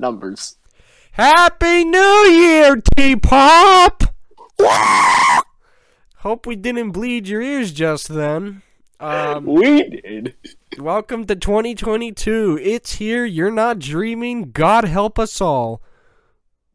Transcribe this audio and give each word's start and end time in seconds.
numbers. 0.00 0.56
Happy 1.12 1.84
New 1.84 2.26
Year, 2.30 2.82
T-Pop! 2.96 4.04
Hope 6.18 6.46
we 6.46 6.56
didn't 6.56 6.90
bleed 6.90 7.28
your 7.28 7.42
ears 7.42 7.72
just 7.72 8.08
then. 8.08 8.62
Um, 8.98 9.46
we 9.46 9.82
did. 9.82 10.34
welcome 10.78 11.24
to 11.26 11.34
2022. 11.34 12.58
It's 12.62 12.94
here. 12.94 13.24
You're 13.24 13.50
not 13.50 13.78
dreaming. 13.78 14.50
God 14.52 14.84
help 14.84 15.18
us 15.18 15.40
all. 15.40 15.80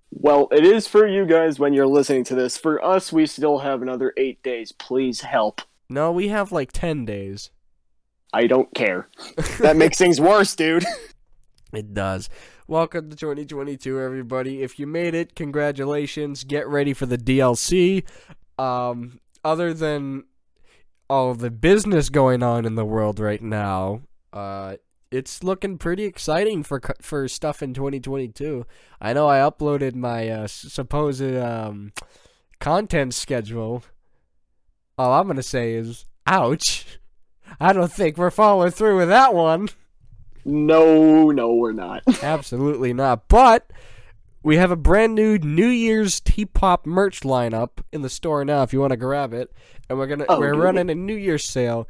Well, 0.09 0.47
it 0.51 0.65
is 0.65 0.87
for 0.87 1.05
you 1.05 1.25
guys 1.25 1.59
when 1.59 1.73
you're 1.73 1.85
listening 1.85 2.23
to 2.25 2.35
this. 2.35 2.57
For 2.57 2.83
us, 2.83 3.13
we 3.13 3.25
still 3.25 3.59
have 3.59 3.81
another 3.81 4.13
eight 4.17 4.41
days. 4.41 4.71
Please 4.71 5.21
help. 5.21 5.61
No, 5.89 6.11
we 6.11 6.29
have 6.29 6.51
like 6.51 6.71
10 6.71 7.05
days. 7.05 7.51
I 8.33 8.47
don't 8.47 8.73
care. 8.73 9.07
That 9.59 9.77
makes 9.77 9.97
things 9.97 10.19
worse, 10.19 10.55
dude. 10.55 10.85
It 11.73 11.93
does. 11.93 12.29
Welcome 12.67 13.11
to 13.11 13.15
2022, 13.15 14.01
everybody. 14.01 14.63
If 14.63 14.79
you 14.79 14.87
made 14.87 15.13
it, 15.13 15.35
congratulations. 15.35 16.43
Get 16.43 16.67
ready 16.67 16.93
for 16.93 17.05
the 17.05 17.15
DLC. 17.15 18.03
Um, 18.57 19.19
other 19.43 19.71
than 19.71 20.23
all 21.07 21.35
the 21.35 21.51
business 21.51 22.09
going 22.09 22.41
on 22.41 22.65
in 22.65 22.73
the 22.73 22.83
world 22.83 23.19
right 23.19 23.43
now, 23.43 24.01
uh, 24.33 24.77
it's 25.11 25.43
looking 25.43 25.77
pretty 25.77 26.05
exciting 26.05 26.63
for 26.63 26.81
for 27.03 27.27
stuff 27.27 27.61
in 27.61 27.75
2022. 27.75 28.65
I 28.99 29.13
know 29.13 29.29
I 29.29 29.47
uploaded 29.47 29.93
my 29.93 30.27
uh, 30.27 30.47
supposed 30.47 31.21
um, 31.21 31.93
content 32.59 33.13
schedule. 33.13 33.83
All 34.97 35.13
I'm 35.13 35.27
gonna 35.27 35.43
say 35.43 35.75
is, 35.75 36.05
ouch. 36.25 36.97
I 37.59 37.73
don't 37.73 37.91
think 37.91 38.17
we're 38.17 38.31
following 38.31 38.71
through 38.71 38.97
with 38.97 39.09
that 39.09 39.35
one. 39.35 39.69
No, 40.45 41.31
no, 41.31 41.53
we're 41.55 41.73
not. 41.73 42.03
Absolutely 42.23 42.93
not. 42.93 43.27
But 43.27 43.71
we 44.43 44.57
have 44.57 44.69
a 44.71 44.75
brand 44.75 45.15
new 45.15 45.39
New 45.39 45.67
Year's 45.67 46.19
T-pop 46.19 46.85
merch 46.85 47.21
lineup 47.21 47.83
in 47.91 48.03
the 48.03 48.09
store 48.09 48.45
now. 48.45 48.61
If 48.61 48.71
you 48.71 48.79
want 48.79 48.91
to 48.91 48.97
grab 48.97 49.33
it, 49.33 49.51
and 49.89 49.97
we're 49.97 50.07
gonna 50.07 50.25
Oh, 50.29 50.39
we're 50.39 50.53
do 50.53 50.61
running 50.61 50.89
a 50.89 50.95
New 50.95 51.15
Year's 51.15 51.43
sale. 51.43 51.87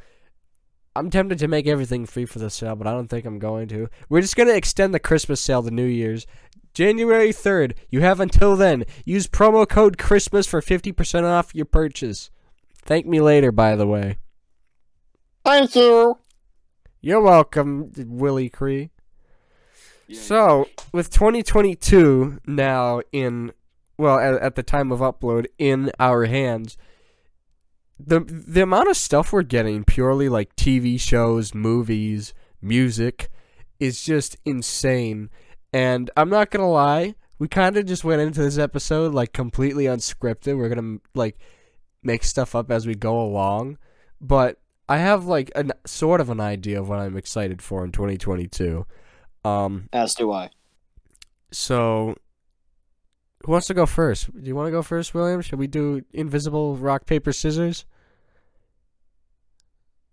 I'm 0.96 1.10
tempted 1.10 1.40
to 1.40 1.50
make 1.50 1.68
everything 1.68 2.06
free 2.06 2.26
for 2.26 2.40
the 2.40 2.50
sale, 2.50 2.78
but 2.78 2.88
I 2.88 2.92
don't 2.92 3.10
think 3.10 3.26
I'm 3.26 3.40
going 3.40 3.68
to. 3.68 3.90
We're 4.08 4.22
just 4.22 4.38
gonna 4.38 4.54
extend 4.54 4.94
the 4.94 5.00
Christmas 5.00 5.42
sale 5.42 5.62
to 5.64 5.70
New 5.72 5.86
Year's. 5.86 6.26
January 6.74 7.30
3rd. 7.32 7.74
You 7.90 8.02
have 8.02 8.20
until 8.20 8.56
then. 8.56 8.86
Use 9.06 9.28
promo 9.28 9.68
code 9.68 9.98
Christmas 9.98 10.46
for 10.46 10.62
50% 10.62 11.24
off 11.24 11.56
your 11.56 11.66
purchase. 11.66 12.30
Thank 12.84 13.06
me 13.06 13.20
later, 13.22 13.52
by 13.52 13.76
the 13.76 13.88
way. 13.88 14.18
Thank 15.44 15.76
you. 15.76 16.18
You're 17.06 17.22
welcome, 17.22 17.92
Willie 17.96 18.50
Cree. 18.50 18.90
So, 20.12 20.68
with 20.92 21.12
2022 21.12 22.40
now 22.48 23.02
in, 23.12 23.52
well, 23.96 24.18
at, 24.18 24.42
at 24.42 24.56
the 24.56 24.64
time 24.64 24.92
of 24.92 25.02
upload, 25.02 25.46
in 25.60 25.92
our 26.00 26.26
hands, 26.26 26.78
the 28.00 28.22
the 28.22 28.64
amount 28.64 28.90
of 28.90 28.98
stuff 28.98 29.32
we're 29.32 29.44
getting, 29.44 29.84
purely 29.84 30.30
like 30.30 30.56
TV 30.56 31.00
shows, 31.00 31.54
movies, 31.54 32.34
music, 32.60 33.30
is 33.80 34.04
just 34.04 34.38
insane. 34.44 35.30
And 35.72 36.10
I'm 36.18 36.32
not 36.32 36.50
gonna 36.50 36.72
lie, 36.72 37.14
we 37.38 37.48
kind 37.48 37.78
of 37.78 37.86
just 37.86 38.04
went 38.04 38.24
into 38.24 38.42
this 38.42 38.58
episode 38.58 39.14
like 39.14 39.32
completely 39.32 39.84
unscripted. 39.84 40.58
We're 40.58 40.70
gonna 40.70 40.98
like 41.14 41.38
make 42.02 42.24
stuff 42.24 42.56
up 42.56 42.72
as 42.72 42.88
we 42.88 42.96
go 42.96 43.22
along, 43.22 43.78
but 44.20 44.58
I 44.88 44.98
have 44.98 45.26
like 45.26 45.52
a 45.56 45.66
sort 45.86 46.22
of 46.22 46.30
an 46.30 46.40
idea 46.40 46.80
of 46.80 46.90
what 46.90 47.00
I'm 47.00 47.18
excited 47.18 47.62
for 47.62 47.84
in 47.84 47.92
2022. 47.92 48.86
Um, 49.44 49.90
As 49.94 50.16
do 50.16 50.32
I. 50.32 50.50
so, 51.52 52.16
who 53.46 53.52
wants 53.52 53.68
to 53.68 53.74
go 53.74 53.86
first? 53.86 54.32
Do 54.34 54.48
you 54.48 54.56
want 54.56 54.68
to 54.68 54.72
go 54.72 54.82
first, 54.82 55.14
William? 55.14 55.42
Should 55.42 55.60
we 55.60 55.68
do 55.68 56.02
invisible 56.14 56.76
rock 56.78 57.06
paper 57.06 57.32
scissors? 57.32 57.86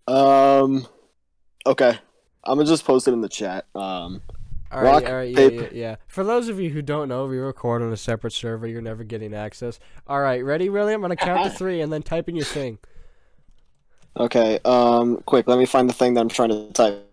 Um. 0.07 0.87
Okay. 1.65 1.97
I'm 2.43 2.57
gonna 2.57 2.67
just 2.67 2.85
post 2.85 3.07
it 3.07 3.13
in 3.13 3.21
the 3.21 3.29
chat. 3.29 3.65
Um. 3.73 4.21
All 4.71 4.81
right, 4.81 4.91
Rock, 4.91 5.03
all 5.05 5.13
right, 5.13 5.29
yeah, 5.29 5.35
paper- 5.35 5.63
yeah, 5.65 5.69
yeah. 5.71 5.95
For 6.07 6.23
those 6.23 6.47
of 6.49 6.59
you 6.59 6.71
who 6.71 6.81
don't 6.81 7.07
know, 7.07 7.27
we 7.27 7.37
record 7.37 7.83
on 7.83 7.93
a 7.93 7.97
separate 7.97 8.33
server. 8.33 8.65
You're 8.65 8.81
never 8.81 9.03
getting 9.03 9.31
access. 9.31 9.79
All 10.07 10.19
right, 10.19 10.43
ready, 10.43 10.67
William? 10.67 11.03
I'm 11.03 11.09
gonna 11.09 11.15
count 11.15 11.43
to 11.43 11.49
three 11.57 11.79
and 11.79 11.93
then 11.93 12.01
type 12.01 12.27
in 12.27 12.35
your 12.35 12.45
thing. 12.45 12.79
Okay. 14.17 14.59
Um. 14.65 15.21
Quick. 15.25 15.47
Let 15.47 15.57
me 15.57 15.65
find 15.65 15.89
the 15.89 15.93
thing 15.93 16.13
that 16.13 16.21
I'm 16.21 16.29
trying 16.29 16.49
to 16.49 16.71
type. 16.71 17.09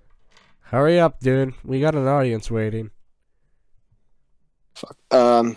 Hurry 0.61 1.01
up, 1.01 1.21
dude. 1.21 1.55
We 1.65 1.81
got 1.81 1.95
an 1.95 2.07
audience 2.07 2.51
waiting. 2.51 2.91
Fuck. 4.75 4.97
Um. 5.11 5.57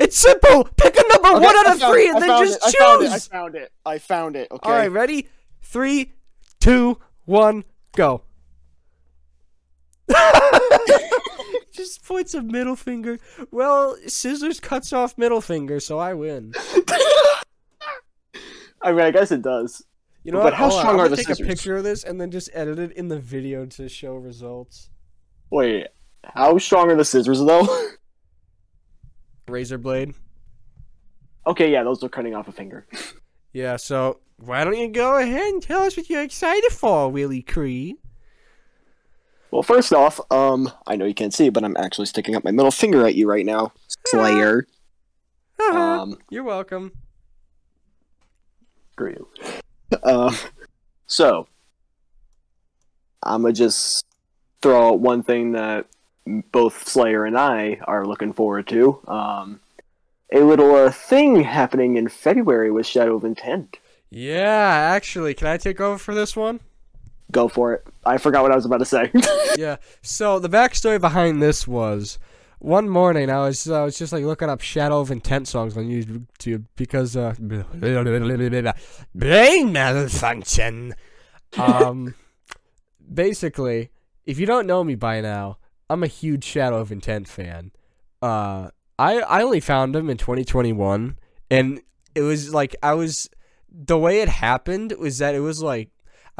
It's 0.00 0.16
simple. 0.16 0.64
Pick 0.76 0.96
a 0.96 1.08
number 1.08 1.28
okay, 1.28 1.44
one 1.44 1.56
out 1.58 1.74
of 1.74 1.90
three 1.90 2.08
it, 2.08 2.14
and 2.14 2.22
then 2.22 2.46
just 2.46 2.56
it, 2.56 2.62
I 2.64 2.70
found 2.70 3.04
it. 3.04 3.10
I 3.12 3.18
found 3.18 3.54
it. 3.54 3.72
I 3.84 3.98
found 3.98 4.36
it. 4.36 4.48
Okay. 4.50 4.70
All 4.70 4.74
right, 4.74 4.90
ready? 4.90 5.28
Three, 5.60 6.14
two, 6.58 6.98
one, 7.26 7.64
go. 7.94 8.22
Just 11.72 12.04
points 12.04 12.34
a 12.34 12.42
middle 12.42 12.76
finger. 12.76 13.18
Well, 13.50 13.96
scissors 14.06 14.58
cuts 14.58 14.92
off 14.92 15.16
middle 15.18 15.40
finger, 15.40 15.80
so 15.80 15.98
I 15.98 16.14
win. 16.14 16.54
I 18.82 18.92
mean, 18.92 19.00
I 19.02 19.10
guess 19.10 19.30
it 19.30 19.42
does. 19.42 19.84
You 20.24 20.32
know 20.32 20.38
But 20.38 20.44
what? 20.44 20.54
how 20.54 20.70
strong 20.70 20.86
I'm 20.94 20.94
are 20.94 20.96
gonna 21.04 21.10
the 21.10 21.16
take 21.16 21.26
scissors? 21.28 21.46
a 21.46 21.48
picture 21.48 21.76
of 21.76 21.84
this 21.84 22.04
and 22.04 22.20
then 22.20 22.30
just 22.30 22.50
edit 22.52 22.78
it 22.78 22.92
in 22.92 23.08
the 23.08 23.18
video 23.18 23.64
to 23.66 23.88
show 23.88 24.14
results. 24.14 24.90
Wait. 25.50 25.86
How 26.24 26.58
strong 26.58 26.90
are 26.90 26.96
the 26.96 27.04
scissors 27.04 27.40
though? 27.40 27.66
Razor 29.48 29.78
blade. 29.78 30.14
okay. 31.46 31.72
Yeah, 31.72 31.82
those 31.82 32.02
are 32.04 32.08
cutting 32.08 32.34
off 32.34 32.48
a 32.48 32.52
finger. 32.52 32.86
Yeah. 33.52 33.78
So 33.78 34.20
why 34.36 34.62
don't 34.62 34.78
you 34.78 34.86
go 34.86 35.16
ahead 35.16 35.52
and 35.52 35.60
tell 35.60 35.82
us 35.82 35.96
what 35.96 36.08
you're 36.08 36.22
excited 36.22 36.70
for, 36.70 37.10
Willie 37.10 37.42
Cree? 37.42 37.96
Well, 39.50 39.64
first 39.64 39.92
off, 39.92 40.20
um, 40.30 40.70
I 40.86 40.94
know 40.94 41.04
you 41.04 41.14
can't 41.14 41.34
see, 41.34 41.48
but 41.48 41.64
I'm 41.64 41.76
actually 41.76 42.06
sticking 42.06 42.36
up 42.36 42.44
my 42.44 42.52
middle 42.52 42.70
finger 42.70 43.04
at 43.04 43.16
you 43.16 43.28
right 43.28 43.44
now, 43.44 43.72
Slayer. 44.06 44.68
Um, 45.72 46.16
you're 46.30 46.44
welcome. 46.44 46.92
Screw 49.00 49.10
you. 49.10 49.98
Um, 50.02 50.36
so 51.06 51.46
I'm 53.22 53.42
gonna 53.42 53.54
just 53.54 54.04
throw 54.62 54.88
out 54.88 55.00
one 55.00 55.22
thing 55.22 55.52
that 55.52 55.86
both 56.52 56.86
Slayer 56.86 57.24
and 57.24 57.36
I 57.38 57.80
are 57.84 58.04
looking 58.04 58.32
forward 58.32 58.68
to. 58.68 59.00
Um, 59.08 59.60
a 60.32 60.40
little 60.40 60.74
uh, 60.74 60.90
thing 60.90 61.42
happening 61.42 61.96
in 61.96 62.08
February 62.08 62.70
with 62.70 62.86
Shadow 62.86 63.16
of 63.16 63.24
Intent. 63.24 63.78
Yeah, 64.10 64.92
actually, 64.94 65.34
can 65.34 65.48
I 65.48 65.56
take 65.56 65.80
over 65.80 65.98
for 65.98 66.14
this 66.14 66.36
one? 66.36 66.60
Go 67.32 67.48
for 67.48 67.74
it. 67.74 67.86
I 68.04 68.18
forgot 68.18 68.42
what 68.42 68.52
I 68.52 68.56
was 68.56 68.66
about 68.66 68.78
to 68.78 68.84
say. 68.84 69.10
yeah. 69.56 69.76
So 70.02 70.38
the 70.38 70.48
backstory 70.48 71.00
behind 71.00 71.40
this 71.42 71.66
was 71.66 72.18
one 72.60 72.88
morning 72.90 73.30
I 73.30 73.40
was 73.40 73.68
I 73.68 73.84
was 73.84 73.98
just 73.98 74.12
like 74.12 74.22
looking 74.22 74.50
up 74.50 74.60
Shadow 74.60 75.00
of 75.00 75.10
Intent 75.10 75.48
songs 75.48 75.76
on 75.76 75.88
YouTube 75.88 76.66
because 76.76 77.16
uh 77.16 77.34
brain 79.14 79.72
malfunction. 79.72 80.94
Um 81.56 82.14
basically, 83.12 83.90
if 84.26 84.38
you 84.38 84.46
don't 84.46 84.66
know 84.66 84.84
me 84.84 84.94
by 84.94 85.20
now, 85.22 85.58
I'm 85.88 86.02
a 86.02 86.06
huge 86.06 86.44
Shadow 86.44 86.78
of 86.78 86.92
Intent 86.92 87.28
fan. 87.28 87.72
Uh 88.20 88.68
I 88.98 89.20
I 89.20 89.42
only 89.42 89.60
found 89.60 89.96
him 89.96 90.10
in 90.10 90.18
2021 90.18 91.16
and 91.50 91.80
it 92.14 92.20
was 92.20 92.52
like 92.52 92.76
I 92.82 92.92
was 92.92 93.30
the 93.72 93.98
way 93.98 94.20
it 94.20 94.28
happened 94.28 94.92
was 94.98 95.18
that 95.18 95.34
it 95.34 95.40
was 95.40 95.62
like 95.62 95.88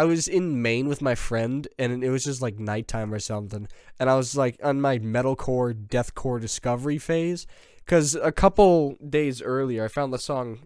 I 0.01 0.05
was 0.05 0.29
in 0.29 0.63
Maine 0.63 0.89
with 0.89 1.03
my 1.03 1.15
friend, 1.15 1.69
and 1.79 2.03
it 2.03 2.09
was 2.09 2.25
just 2.25 2.41
like 2.41 2.59
nighttime 2.59 3.13
or 3.13 3.19
something. 3.19 3.69
And 3.99 4.09
I 4.09 4.15
was 4.17 4.35
like 4.35 4.59
on 4.65 4.81
my 4.81 4.99
metalcore, 4.99 5.75
deathcore 5.75 6.41
discovery 6.41 6.97
phase. 6.97 7.47
Because 7.85 8.15
a 8.15 8.33
couple 8.33 8.97
days 9.07 9.43
earlier, 9.43 9.85
I 9.85 9.89
found 9.89 10.15
the 10.15 10.19
song 10.19 10.61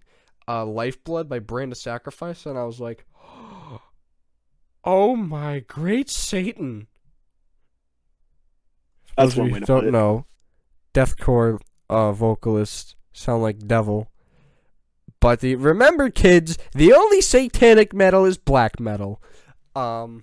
uh, 0.46 0.64
Lifeblood 0.64 1.28
by 1.28 1.40
Brand 1.40 1.72
of 1.72 1.78
Sacrifice, 1.78 2.46
and 2.46 2.56
I 2.56 2.62
was 2.62 2.78
like, 2.78 3.06
oh 4.84 5.16
my 5.16 5.58
great 5.66 6.08
Satan. 6.10 6.86
That's 9.16 9.34
Those 9.34 9.36
one 9.36 9.48
you 9.48 9.54
way 9.54 9.58
who 9.58 9.60
to 9.62 9.66
don't 9.66 9.80
put 9.80 9.88
it. 9.88 9.90
know, 9.90 10.26
deathcore 10.94 11.58
uh, 11.90 12.12
vocalists 12.12 12.94
sound 13.12 13.42
like 13.42 13.66
devil. 13.66 14.12
But 15.24 15.40
the 15.40 15.56
remember, 15.56 16.10
kids, 16.10 16.58
the 16.72 16.92
only 16.92 17.22
satanic 17.22 17.94
metal 17.94 18.26
is 18.26 18.36
black 18.36 18.78
metal. 18.78 19.22
Um, 19.74 20.22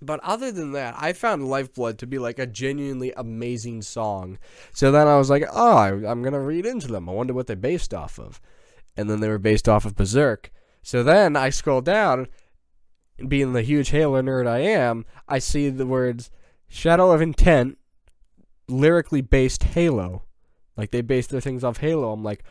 but 0.00 0.20
other 0.20 0.52
than 0.52 0.70
that, 0.74 0.94
I 0.96 1.12
found 1.12 1.48
Lifeblood 1.48 1.98
to 1.98 2.06
be 2.06 2.20
like 2.20 2.38
a 2.38 2.46
genuinely 2.46 3.12
amazing 3.16 3.82
song. 3.82 4.38
So 4.72 4.92
then 4.92 5.08
I 5.08 5.18
was 5.18 5.28
like, 5.28 5.42
oh, 5.52 5.76
I, 5.76 5.88
I'm 5.88 6.22
gonna 6.22 6.38
read 6.38 6.66
into 6.66 6.86
them. 6.86 7.08
I 7.08 7.12
wonder 7.12 7.34
what 7.34 7.48
they're 7.48 7.56
based 7.56 7.92
off 7.92 8.20
of. 8.20 8.40
And 8.96 9.10
then 9.10 9.18
they 9.18 9.28
were 9.28 9.40
based 9.40 9.68
off 9.68 9.84
of 9.84 9.96
Berserk. 9.96 10.52
So 10.84 11.02
then 11.02 11.34
I 11.34 11.50
scroll 11.50 11.80
down, 11.80 12.28
being 13.26 13.54
the 13.54 13.62
huge 13.62 13.88
Halo 13.88 14.22
nerd 14.22 14.46
I 14.46 14.60
am, 14.60 15.04
I 15.26 15.40
see 15.40 15.68
the 15.68 15.84
words 15.84 16.30
Shadow 16.68 17.10
of 17.10 17.20
Intent 17.20 17.76
lyrically 18.68 19.20
based 19.20 19.64
Halo. 19.64 20.22
Like 20.76 20.92
they 20.92 21.00
based 21.00 21.30
their 21.30 21.40
things 21.40 21.64
off 21.64 21.78
Halo. 21.78 22.12
I'm 22.12 22.22
like, 22.22 22.44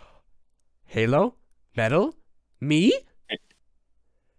Halo? 0.88 1.36
Metal? 1.76 2.16
Me? 2.62 2.94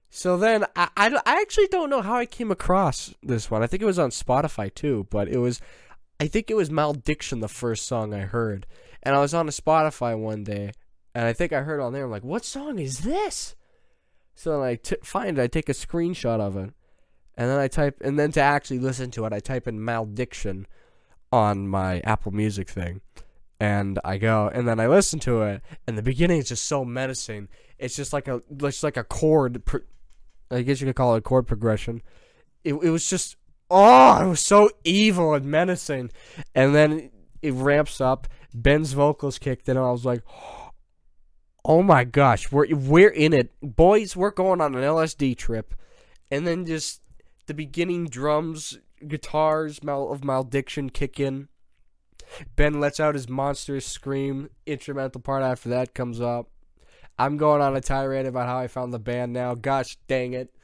So 0.09 0.39
then 0.39 0.65
I, 0.75 0.89
I, 0.97 1.21
I 1.27 1.41
actually 1.43 1.67
don't 1.67 1.91
know 1.91 2.01
how 2.01 2.17
I 2.17 2.27
came 2.27 2.51
across 2.51 3.15
this 3.23 3.51
one. 3.51 3.63
I 3.63 3.67
think 3.67 3.83
it 3.83 3.87
was 3.87 3.99
on 3.99 4.11
Spotify 4.11 4.75
too, 4.75 5.07
but 5.11 5.29
it 5.29 5.39
was 5.39 5.61
I 6.19 6.27
think 6.27 6.51
it 6.51 6.57
was 6.57 6.71
Malediction 6.71 7.41
the 7.41 7.49
first 7.49 7.87
song 7.87 8.13
I 8.13 8.21
heard. 8.21 8.67
And 9.03 9.15
I 9.15 9.21
was 9.21 9.35
on 9.35 9.47
a 9.47 9.53
Spotify 9.53 10.19
one 10.19 10.43
day 10.43 10.73
and 11.15 11.27
I 11.27 11.33
think 11.35 11.53
I 11.53 11.61
heard 11.61 11.81
on 11.81 11.93
there 11.93 12.07
I'm 12.07 12.11
like, 12.11 12.25
"What 12.25 12.45
song 12.45 12.79
is 12.79 13.01
this?" 13.01 13.55
So 14.35 14.53
then 14.53 14.69
I 14.69 14.75
t- 14.77 14.97
find 15.03 15.39
it, 15.39 15.43
I 15.43 15.47
take 15.47 15.69
a 15.69 15.73
screenshot 15.73 16.41
of 16.41 16.57
it. 16.57 16.73
And 17.37 17.51
then 17.51 17.59
I 17.59 17.69
type 17.69 18.01
and 18.01 18.19
then 18.19 18.33
to 18.33 18.41
actually 18.41 18.79
listen 18.79 19.11
to 19.13 19.27
it, 19.27 19.33
I 19.35 19.41
type 19.41 19.69
in 19.69 19.85
Malediction 19.85 20.67
on 21.31 21.69
my 21.69 22.01
Apple 22.01 22.33
Music 22.33 22.71
thing. 22.71 23.03
And 23.61 23.99
I 24.05 24.19
go 24.19 24.49
and 24.53 24.69
then 24.69 24.79
I 24.79 24.87
listen 24.87 25.19
to 25.21 25.43
it 25.43 25.63
and 25.87 25.99
the 25.99 26.03
beginning 26.03 26.39
is 26.39 26.49
just 26.49 26.65
so 26.65 26.85
menacing. 26.85 27.49
It's 27.79 27.97
just 27.97 28.13
like 28.13 28.29
a 28.29 28.43
just 28.57 28.85
like 28.85 28.97
a 28.97 29.05
chord 29.05 29.65
pro- 29.65 29.81
I 30.51 30.63
guess 30.63 30.81
you 30.81 30.87
could 30.87 30.97
call 30.97 31.15
it 31.15 31.19
a 31.19 31.23
chord 31.23 31.47
progression. 31.47 32.03
It 32.63 32.75
it 32.75 32.91
was 32.91 33.09
just 33.09 33.37
oh, 33.71 34.25
it 34.25 34.29
was 34.29 34.41
so 34.41 34.71
evil 34.85 35.35
and 35.35 35.47
menacing. 35.47 36.11
And 36.55 36.75
then 36.75 37.11
it 37.43 37.53
ramps 37.55 38.01
up. 38.01 38.29
Ben's 38.55 38.93
vocals 38.93 39.39
kicked 39.39 39.69
in, 39.69 39.77
and 39.77 39.87
I 39.87 39.91
was 39.91 40.05
like, 40.05 40.23
"Oh 41.65 41.83
my 41.83 42.05
gosh, 42.05 42.51
we're 42.51 42.75
we're 42.75 43.11
in 43.11 43.33
it, 43.33 43.53
boys! 43.61 44.17
We're 44.17 44.31
going 44.31 44.61
on 44.61 44.75
an 44.75 44.83
LSD 44.83 45.37
trip." 45.37 45.75
And 46.31 46.47
then 46.47 46.67
just 46.67 47.03
the 47.47 47.55
beginning 47.55 48.07
drums, 48.07 48.79
guitars 49.07 49.83
mal- 49.83 50.11
of 50.11 50.25
Malediction 50.25 50.91
kick 50.91 51.21
in. 51.21 51.49
Ben 52.57 52.81
lets 52.81 53.01
out 53.01 53.15
his 53.15 53.29
monstrous 53.29 53.87
scream. 53.87 54.51
Instrumental 54.67 55.21
part 55.21 55.43
after 55.43 55.69
that 55.71 55.95
comes 55.95 56.21
up. 56.21 56.49
I'm 57.19 57.37
going 57.37 57.61
on 57.61 57.77
a 57.77 57.81
tirade 57.81 58.27
about 58.27 58.47
how 58.47 58.59
I 58.59 58.69
found 58.69 58.93
the 58.93 58.99
band 58.99 59.33
now. 59.33 59.55
Gosh 59.55 59.97
dang 60.07 60.35
it. 60.35 60.55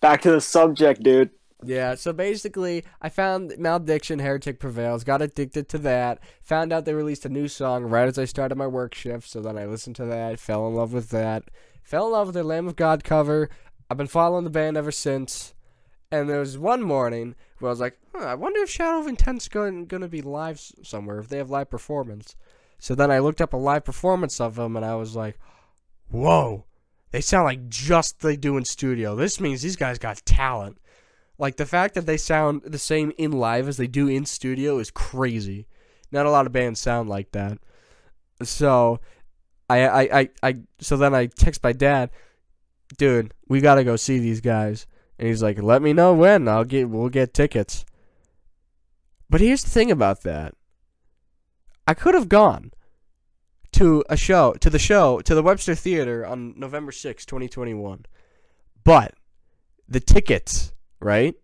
Back 0.00 0.22
to 0.22 0.30
the 0.30 0.40
subject, 0.40 1.02
dude. 1.02 1.30
Yeah, 1.62 1.94
so 1.94 2.12
basically, 2.14 2.84
I 3.02 3.10
found 3.10 3.54
Malediction, 3.58 4.18
Heretic 4.18 4.58
Prevails, 4.58 5.04
got 5.04 5.20
addicted 5.20 5.68
to 5.68 5.78
that, 5.78 6.18
found 6.42 6.72
out 6.72 6.86
they 6.86 6.94
released 6.94 7.26
a 7.26 7.28
new 7.28 7.48
song 7.48 7.84
right 7.84 8.08
as 8.08 8.18
I 8.18 8.24
started 8.24 8.56
my 8.56 8.66
work 8.66 8.94
shift, 8.94 9.28
so 9.28 9.42
then 9.42 9.58
I 9.58 9.66
listened 9.66 9.96
to 9.96 10.06
that, 10.06 10.38
fell 10.38 10.66
in 10.66 10.74
love 10.74 10.94
with 10.94 11.10
that, 11.10 11.44
fell 11.82 12.06
in 12.06 12.12
love 12.12 12.28
with 12.28 12.34
their 12.34 12.44
Lamb 12.44 12.66
of 12.66 12.76
God 12.76 13.04
cover. 13.04 13.50
I've 13.90 13.98
been 13.98 14.06
following 14.06 14.44
the 14.44 14.50
band 14.50 14.78
ever 14.78 14.92
since. 14.92 15.52
And 16.12 16.28
there 16.28 16.40
was 16.40 16.58
one 16.58 16.82
morning 16.82 17.36
where 17.58 17.68
I 17.68 17.72
was 17.72 17.80
like, 17.80 17.98
huh, 18.12 18.26
I 18.26 18.34
wonder 18.34 18.60
if 18.60 18.70
Shadow 18.70 19.00
of 19.00 19.06
Intent's 19.06 19.48
going, 19.48 19.86
going 19.86 20.02
to 20.02 20.08
be 20.08 20.22
live 20.22 20.60
somewhere, 20.82 21.20
if 21.20 21.28
they 21.28 21.38
have 21.38 21.50
live 21.50 21.70
performance. 21.70 22.34
So 22.78 22.94
then 22.94 23.10
I 23.10 23.20
looked 23.20 23.40
up 23.40 23.52
a 23.52 23.58
live 23.58 23.84
performance 23.84 24.40
of 24.40 24.56
them, 24.56 24.74
and 24.74 24.84
I 24.84 24.96
was 24.96 25.14
like, 25.14 25.38
whoa, 26.10 26.64
they 27.12 27.20
sound 27.20 27.44
like 27.44 27.68
just 27.68 28.20
they 28.20 28.36
do 28.36 28.56
in 28.56 28.64
studio. 28.64 29.14
This 29.14 29.40
means 29.40 29.62
these 29.62 29.76
guys 29.76 29.98
got 29.98 30.24
talent. 30.24 30.78
Like 31.38 31.56
the 31.56 31.66
fact 31.66 31.94
that 31.94 32.06
they 32.06 32.16
sound 32.16 32.62
the 32.64 32.78
same 32.78 33.12
in 33.16 33.32
live 33.32 33.66
as 33.66 33.76
they 33.76 33.86
do 33.86 34.08
in 34.08 34.26
studio 34.26 34.78
is 34.78 34.90
crazy. 34.90 35.66
Not 36.12 36.26
a 36.26 36.30
lot 36.30 36.46
of 36.46 36.52
bands 36.52 36.80
sound 36.80 37.08
like 37.08 37.32
that. 37.32 37.58
So 38.42 39.00
I 39.68 39.86
I 39.86 40.00
I, 40.20 40.28
I 40.42 40.56
so 40.80 40.96
then 40.96 41.14
I 41.14 41.26
text 41.26 41.62
my 41.62 41.72
dad, 41.72 42.10
dude, 42.98 43.32
we 43.48 43.60
gotta 43.60 43.84
go 43.84 43.96
see 43.96 44.18
these 44.18 44.40
guys. 44.40 44.86
And 45.20 45.28
he's 45.28 45.42
like, 45.42 45.62
Let 45.62 45.82
me 45.82 45.92
know 45.92 46.14
when. 46.14 46.48
I'll 46.48 46.64
get 46.64 46.88
we'll 46.88 47.10
get 47.10 47.34
tickets. 47.34 47.84
But 49.28 49.42
here's 49.42 49.62
the 49.62 49.70
thing 49.70 49.90
about 49.90 50.22
that. 50.22 50.54
I 51.86 51.92
could 51.92 52.14
have 52.14 52.30
gone 52.30 52.72
to 53.72 54.02
a 54.08 54.16
show 54.16 54.54
to 54.54 54.70
the 54.70 54.78
show 54.78 55.20
to 55.20 55.34
the 55.34 55.42
Webster 55.42 55.74
Theater 55.74 56.26
on 56.26 56.58
November 56.58 56.90
6, 56.90 57.26
2021. 57.26 58.06
But 58.82 59.14
the 59.86 60.00
tickets 60.00 60.72
right? 61.00 61.34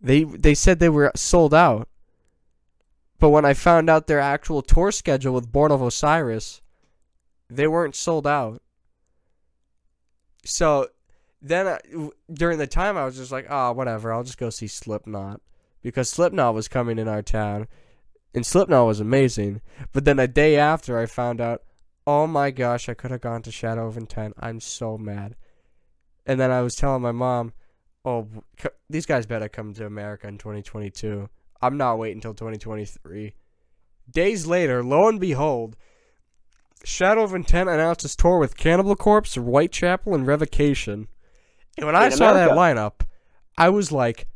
They 0.00 0.24
they 0.24 0.54
said 0.54 0.78
they 0.78 0.88
were 0.88 1.10
sold 1.16 1.52
out. 1.52 1.88
But 3.18 3.30
when 3.30 3.44
I 3.44 3.54
found 3.54 3.90
out 3.90 4.06
their 4.06 4.20
actual 4.20 4.62
tour 4.62 4.92
schedule 4.92 5.34
with 5.34 5.50
Born 5.50 5.72
of 5.72 5.82
Osiris, 5.82 6.60
they 7.50 7.66
weren't 7.66 7.96
sold 7.96 8.26
out. 8.26 8.62
So 10.44 10.88
then 11.40 11.66
I, 11.66 11.78
during 12.32 12.58
the 12.58 12.66
time 12.66 12.96
I 12.96 13.04
was 13.04 13.16
just 13.16 13.32
like, 13.32 13.46
"Oh, 13.48 13.72
whatever, 13.72 14.12
I'll 14.12 14.24
just 14.24 14.38
go 14.38 14.50
see 14.50 14.66
Slipknot." 14.66 15.40
Because 15.82 16.08
Slipknot 16.08 16.54
was 16.54 16.68
coming 16.68 16.98
in 16.98 17.08
our 17.08 17.22
town 17.22 17.68
and 18.34 18.44
Slipknot 18.44 18.86
was 18.86 19.00
amazing. 19.00 19.60
But 19.92 20.04
then 20.04 20.18
a 20.18 20.26
day 20.26 20.56
after 20.56 20.98
I 20.98 21.06
found 21.06 21.40
out, 21.40 21.62
"Oh 22.06 22.26
my 22.26 22.50
gosh, 22.50 22.88
I 22.88 22.94
could 22.94 23.10
have 23.10 23.20
gone 23.20 23.42
to 23.42 23.50
Shadow 23.50 23.86
of 23.86 23.96
Intent. 23.96 24.34
I'm 24.38 24.60
so 24.60 24.98
mad." 24.98 25.36
And 26.26 26.40
then 26.40 26.50
I 26.50 26.60
was 26.62 26.74
telling 26.74 27.02
my 27.02 27.12
mom, 27.12 27.52
oh, 28.04 28.28
these 28.90 29.06
guys 29.06 29.26
better 29.26 29.48
come 29.48 29.74
to 29.74 29.86
America 29.86 30.26
in 30.28 30.38
2022. 30.38 31.28
I'm 31.62 31.76
not 31.76 31.98
waiting 31.98 32.18
until 32.18 32.34
2023. 32.34 33.34
Days 34.10 34.46
later, 34.46 34.82
lo 34.82 35.08
and 35.08 35.18
behold, 35.20 35.76
Shadow 36.84 37.22
of 37.24 37.34
Intent 37.34 37.68
announced 37.68 38.02
his 38.02 38.14
tour 38.14 38.38
with 38.38 38.56
Cannibal 38.56 38.96
Corpse, 38.96 39.34
Whitechapel, 39.34 40.14
and 40.14 40.26
Revocation. 40.26 41.08
And 41.76 41.86
when 41.86 41.94
in 41.94 42.00
I 42.02 42.08
saw 42.08 42.32
that 42.32 42.50
lineup, 42.50 43.06
I 43.58 43.68
was 43.68 43.92
like, 43.92 44.26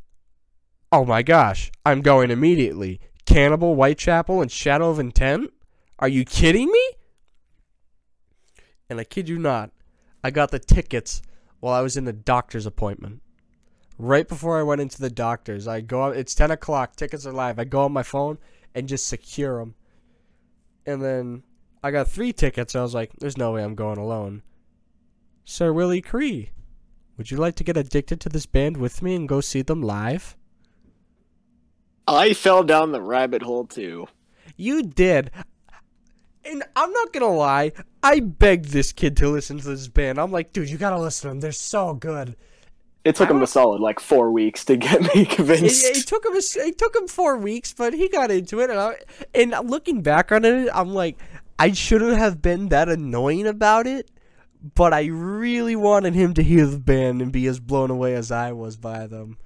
oh 0.92 1.04
my 1.04 1.22
gosh, 1.22 1.70
I'm 1.84 2.02
going 2.02 2.30
immediately. 2.30 3.00
Cannibal, 3.26 3.74
Whitechapel, 3.74 4.42
and 4.42 4.50
Shadow 4.50 4.90
of 4.90 4.98
Intent? 4.98 5.52
Are 5.98 6.08
you 6.08 6.24
kidding 6.24 6.70
me? 6.70 6.90
And 8.88 8.98
I 8.98 9.04
kid 9.04 9.28
you 9.28 9.38
not, 9.38 9.70
I 10.24 10.30
got 10.30 10.50
the 10.50 10.58
tickets 10.58 11.22
while 11.60 11.74
I 11.74 11.80
was 11.80 11.96
in 11.96 12.04
the 12.04 12.12
doctor's 12.12 12.66
appointment 12.66 13.22
right 14.00 14.26
before 14.26 14.58
I 14.58 14.62
went 14.62 14.80
into 14.80 15.00
the 15.00 15.10
doctor's. 15.10 15.68
I 15.68 15.82
go 15.82 16.04
out, 16.04 16.16
it's 16.16 16.34
10 16.34 16.50
o'clock, 16.50 16.96
tickets 16.96 17.26
are 17.26 17.32
live. 17.32 17.58
I 17.58 17.64
go 17.64 17.82
on 17.82 17.92
my 17.92 18.02
phone 18.02 18.38
and 18.74 18.88
just 18.88 19.06
secure 19.06 19.58
them. 19.58 19.74
And 20.86 21.02
then 21.02 21.42
I 21.84 21.90
got 21.90 22.08
three 22.08 22.32
tickets. 22.32 22.74
I 22.74 22.82
was 22.82 22.94
like, 22.94 23.12
there's 23.18 23.36
no 23.36 23.52
way 23.52 23.62
I'm 23.62 23.74
going 23.74 23.98
alone. 23.98 24.42
Sir 25.44 25.72
Willie 25.72 26.00
Cree, 26.00 26.50
would 27.20 27.30
you 27.30 27.36
like 27.36 27.54
to 27.54 27.64
get 27.64 27.76
addicted 27.76 28.18
to 28.18 28.30
this 28.30 28.46
band 28.46 28.78
with 28.78 29.02
me 29.02 29.14
and 29.14 29.28
go 29.28 29.42
see 29.42 29.60
them 29.60 29.82
live? 29.82 30.38
I 32.08 32.32
fell 32.32 32.64
down 32.64 32.92
the 32.92 33.02
rabbit 33.02 33.42
hole 33.42 33.66
too. 33.66 34.06
You 34.56 34.84
did. 34.84 35.30
And 36.46 36.64
I'm 36.74 36.90
not 36.90 37.12
gonna 37.12 37.28
lie, 37.28 37.72
I 38.02 38.20
begged 38.20 38.70
this 38.70 38.92
kid 38.92 39.18
to 39.18 39.28
listen 39.28 39.58
to 39.58 39.68
this 39.68 39.86
band. 39.88 40.18
I'm 40.18 40.32
like, 40.32 40.54
dude, 40.54 40.70
you 40.70 40.78
gotta 40.78 40.98
listen 40.98 41.28
to 41.28 41.28
them. 41.28 41.40
They're 41.40 41.52
so 41.52 41.92
good. 41.92 42.36
It 43.04 43.16
took 43.16 43.28
him 43.28 43.42
a 43.42 43.46
solid 43.46 43.82
like 43.82 44.00
four 44.00 44.32
weeks 44.32 44.64
to 44.64 44.76
get 44.78 45.02
me 45.14 45.26
convinced. 45.26 45.84
It, 45.84 45.98
it 45.98 46.06
took 46.06 46.24
him 46.24 46.32
a, 46.32 46.66
it 46.66 46.78
took 46.78 46.96
him 46.96 47.06
four 47.06 47.36
weeks, 47.36 47.74
but 47.74 47.92
he 47.92 48.08
got 48.08 48.30
into 48.30 48.60
it. 48.60 48.70
And, 48.70 48.78
I, 48.78 48.96
and 49.34 49.54
looking 49.68 50.00
back 50.00 50.32
on 50.32 50.46
it, 50.46 50.70
I'm 50.72 50.94
like, 50.94 51.18
I 51.58 51.72
shouldn't 51.72 52.16
have 52.16 52.40
been 52.40 52.70
that 52.70 52.88
annoying 52.88 53.46
about 53.46 53.86
it. 53.86 54.10
But 54.74 54.92
I 54.92 55.06
really 55.06 55.76
wanted 55.76 56.14
him 56.14 56.34
to 56.34 56.42
hear 56.42 56.66
the 56.66 56.78
band 56.78 57.22
and 57.22 57.32
be 57.32 57.46
as 57.46 57.60
blown 57.60 57.90
away 57.90 58.14
as 58.14 58.30
I 58.30 58.52
was 58.52 58.76
by 58.76 59.06
them. 59.06 59.38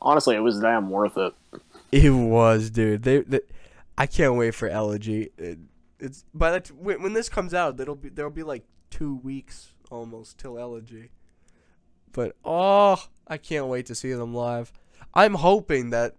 Honestly, 0.00 0.36
it 0.36 0.40
was 0.40 0.60
damn 0.60 0.90
worth 0.90 1.16
it. 1.16 1.34
It 1.90 2.10
was, 2.10 2.70
dude. 2.70 3.02
They, 3.02 3.20
they 3.20 3.40
I 3.98 4.06
can't 4.06 4.36
wait 4.36 4.54
for 4.54 4.68
Elegy. 4.68 5.30
It, 5.38 5.58
it's 5.98 6.24
by 6.34 6.52
the 6.52 6.60
t- 6.60 6.74
when, 6.74 7.02
when 7.02 7.12
this 7.12 7.28
comes 7.28 7.54
out, 7.54 7.80
it'll 7.80 7.94
be 7.94 8.08
there'll 8.08 8.30
be 8.30 8.42
like 8.42 8.64
two 8.90 9.16
weeks 9.16 9.70
almost 9.90 10.38
till 10.38 10.58
Elegy. 10.58 11.10
But 12.12 12.36
oh, 12.44 13.02
I 13.26 13.36
can't 13.36 13.66
wait 13.66 13.86
to 13.86 13.94
see 13.94 14.12
them 14.12 14.34
live. 14.34 14.72
I'm 15.14 15.34
hoping 15.34 15.90
that 15.90 16.14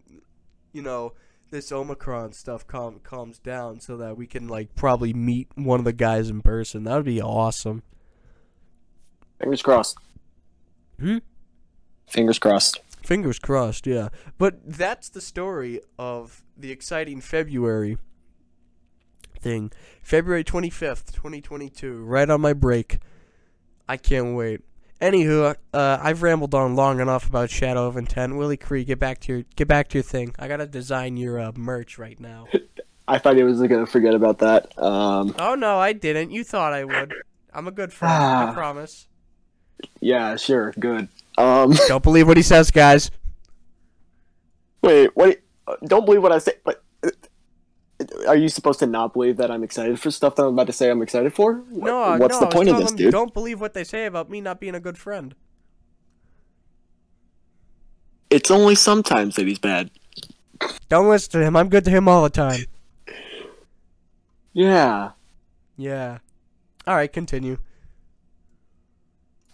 you 0.73 0.81
know 0.81 1.13
this 1.49 1.71
Omicron 1.71 2.33
stuff 2.33 2.67
calm, 2.67 2.99
calms 3.03 3.39
down 3.39 3.79
so 3.79 3.97
that 3.97 4.17
we 4.17 4.27
can 4.27 4.47
like 4.47 4.75
probably 4.75 5.13
meet 5.13 5.47
one 5.55 5.79
of 5.79 5.85
the 5.85 5.93
guys 5.93 6.29
in 6.29 6.41
person. 6.41 6.83
That 6.83 6.95
would 6.95 7.05
be 7.05 7.21
awesome. 7.21 7.83
Fingers 9.39 9.61
crossed. 9.61 9.97
Hmm. 10.99 11.17
Fingers 12.07 12.39
crossed. 12.39 12.79
Fingers 13.03 13.39
crossed, 13.39 13.87
yeah. 13.87 14.09
But 14.37 14.59
that's 14.65 15.09
the 15.09 15.21
story 15.21 15.81
of 15.97 16.43
the 16.57 16.71
exciting 16.71 17.21
February 17.21 17.97
thing. 19.39 19.71
February 20.01 20.43
25th, 20.43 21.13
2022, 21.13 22.03
right 22.03 22.29
on 22.29 22.41
my 22.41 22.53
break. 22.53 22.99
I 23.87 23.97
can't 23.97 24.35
wait. 24.35 24.61
Anywho, 24.99 25.55
uh, 25.73 25.99
I've 26.01 26.23
rambled 26.23 26.55
on 26.55 26.75
long 26.75 26.99
enough 26.99 27.27
about 27.29 27.49
Shadow 27.51 27.87
of 27.87 27.97
Intent. 27.97 28.35
Willie 28.35 28.57
Cree, 28.57 28.83
get 28.83 28.99
back 28.99 29.19
to 29.21 29.33
your 29.33 29.43
get 29.55 29.67
back 29.67 29.89
to 29.89 29.99
your 29.99 30.03
thing. 30.03 30.33
I 30.39 30.47
gotta 30.47 30.65
design 30.65 31.17
your 31.17 31.39
uh, 31.39 31.51
merch 31.55 31.99
right 31.99 32.19
now. 32.19 32.47
I 33.07 33.19
thought 33.19 33.37
he 33.37 33.43
was 33.43 33.61
gonna 33.61 33.85
forget 33.85 34.15
about 34.15 34.39
that. 34.39 34.77
Um, 34.77 35.35
oh 35.37 35.53
no, 35.53 35.77
I 35.77 35.93
didn't. 35.93 36.31
You 36.31 36.43
thought 36.43 36.73
I 36.73 36.83
would. 36.83 37.13
I'm 37.53 37.67
a 37.67 37.71
good 37.71 37.93
friend. 37.93 38.11
I 38.11 38.53
promise. 38.53 39.07
Yeah, 39.99 40.35
sure, 40.35 40.73
good. 40.79 41.07
Um, 41.37 41.73
Don't 41.87 42.03
believe 42.03 42.27
what 42.27 42.37
he 42.37 42.43
says, 42.43 42.71
guys. 42.71 43.11
Wait, 44.81 45.15
what? 45.15 45.39
don't 45.85 46.05
believe 46.05 46.21
what 46.21 46.31
I 46.31 46.39
say. 46.39 46.53
But 46.63 46.83
uh, 47.03 47.09
are 48.27 48.35
you 48.35 48.49
supposed 48.49 48.79
to 48.79 48.87
not 48.87 49.13
believe 49.13 49.37
that 49.37 49.51
I'm 49.51 49.63
excited 49.63 49.99
for 49.99 50.11
stuff 50.11 50.35
that 50.35 50.43
I'm 50.43 50.53
about 50.53 50.67
to 50.67 50.73
say 50.73 50.89
I'm 50.89 51.01
excited 51.01 51.33
for? 51.33 51.63
No, 51.69 52.17
What's 52.17 52.39
no, 52.39 52.47
the 52.47 52.47
point 52.47 52.69
of 52.69 52.77
this, 52.77 52.91
dude? 52.91 53.11
Don't 53.11 53.33
believe 53.33 53.59
what 53.59 53.73
they 53.73 53.83
say 53.83 54.05
about 54.05 54.29
me 54.29 54.41
not 54.41 54.59
being 54.59 54.75
a 54.75 54.79
good 54.79 54.97
friend. 54.97 55.35
It's 58.29 58.51
only 58.51 58.75
sometimes 58.75 59.35
that 59.35 59.47
he's 59.47 59.59
bad. 59.59 59.89
Don't 60.89 61.09
listen 61.09 61.39
to 61.39 61.45
him. 61.45 61.55
I'm 61.55 61.69
good 61.69 61.85
to 61.85 61.91
him 61.91 62.07
all 62.07 62.23
the 62.23 62.29
time. 62.29 62.61
Yeah. 64.53 65.11
Yeah. 65.77 66.19
All 66.85 66.95
right, 66.95 67.11
continue. 67.11 67.57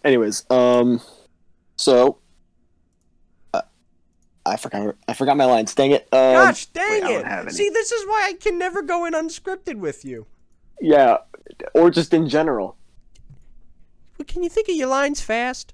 Anyways, 0.04 0.44
um, 0.50 1.00
so 1.76 2.18
uh, 3.54 3.62
I 4.44 4.56
forgot. 4.56 4.94
I 5.08 5.14
forgot 5.14 5.36
my 5.36 5.46
lines. 5.46 5.74
Dang 5.74 5.92
it. 5.92 6.02
Um, 6.12 6.34
Gosh, 6.34 6.66
dang 6.66 7.04
I 7.04 7.42
it! 7.42 7.52
See, 7.52 7.70
this 7.70 7.90
is 7.90 8.06
why 8.06 8.26
I 8.28 8.34
can 8.34 8.58
never 8.58 8.82
go 8.82 9.06
in 9.06 9.14
unscripted 9.14 9.76
with 9.76 10.04
you. 10.04 10.26
Yeah, 10.80 11.18
or 11.74 11.90
just 11.90 12.12
in 12.12 12.28
general. 12.28 12.76
Well, 14.18 14.26
can 14.26 14.42
you 14.42 14.48
think 14.50 14.68
of 14.68 14.74
your 14.76 14.88
lines 14.88 15.20
fast? 15.20 15.72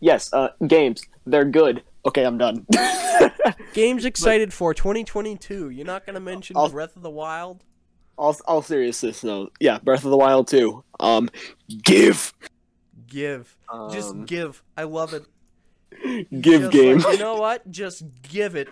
Yes. 0.00 0.32
Uh, 0.32 0.48
games. 0.66 1.02
They're 1.26 1.44
good. 1.44 1.82
Okay, 2.04 2.24
I'm 2.24 2.38
done. 2.38 2.66
Games 3.72 4.04
excited 4.04 4.52
for 4.52 4.72
2022. 4.74 5.70
You're 5.70 5.86
not 5.86 6.06
gonna 6.06 6.20
mention 6.20 6.56
I'll- 6.56 6.68
Breath 6.68 6.96
of 6.96 7.02
the 7.02 7.10
Wild? 7.10 7.64
all, 8.18 8.34
all 8.46 8.62
seriousness, 8.62 9.22
no. 9.22 9.50
Yeah, 9.60 9.78
Breath 9.78 10.04
of 10.04 10.10
the 10.10 10.16
Wild 10.16 10.48
too. 10.48 10.82
Um, 11.00 11.28
give. 11.82 12.32
Give. 13.06 13.56
Just 13.90 14.10
Um, 14.12 14.24
give. 14.24 14.62
I 14.76 14.84
love 14.84 15.14
it. 15.14 15.24
Give 16.40 16.62
Just 16.62 16.72
game. 16.72 16.98
like, 16.98 17.14
you 17.18 17.22
know 17.24 17.36
what? 17.36 17.70
Just 17.70 18.04
give 18.22 18.54
it. 18.56 18.68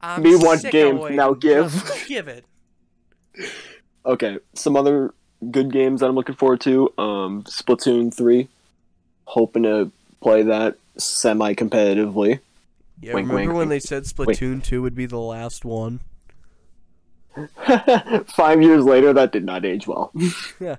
I'm 0.00 0.22
Me 0.22 0.36
want 0.36 0.62
game, 0.70 1.16
now 1.16 1.32
give. 1.34 1.72
Just 1.72 2.06
give 2.08 2.28
it. 2.28 2.44
Okay, 4.06 4.38
some 4.54 4.74
other 4.76 5.12
good 5.50 5.70
games 5.72 6.00
that 6.00 6.06
I'm 6.08 6.14
looking 6.14 6.34
forward 6.36 6.60
to. 6.62 6.92
Um, 6.96 7.42
Splatoon 7.44 8.14
three. 8.14 8.48
Hoping 9.24 9.64
to 9.64 9.90
play 10.22 10.42
that 10.44 10.76
semi 10.96 11.52
competitively. 11.54 12.40
Yeah, 13.00 13.14
Wink, 13.14 13.28
remember 13.28 13.34
wink, 13.34 13.48
when 13.48 13.56
wink. 13.68 13.70
they 13.70 13.78
said 13.80 14.04
Splatoon 14.04 14.62
2 14.64 14.80
would 14.82 14.94
be 14.94 15.06
the 15.06 15.18
last 15.18 15.64
one? 15.64 16.00
Five 18.26 18.62
years 18.62 18.84
later, 18.84 19.12
that 19.12 19.30
did 19.32 19.44
not 19.44 19.64
age 19.64 19.86
well. 19.86 20.12
yeah, 20.58 20.76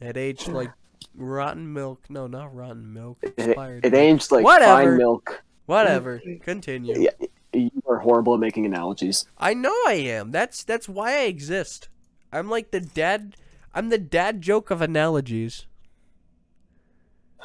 It 0.00 0.16
aged 0.16 0.48
like 0.48 0.70
rotten 1.14 1.72
milk. 1.72 2.04
No, 2.08 2.26
not 2.26 2.54
rotten 2.54 2.92
milk. 2.92 3.18
It, 3.22 3.34
Expired. 3.36 3.84
it 3.84 3.94
aged 3.94 4.30
like 4.32 4.44
Whatever. 4.44 4.82
fine 4.90 4.96
milk. 4.98 5.42
Whatever. 5.66 6.20
Continue. 6.42 6.98
Yeah. 6.98 7.26
You 7.54 7.70
are 7.86 7.98
horrible 7.98 8.34
at 8.34 8.40
making 8.40 8.64
analogies. 8.64 9.26
I 9.36 9.52
know 9.54 9.74
I 9.86 9.94
am. 9.94 10.30
That's 10.30 10.64
that's 10.64 10.88
why 10.88 11.12
I 11.18 11.24
exist. 11.24 11.88
I'm 12.32 12.48
like 12.48 12.70
the 12.70 12.80
dad. 12.80 13.36
I'm 13.74 13.90
the 13.90 13.98
dad 13.98 14.40
joke 14.40 14.70
of 14.70 14.80
analogies. 14.80 15.66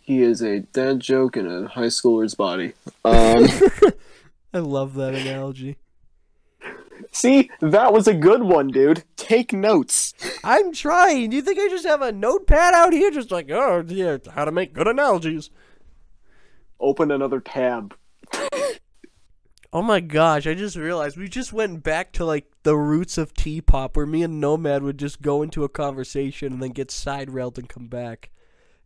he 0.00 0.22
is 0.22 0.40
a 0.42 0.60
dad 0.60 1.00
joke 1.00 1.36
in 1.36 1.46
a 1.46 1.68
high 1.68 1.86
schooler's 1.86 2.34
body. 2.34 2.72
Um, 3.04 3.46
I 4.54 4.58
love 4.60 4.94
that 4.94 5.14
analogy. 5.14 5.76
See, 7.10 7.50
that 7.60 7.92
was 7.92 8.06
a 8.06 8.14
good 8.14 8.42
one, 8.42 8.68
dude. 8.68 9.04
Take 9.16 9.52
notes. 9.52 10.14
I'm 10.44 10.72
trying. 10.72 11.30
Do 11.30 11.36
you 11.36 11.42
think 11.42 11.58
I 11.58 11.68
just 11.68 11.86
have 11.86 12.02
a 12.02 12.12
notepad 12.12 12.74
out 12.74 12.92
here, 12.92 13.10
just 13.10 13.30
like, 13.30 13.50
oh 13.50 13.84
yeah, 13.86 14.18
how 14.34 14.44
to 14.44 14.52
make 14.52 14.72
good 14.72 14.88
analogies? 14.88 15.50
Open 16.80 17.10
another 17.10 17.40
tab. 17.40 17.94
Oh 19.70 19.82
my 19.82 20.00
gosh, 20.00 20.46
I 20.46 20.54
just 20.54 20.76
realized 20.76 21.18
we 21.18 21.28
just 21.28 21.52
went 21.52 21.82
back 21.82 22.12
to 22.12 22.24
like 22.24 22.46
the 22.62 22.76
roots 22.76 23.18
of 23.18 23.34
T-pop 23.34 23.96
where 23.96 24.06
me 24.06 24.22
and 24.22 24.40
Nomad 24.40 24.82
would 24.82 24.98
just 24.98 25.20
go 25.20 25.42
into 25.42 25.62
a 25.62 25.68
conversation 25.68 26.54
and 26.54 26.62
then 26.62 26.70
get 26.70 26.90
side 26.90 27.28
railed 27.28 27.58
and 27.58 27.68
come 27.68 27.88
back. 27.88 28.30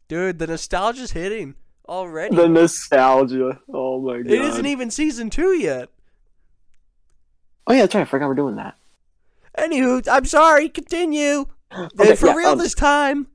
Dude, 0.08 0.40
the 0.40 0.48
nostalgia's 0.48 1.12
hitting 1.12 1.54
already. 1.88 2.34
The 2.34 2.48
nostalgia. 2.48 3.60
Oh 3.72 4.00
my 4.00 4.22
god. 4.22 4.32
it 4.32 4.40
isn't 4.40 4.66
even 4.66 4.90
season 4.90 5.30
2 5.30 5.52
yet. 5.52 5.88
Oh 7.66 7.72
yeah, 7.72 7.80
that's 7.82 7.94
right. 7.94 8.02
I 8.02 8.04
forgot 8.04 8.28
we're 8.28 8.34
doing 8.34 8.56
that. 8.56 8.76
Anywho, 9.58 10.06
I'm 10.10 10.24
sorry, 10.24 10.68
continue. 10.68 11.46
Okay, 11.98 12.16
for 12.16 12.26
yeah, 12.26 12.34
real 12.34 12.50
um, 12.50 12.58
this 12.58 12.74
time. 12.74 13.28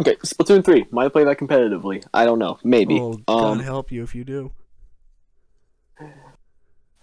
Okay, 0.00 0.16
Splatoon 0.16 0.64
three. 0.64 0.86
Might 0.90 1.12
play 1.12 1.24
that 1.24 1.36
competitively. 1.36 2.02
I 2.14 2.24
don't 2.24 2.38
know. 2.38 2.58
Maybe. 2.64 2.98
Oh, 2.98 3.18
God 3.28 3.44
um, 3.44 3.60
help 3.60 3.92
you 3.92 4.02
if 4.02 4.14
you 4.14 4.24
do. 4.24 4.52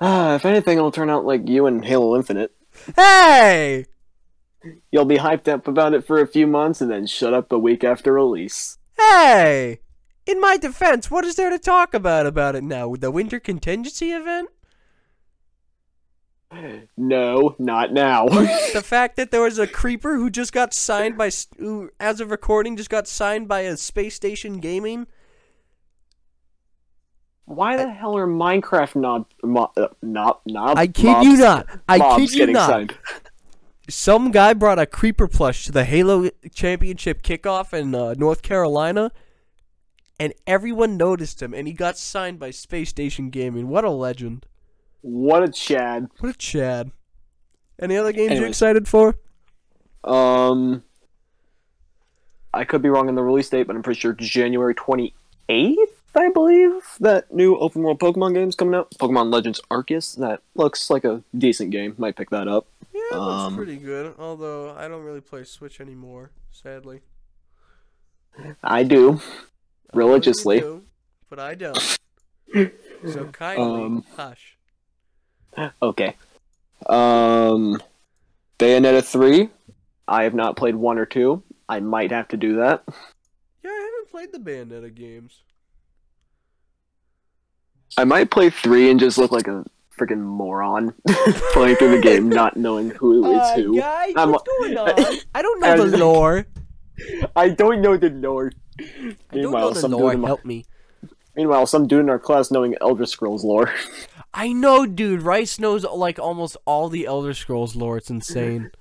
ah, 0.01 0.34
if 0.36 0.44
anything, 0.44 0.80
it'll 0.80 0.92
turn 0.92 1.12
out 1.12 1.24
like 1.24 1.48
you 1.48 1.68
and 1.68 1.86
Halo 1.86 2.16
Infinite. 2.16 2.51
Hey! 2.96 3.86
You'll 4.92 5.06
be 5.06 5.18
hyped 5.18 5.48
up 5.48 5.68
about 5.68 5.94
it 5.94 6.06
for 6.06 6.20
a 6.20 6.28
few 6.28 6.48
months 6.48 6.82
and 6.82 6.90
then 6.90 7.06
shut 7.06 7.34
up 7.34 7.51
a 7.51 7.60
week 7.60 7.84
after 7.84 8.13
release. 8.13 8.78
Hey! 8.98 9.82
In 10.25 10.40
my 10.40 10.58
defense, 10.58 11.10
what 11.10 11.25
is 11.25 11.36
there 11.36 11.50
to 11.50 11.60
talk 11.60 11.94
about 11.94 12.25
about 12.25 12.56
it 12.56 12.63
now? 12.63 12.96
The 12.96 13.12
winter 13.12 13.40
contingency 13.40 14.12
event? 14.12 14.50
No, 16.98 17.55
not 17.60 17.93
now. 17.93 18.27
the 18.74 18.84
fact 18.84 19.15
that 19.15 19.31
there 19.31 19.41
was 19.41 19.58
a 19.58 19.67
creeper 19.67 20.15
who 20.15 20.29
just 20.29 20.51
got 20.51 20.74
signed 20.74 21.17
by, 21.17 21.31
who, 21.58 21.91
as 22.00 22.20
of 22.20 22.29
recording, 22.29 22.75
just 22.75 22.89
got 22.89 23.08
signed 23.08 23.48
by 23.48 23.62
a 23.62 23.77
space 23.77 24.15
station 24.15 24.60
gaming. 24.60 25.08
Why 27.46 27.77
the 27.77 27.89
hell 27.89 28.17
are 28.17 28.27
Minecraft 28.27 28.96
not 28.96 29.34
mo- 29.43 29.72
uh, 29.75 29.88
knob, 30.01 30.39
knob, 30.46 30.77
I 30.77 30.88
kid 30.88 31.05
mobs- 31.05 31.27
you 31.27 31.38
not. 31.38 31.67
I 31.88 32.17
kid 32.17 32.34
you 32.34 32.48
not. 32.48 32.70
signed? 32.70 32.98
Some 33.89 34.31
guy 34.31 34.53
brought 34.53 34.79
a 34.79 34.86
creeper 34.86 35.27
plush 35.27 35.65
to 35.65 35.72
the 35.72 35.84
Halo 35.84 36.29
Championship 36.53 37.24
kickoff 37.24 37.74
in 37.74 37.93
uh, 37.93 38.13
North 38.17 38.41
Carolina, 38.41 39.12
and 40.20 40.34
everyone 40.48 40.96
noticed 40.98 41.41
him, 41.41 41.53
and 41.53 41.67
he 41.67 41.74
got 41.74 41.98
signed 41.98 42.39
by 42.39 42.51
Space 42.51 42.89
Station 42.89 43.29
Gaming. 43.29 43.67
What 43.67 43.84
a 43.84 43.89
legend! 43.89 44.46
What 45.01 45.43
a 45.43 45.50
Chad. 45.51 46.08
What 46.20 46.36
a 46.36 46.38
Chad! 46.38 46.91
Any 47.79 47.98
other 47.98 48.12
games 48.12 48.34
you're 48.34 48.48
excited 48.48 48.88
for? 48.88 49.15
Um, 50.03 50.84
I 52.53 52.63
could 52.63 52.81
be 52.81 52.89
wrong 52.89 53.08
on 53.08 53.15
the 53.15 53.24
release 53.24 53.50
date, 53.50 53.67
but 53.67 53.75
I'm 53.75 53.81
pretty 53.84 54.00
sure 54.00 54.13
January 54.13 54.75
28th, 54.75 55.75
I 56.15 56.29
believe, 56.29 56.72
that 57.00 57.34
new 57.34 57.55
open 57.58 57.81
world 57.81 58.00
Pokemon 58.00 58.34
game's 58.36 58.55
coming 58.55 58.75
out. 58.75 58.91
Pokemon 58.91 59.31
Legends 59.34 59.60
Arceus. 59.72 60.15
That 60.17 60.41
looks 60.55 60.89
like 60.89 61.03
a 61.05 61.24
decent 61.36 61.72
game. 61.72 61.96
Might 61.98 62.15
pick 62.15 62.29
that 62.29 62.48
up. 62.48 62.67
Yeah, 62.93 63.01
it 63.12 63.15
looks 63.17 63.43
Um, 63.48 63.55
pretty 63.55 63.77
good. 63.77 64.13
Although 64.20 64.75
I 64.77 64.88
don't 64.88 65.03
really 65.03 65.22
play 65.22 65.43
Switch 65.43 65.79
anymore, 65.81 66.31
sadly. 66.51 67.01
I 68.63 68.84
do. 68.84 69.20
I 69.93 69.98
Religiously. 69.98 70.60
do, 70.60 70.84
but 71.29 71.39
I 71.39 71.55
don't. 71.55 71.98
so 73.08 73.25
kindly 73.31 73.84
Um, 73.86 74.05
hush. 74.15 74.58
Okay. 75.81 76.15
Um, 76.88 77.81
Bayonetta 78.60 79.03
3. 79.03 79.50
I 80.08 80.24
have 80.24 80.34
not 80.34 80.55
played 80.58 80.75
1 80.75 80.98
or 80.98 81.05
2. 81.05 81.43
I 81.70 81.79
might 81.79 82.12
have 82.12 82.27
to 82.29 82.38
do 82.38 82.55
that. 82.58 82.84
Yeah, 83.63 83.70
I 83.70 83.74
haven't 83.74 84.12
played 84.12 84.31
the 84.34 84.39
Bayonetta 84.39 84.93
games. 84.93 85.41
I 87.98 88.03
might 88.05 88.31
play 88.31 88.50
3 88.50 88.89
and 88.91 89.00
just 89.00 89.17
look 89.17 89.31
like 89.31 89.48
a 89.48 89.65
freaking 89.98 90.22
moron 90.22 90.93
playing 91.53 91.75
through 91.75 91.96
the 91.98 92.01
game, 92.01 92.29
not 92.29 92.58
knowing 92.58 92.89
who 92.91 93.31
is 93.31 93.38
Uh, 93.38 93.55
who. 93.55 93.77
guys, 93.77 94.13
I'm- 94.15 94.31
what's 94.31 94.48
going 94.60 94.77
on? 94.77 95.17
I 95.36 95.41
don't 95.41 95.60
know 95.60 95.88
the 95.88 95.98
lore. 95.98 96.46
I 97.36 97.50
don't 97.50 97.81
know 97.81 97.98
the 97.98 98.10
lore. 98.10 98.51
I 98.79 98.84
don't 98.84 99.17
Meanwhile, 99.34 99.74
know 99.74 99.81
the 99.81 99.88
lore. 99.89 100.13
in 100.13 100.22
my, 100.22 100.27
Help 100.27 100.46
me. 100.46 100.65
meanwhile, 101.36 101.65
some 101.67 101.88
dude 101.88 102.00
in 102.01 102.10
our 102.10 102.20
class 102.20 102.50
knowing 102.51 102.75
Elder 102.81 103.05
Scrolls 103.05 103.43
lore. 103.43 103.72
I 104.34 104.54
know, 104.54 104.86
dude. 104.86 105.22
Rice 105.22 105.60
knows 105.60 105.84
like 105.84 106.18
almost 106.20 106.58
all 106.66 106.90
the 106.90 107.06
Elder 107.06 107.34
Scrolls 107.34 107.76
lore. 107.76 107.98
It's 107.98 108.10
insane. 108.18 108.72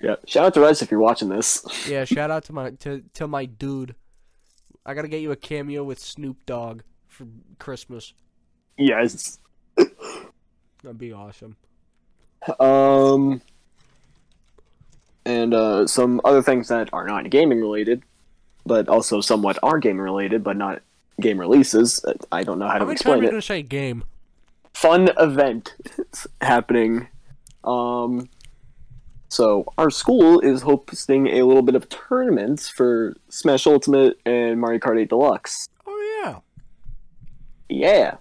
yeah. 0.00 0.16
Shout 0.26 0.46
out 0.46 0.54
to 0.54 0.60
Rice 0.60 0.82
if 0.82 0.90
you're 0.90 1.00
watching 1.00 1.28
this. 1.28 1.64
yeah, 1.88 2.04
shout 2.04 2.30
out 2.30 2.44
to 2.44 2.52
my 2.52 2.70
to 2.70 3.02
to 3.14 3.26
my 3.26 3.44
dude. 3.44 3.94
I 4.86 4.94
gotta 4.94 5.08
get 5.08 5.20
you 5.20 5.32
a 5.32 5.36
cameo 5.36 5.82
with 5.82 5.98
Snoop 5.98 6.44
Dogg 6.46 6.82
for 7.08 7.26
Christmas. 7.58 8.12
Yes. 8.76 9.38
That'd 9.76 10.98
be 10.98 11.12
awesome. 11.12 11.56
Um. 12.60 13.40
And 15.26 15.54
uh, 15.54 15.86
some 15.86 16.20
other 16.22 16.42
things 16.42 16.68
that 16.68 16.90
are 16.92 17.06
not 17.06 17.30
gaming 17.30 17.58
related, 17.58 18.02
but 18.66 18.88
also 18.88 19.22
somewhat 19.22 19.58
are 19.62 19.78
gaming 19.78 20.02
related, 20.02 20.44
but 20.44 20.54
not 20.54 20.82
game 21.18 21.40
releases. 21.40 22.04
I 22.30 22.42
don't 22.44 22.58
know 22.58 22.66
how 22.66 22.72
How 22.72 22.78
to 22.80 22.84
many 22.84 22.96
times 22.96 23.00
explain 23.00 23.18
are 23.20 23.22
you 23.22 23.30
gonna 23.30 23.40
say 23.42 23.62
game? 23.62 24.04
Fun 24.74 25.08
event 25.18 25.74
happening. 26.40 27.08
Um. 27.64 28.28
So 29.28 29.64
our 29.78 29.90
school 29.90 30.38
is 30.40 30.62
hosting 30.62 31.26
a 31.28 31.42
little 31.42 31.62
bit 31.62 31.74
of 31.74 31.88
tournaments 31.88 32.68
for 32.68 33.16
Smash 33.30 33.66
Ultimate 33.66 34.16
and 34.24 34.60
Mario 34.60 34.78
Kart 34.78 35.00
8 35.00 35.08
Deluxe. 35.08 35.68
Oh 35.86 36.22
yeah. 36.22 36.38
Yeah. 37.68 38.16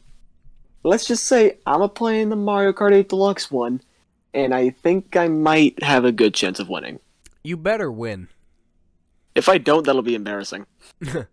let's 0.83 1.05
just 1.05 1.25
say 1.25 1.57
I'm 1.67 1.81
a 1.81 1.89
playing 1.89 2.29
the 2.29 2.35
Mario 2.35 2.73
Kart 2.73 2.93
8 2.93 3.09
Deluxe 3.09 3.51
one, 3.51 3.81
and 4.33 4.55
I 4.55 4.71
think 4.71 5.15
I 5.15 5.27
might 5.27 5.83
have 5.83 6.03
a 6.05 6.11
good 6.11 6.33
chance 6.33 6.59
of 6.59 6.67
winning. 6.69 6.99
You 7.43 7.57
better 7.57 7.91
win. 7.91 8.29
If 9.35 9.49
I 9.49 9.57
don't, 9.59 9.85
that'll 9.85 10.01
be 10.01 10.15
embarrassing. 10.15 10.65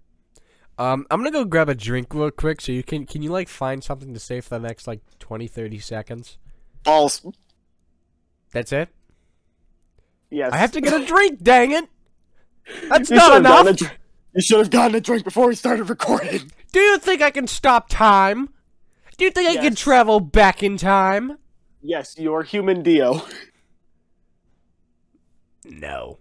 Um, 0.80 1.06
I'm 1.10 1.20
gonna 1.20 1.30
go 1.30 1.44
grab 1.44 1.68
a 1.68 1.74
drink 1.74 2.14
real 2.14 2.30
quick. 2.30 2.60
So 2.62 2.72
you 2.72 2.82
can 2.82 3.04
can 3.04 3.20
you 3.22 3.30
like 3.30 3.48
find 3.48 3.84
something 3.84 4.14
to 4.14 4.20
say 4.20 4.40
for 4.40 4.48
the 4.48 4.60
next 4.60 4.86
like 4.86 5.00
20, 5.18 5.46
30 5.46 5.78
seconds? 5.78 6.38
Balls. 6.84 7.24
That's 8.52 8.72
it. 8.72 8.88
Yes. 10.30 10.52
I 10.52 10.56
have 10.56 10.72
to 10.72 10.80
get 10.80 10.98
a 10.98 11.04
drink. 11.04 11.42
Dang 11.42 11.72
it! 11.72 11.84
That's 12.88 13.10
You 13.10 13.16
not 13.16 13.36
enough. 13.36 13.76
dr- 13.76 13.92
you 14.34 14.40
should 14.40 14.58
have 14.58 14.70
gotten 14.70 14.94
a 14.94 15.00
drink 15.00 15.24
before 15.24 15.48
we 15.48 15.54
started 15.54 15.90
recording. 15.90 16.50
Do 16.72 16.80
you 16.80 16.98
think 16.98 17.20
I 17.20 17.30
can 17.30 17.46
stop 17.46 17.88
time? 17.88 18.48
Do 19.18 19.24
you 19.24 19.30
think 19.32 19.50
I 19.50 19.56
can 19.60 19.74
travel 19.74 20.18
back 20.20 20.62
in 20.62 20.78
time? 20.78 21.36
Yes, 21.82 22.14
you're 22.16 22.42
human 22.42 22.82
Dio. 22.82 23.22
No. 25.64 26.18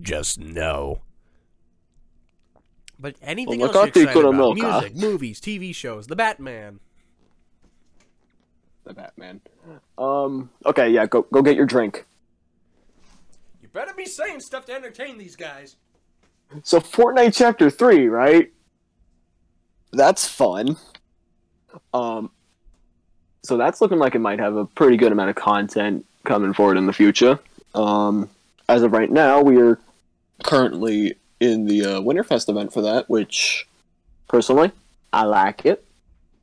Just 0.00 0.38
no. 0.38 1.02
But 2.98 3.16
anything 3.22 3.60
Well, 3.60 3.68
else 3.76 3.94
you're 3.94 4.04
excited 4.04 4.24
about? 4.24 4.56
Kuronoka. 4.56 4.80
Music, 4.82 4.96
movies, 4.96 5.40
TV 5.40 5.74
shows, 5.74 6.06
The 6.06 6.16
Batman. 6.16 6.80
The 8.84 8.94
Batman. 8.94 9.40
Um. 9.98 10.50
Okay. 10.64 10.90
Yeah. 10.90 11.06
Go. 11.06 11.22
Go 11.22 11.42
get 11.42 11.56
your 11.56 11.66
drink. 11.66 12.06
You 13.60 13.68
better 13.68 13.92
be 13.94 14.06
saying 14.06 14.40
stuff 14.40 14.64
to 14.66 14.72
entertain 14.74 15.18
these 15.18 15.34
guys. 15.34 15.76
So 16.62 16.78
Fortnite 16.78 17.36
Chapter 17.36 17.68
Three, 17.68 18.06
right? 18.06 18.52
That's 19.92 20.26
fun. 20.26 20.76
Um. 21.92 22.30
So 23.42 23.56
that's 23.56 23.80
looking 23.80 23.98
like 23.98 24.14
it 24.14 24.20
might 24.20 24.38
have 24.38 24.54
a 24.56 24.64
pretty 24.66 24.96
good 24.96 25.10
amount 25.12 25.30
of 25.30 25.36
content 25.36 26.06
coming 26.24 26.52
forward 26.52 26.76
in 26.78 26.86
the 26.86 26.92
future. 26.92 27.40
Um. 27.74 28.30
As 28.68 28.82
of 28.84 28.92
right 28.92 29.10
now, 29.10 29.42
we 29.42 29.60
are 29.60 29.80
currently 30.44 31.16
in 31.40 31.66
the 31.66 31.84
uh, 31.84 32.00
Winterfest 32.00 32.48
event 32.48 32.72
for 32.72 32.82
that, 32.82 33.08
which 33.08 33.66
personally 34.28 34.72
I 35.12 35.24
like 35.24 35.66
it. 35.66 35.84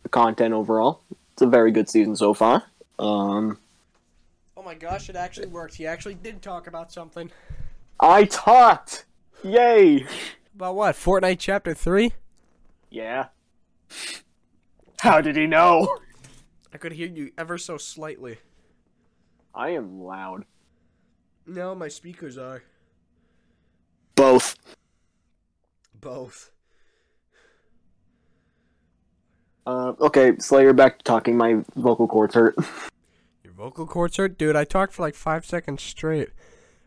The 0.03 0.09
content 0.09 0.53
overall, 0.53 1.01
it's 1.33 1.41
a 1.41 1.47
very 1.47 1.71
good 1.71 1.89
season 1.89 2.15
so 2.15 2.33
far. 2.33 2.63
Um. 2.99 3.57
Oh 4.55 4.61
my 4.61 4.75
gosh, 4.75 5.09
it 5.09 5.15
actually 5.15 5.47
worked. 5.47 5.75
He 5.75 5.87
actually 5.87 6.13
did 6.15 6.41
talk 6.41 6.67
about 6.67 6.91
something. 6.91 7.31
I 7.99 8.25
talked. 8.25 9.05
Yay! 9.43 10.05
About 10.55 10.75
what? 10.75 10.95
Fortnite 10.95 11.39
Chapter 11.39 11.73
3? 11.73 12.13
Yeah. 12.89 13.27
How 14.99 15.19
did 15.19 15.35
he 15.35 15.47
know? 15.47 15.97
I 16.73 16.77
could 16.77 16.93
hear 16.93 17.07
you 17.07 17.31
ever 17.37 17.57
so 17.57 17.77
slightly. 17.77 18.37
I 19.53 19.69
am 19.71 20.01
loud. 20.01 20.45
No, 21.45 21.75
my 21.75 21.87
speakers 21.87 22.37
are. 22.37 22.63
Both. 24.15 24.55
Both. 26.03 26.51
Uh, 29.65 29.93
okay, 30.01 30.33
Slayer, 30.39 30.73
back 30.73 30.97
to 30.97 31.03
talking. 31.03 31.37
My 31.37 31.61
vocal 31.75 32.07
cords 32.07 32.35
hurt. 32.35 32.55
Your 33.43 33.53
vocal 33.53 33.85
cords 33.87 34.17
hurt? 34.17 34.37
Dude, 34.37 34.55
I 34.55 34.65
talked 34.65 34.93
for 34.93 35.01
like 35.03 35.15
five 35.15 35.45
seconds 35.45 35.81
straight 35.81 36.29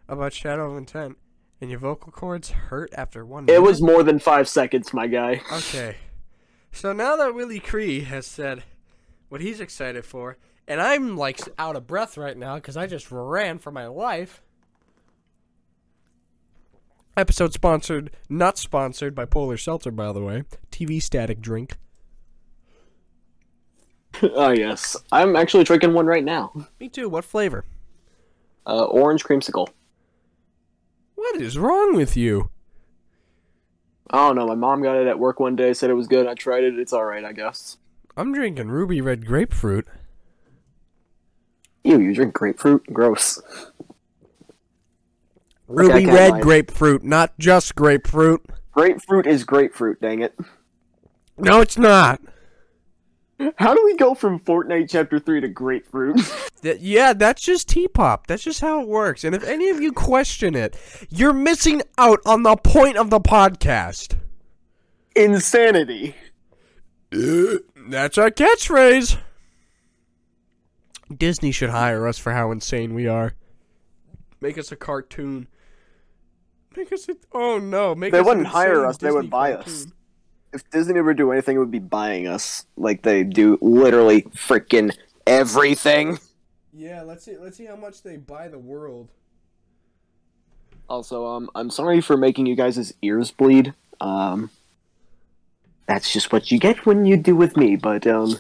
about 0.09 0.33
Shadow 0.33 0.71
of 0.71 0.77
Intent. 0.77 1.17
And 1.59 1.71
your 1.71 1.79
vocal 1.79 2.13
cords 2.13 2.51
hurt 2.51 2.93
after 2.95 3.25
one 3.25 3.45
It 3.45 3.47
minute? 3.47 3.63
was 3.63 3.81
more 3.81 4.03
than 4.03 4.19
five 4.19 4.47
seconds, 4.47 4.93
my 4.93 5.07
guy. 5.07 5.41
Okay. 5.51 5.97
So 6.71 6.93
now 6.93 7.17
that 7.17 7.35
Willie 7.35 7.61
Cree 7.61 8.01
has 8.03 8.27
said 8.27 8.63
what 9.31 9.41
he's 9.41 9.59
excited 9.59 10.05
for, 10.05 10.37
and 10.69 10.83
I'm 10.83 11.17
like 11.17 11.41
out 11.59 11.75
of 11.75 11.87
breath 11.87 12.19
right 12.19 12.37
now 12.37 12.57
because 12.57 12.77
I 12.77 12.87
just 12.87 13.11
ran 13.11 13.59
for 13.59 13.71
my 13.71 13.87
life. 13.87 14.43
Episode 17.19 17.55
sponsored, 17.55 18.11
not 18.29 18.59
sponsored 18.59 19.15
by 19.15 19.25
Polar 19.25 19.57
Seltzer, 19.57 19.91
by 19.91 20.13
the 20.13 20.21
way. 20.21 20.45
TV 20.71 21.03
static 21.03 21.41
drink. 21.41 21.79
oh, 24.23 24.51
yes. 24.51 24.97
I'm 25.11 25.35
actually 25.35 25.65
drinking 25.65 25.95
one 25.95 26.05
right 26.05 26.25
now. 26.25 26.53
Me 26.79 26.91
too. 26.91 27.09
What 27.09 27.25
flavor? 27.25 27.65
Uh, 28.67 28.85
orange 28.85 29.25
creamsicle. 29.25 29.69
What 31.15 31.41
is 31.41 31.57
wrong 31.57 31.97
with 31.97 32.19
you? 32.19 32.51
I 34.11 34.19
don't 34.27 34.37
know. 34.37 34.47
My 34.47 34.55
mom 34.55 34.83
got 34.83 34.97
it 34.97 35.07
at 35.07 35.19
work 35.19 35.41
one 35.41 35.57
day, 35.57 35.73
said 35.73 35.89
it 35.89 35.95
was 35.95 36.09
good. 36.09 36.27
I 36.27 36.35
tried 36.35 36.65
it. 36.65 36.79
It's 36.79 36.93
alright, 36.93 37.25
I 37.25 37.33
guess. 37.33 37.79
I'm 38.15 38.35
drinking 38.35 38.69
ruby 38.69 39.01
red 39.01 39.25
grapefruit. 39.25 39.87
Ew, 41.85 41.99
you 41.99 42.15
drink 42.15 42.35
grapefruit? 42.35 42.85
Gross. 42.93 43.41
Ruby 45.69 46.05
can't 46.05 46.15
red 46.15 46.43
grapefruit, 46.43 47.03
not 47.05 47.39
just 47.39 47.75
grapefruit. 47.75 48.45
Grapefruit 48.73 49.27
is 49.27 49.45
grapefruit, 49.45 50.01
dang 50.01 50.23
it. 50.23 50.39
No, 51.39 51.61
it's 51.61 51.79
not. 51.79 52.21
How 53.57 53.75
do 53.75 53.85
we 53.85 53.97
go 53.97 54.15
from 54.15 54.41
Fortnite 54.41 54.89
Chapter 54.89 55.19
3 55.19 55.43
to 55.43 55.49
grapefruit? 55.49 56.21
Yeah, 56.63 57.13
that's 57.13 57.43
just 57.43 57.69
T-pop. 57.69 58.27
That's 58.27 58.43
just 58.43 58.61
how 58.61 58.81
it 58.81 58.89
works. 58.89 59.23
And 59.23 59.37
if 59.37 59.45
any 59.45 59.69
of 59.69 59.81
you 59.81 59.93
question 59.93 60.57
it, 60.57 60.77
you're 61.11 61.33
missing 61.33 61.81
out 61.97 62.19
on 62.27 62.43
the 62.43 62.57
point 62.57 62.97
of 62.97 63.11
the 63.11 63.21
podcast. 63.21 64.17
Insanity. 65.15 66.17
Uh, 67.13 67.59
that's 67.89 68.19
our 68.19 68.31
catchphrase. 68.31 69.19
Disney 71.17 71.53
should 71.53 71.71
hire 71.71 72.09
us 72.09 72.19
for 72.19 72.33
how 72.33 72.51
insane 72.51 72.95
we 72.95 73.07
are. 73.07 73.35
Make 74.41 74.59
us 74.59 74.73
a 74.73 74.77
cartoon. 74.77 75.47
Make 76.77 76.93
us 76.93 77.09
a 77.09 77.17
oh 77.33 77.59
no, 77.59 77.95
make 77.95 78.13
They 78.13 78.19
us 78.21 78.27
wouldn't 78.27 78.47
hire 78.47 78.85
us, 78.85 78.99
they 78.99 79.11
would 79.11 79.23
Disney 79.23 79.31
buy 79.31 79.53
cartoon. 79.55 79.73
us. 79.73 79.87
If 80.53 80.71
Disney 80.71 81.01
were 81.01 81.15
to 81.15 81.17
do 81.17 81.33
anything, 81.33 81.57
it 81.57 81.59
would 81.59 81.71
be 81.71 81.79
buying 81.79 82.27
us. 82.29 82.67
Like 82.77 83.03
they 83.03 83.25
do 83.25 83.59
literally 83.61 84.23
freaking 84.35 84.95
everything. 85.27 86.19
Yeah, 86.73 87.03
let's 87.03 87.25
see. 87.25 87.37
Let's 87.39 87.57
see 87.57 87.65
how 87.67 87.77
much 87.77 88.03
they 88.03 88.17
buy 88.17 88.49
the 88.49 88.59
world. 88.59 89.09
Also, 90.89 91.27
um, 91.27 91.51
I'm 91.55 91.71
sorry 91.71 92.01
for 92.01 92.17
making 92.17 92.47
you 92.47 92.55
guys' 92.55 92.93
ears 93.03 93.31
bleed. 93.31 93.75
Um, 94.01 94.51
that's 95.87 96.13
just 96.13 96.33
what 96.33 96.51
you 96.53 96.59
get 96.59 96.87
when 96.87 97.07
you 97.07 97.17
do 97.17 97.35
with 97.35 97.57
me. 97.57 97.77
But 97.77 98.07
um, 98.07 98.37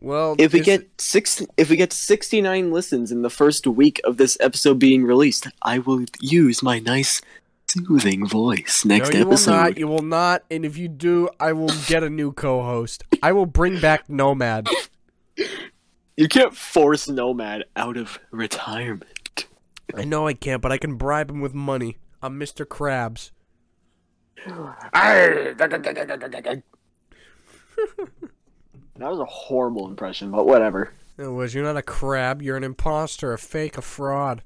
Well, 0.00 0.36
if 0.38 0.52
we 0.52 0.60
get 0.60 0.82
it- 0.82 1.00
six, 1.00 1.42
if 1.56 1.70
we 1.70 1.76
get 1.76 1.92
69 1.92 2.70
listens 2.70 3.10
in 3.10 3.22
the 3.22 3.30
first 3.30 3.66
week 3.66 4.00
of 4.04 4.16
this 4.16 4.36
episode 4.40 4.78
being 4.78 5.04
released, 5.04 5.48
I 5.62 5.78
will 5.80 6.04
use 6.20 6.62
my 6.62 6.78
nice 6.78 7.20
soothing 7.70 8.26
voice 8.26 8.84
next 8.84 9.10
no, 9.12 9.18
you 9.18 9.26
episode. 9.26 9.50
will 9.50 9.58
not. 9.58 9.78
You 9.78 9.88
will 9.88 10.02
not. 10.02 10.44
And 10.50 10.64
if 10.64 10.76
you 10.76 10.88
do, 10.88 11.28
I 11.38 11.52
will 11.52 11.70
get 11.86 12.02
a 12.02 12.10
new 12.10 12.32
co-host. 12.32 13.04
I 13.22 13.32
will 13.32 13.46
bring 13.46 13.80
back 13.80 14.08
Nomad. 14.08 14.68
You 16.16 16.28
can't 16.28 16.56
force 16.56 17.08
Nomad 17.08 17.64
out 17.76 17.96
of 17.96 18.18
retirement. 18.30 19.46
I 19.94 20.04
know 20.04 20.26
I 20.26 20.34
can't, 20.34 20.60
but 20.60 20.72
I 20.72 20.78
can 20.78 20.96
bribe 20.96 21.30
him 21.30 21.40
with 21.40 21.54
money. 21.54 21.96
I'm 22.20 22.38
Mr. 22.38 22.66
Krabs. 22.66 23.30
that 24.46 24.64
was 28.96 29.20
a 29.20 29.24
horrible 29.24 29.86
impression, 29.86 30.30
but 30.30 30.46
whatever. 30.46 30.92
It 31.16 31.28
was. 31.28 31.54
You're 31.54 31.64
not 31.64 31.76
a 31.76 31.82
crab. 31.82 32.42
You're 32.42 32.56
an 32.56 32.64
imposter, 32.64 33.32
a 33.32 33.38
fake, 33.38 33.78
a 33.78 33.82
fraud. 33.82 34.42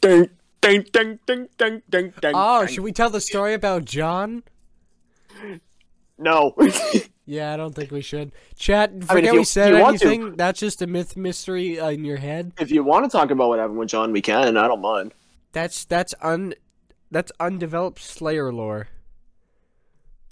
Ding, 0.00 0.30
ding, 0.68 0.86
ding, 0.92 1.18
ding, 1.26 1.48
ding, 1.58 1.82
ding, 1.88 2.12
ding. 2.20 2.32
Oh, 2.34 2.66
should 2.66 2.84
we 2.84 2.92
tell 2.92 3.10
the 3.10 3.20
story 3.20 3.54
about 3.54 3.84
John? 3.84 4.42
No. 6.18 6.54
Yeah, 7.28 7.52
I 7.52 7.56
don't 7.56 7.74
think 7.74 7.90
we 7.90 8.02
should. 8.02 8.30
Chat, 8.56 8.90
I 8.90 8.92
mean, 8.92 9.02
forget 9.02 9.32
you- 9.32 9.40
we 9.40 9.44
said 9.44 9.80
want 9.80 10.00
to. 10.00 10.32
That's 10.36 10.60
just 10.60 10.80
a 10.80 10.86
myth 10.86 11.16
mystery 11.16 11.78
uh, 11.78 11.90
in 11.90 12.04
your 12.04 12.18
head. 12.18 12.52
if 12.60 12.70
you 12.70 12.84
want 12.84 13.04
to 13.04 13.10
talk 13.10 13.32
about 13.32 13.48
what 13.48 13.58
happened 13.58 13.78
with 13.80 13.88
John, 13.88 14.12
we 14.12 14.22
can. 14.22 14.56
I 14.56 14.68
don't 14.68 14.80
mind. 14.80 15.12
That's 15.50 15.84
that's 15.84 16.14
un 16.22 16.54
that's 17.10 17.32
undeveloped 17.40 18.00
Slayer 18.00 18.52
lore. 18.52 18.88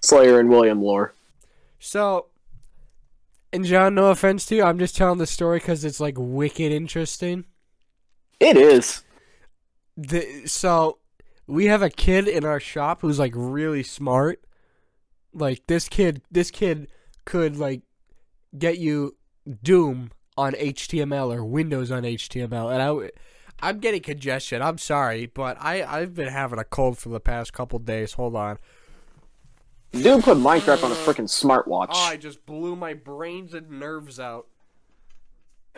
Slayer 0.03 0.39
and 0.39 0.49
William 0.49 0.81
lore. 0.83 1.15
So, 1.81 2.27
and 3.53 3.65
John, 3.65 3.97
no 3.97 4.11
offense 4.11 4.47
to 4.47 4.55
you, 4.55 4.63
I'm 4.63 4.79
just 4.79 4.97
telling 4.97 5.19
the 5.19 5.27
story 5.27 5.59
because 5.59 5.85
it's 5.85 5.99
like 5.99 6.15
wicked 6.17 6.71
interesting. 6.71 7.45
It 8.39 8.57
is. 8.57 9.03
The 9.97 10.47
so 10.47 10.99
we 11.47 11.67
have 11.67 11.83
a 11.83 11.91
kid 11.91 12.27
in 12.29 12.45
our 12.45 12.61
shop 12.61 13.01
who's 13.01 13.19
like 13.19 13.33
really 13.35 13.83
smart. 13.83 14.43
Like 15.33 15.67
this 15.67 15.89
kid, 15.89 16.23
this 16.31 16.51
kid 16.51 16.89
could 17.25 17.57
like 17.57 17.83
get 18.57 18.79
you 18.79 19.17
Doom 19.63 20.11
on 20.37 20.53
HTML 20.53 21.35
or 21.35 21.45
Windows 21.45 21.91
on 21.91 22.03
HTML, 22.03 22.73
and 22.73 22.83
I, 22.83 22.87
w- 22.87 23.11
I'm 23.61 23.79
getting 23.79 24.01
congestion. 24.01 24.63
I'm 24.63 24.79
sorry, 24.79 25.27
but 25.27 25.57
I 25.61 25.83
I've 25.83 26.15
been 26.15 26.29
having 26.29 26.59
a 26.59 26.65
cold 26.65 26.99
for 26.99 27.09
the 27.09 27.21
past 27.21 27.53
couple 27.53 27.79
days. 27.79 28.15
Hold 28.15 28.37
on. 28.37 28.59
Dude 29.93 30.25
put 30.25 30.39
Minecraft 30.39 30.83
on 30.83 30.91
a 30.91 30.95
freaking 30.97 31.29
smartwatch. 31.29 31.87
Oh, 31.91 32.09
I 32.09 32.17
just 32.17 32.45
blew 32.47 32.75
my 32.75 32.95
brains 32.95 33.55
and 33.55 33.71
nerves 33.71 34.19
out. 34.19 34.49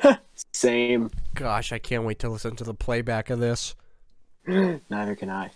Same. 0.54 1.10
Gosh, 1.34 1.70
I 1.70 1.78
can't 1.78 2.04
wait 2.04 2.18
to 2.20 2.30
listen 2.30 2.56
to 2.56 2.64
the 2.64 2.72
playback 2.72 3.28
of 3.28 3.40
this. 3.40 3.74
Neither 4.90 5.14
can 5.16 5.30
I. 5.30 5.50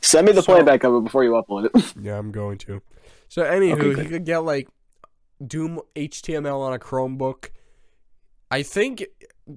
Send 0.00 0.26
me 0.26 0.32
the 0.32 0.42
So- 0.42 0.52
playback 0.54 0.84
of 0.84 0.94
it 0.94 1.04
before 1.04 1.24
you 1.24 1.32
upload 1.32 1.66
it. 1.74 1.94
Yeah, 2.02 2.18
I'm 2.18 2.32
going 2.32 2.58
to. 2.58 2.82
So, 3.28 3.42
anywho, 3.42 3.92
Okay, 3.92 4.02
he 4.02 4.08
could 4.08 4.24
get 4.24 4.38
like 4.38 4.68
Doom 5.44 5.80
HTML 5.96 6.60
on 6.60 6.72
a 6.74 6.78
Chromebook. 6.78 7.48
I 8.50 8.62
think, 8.62 9.04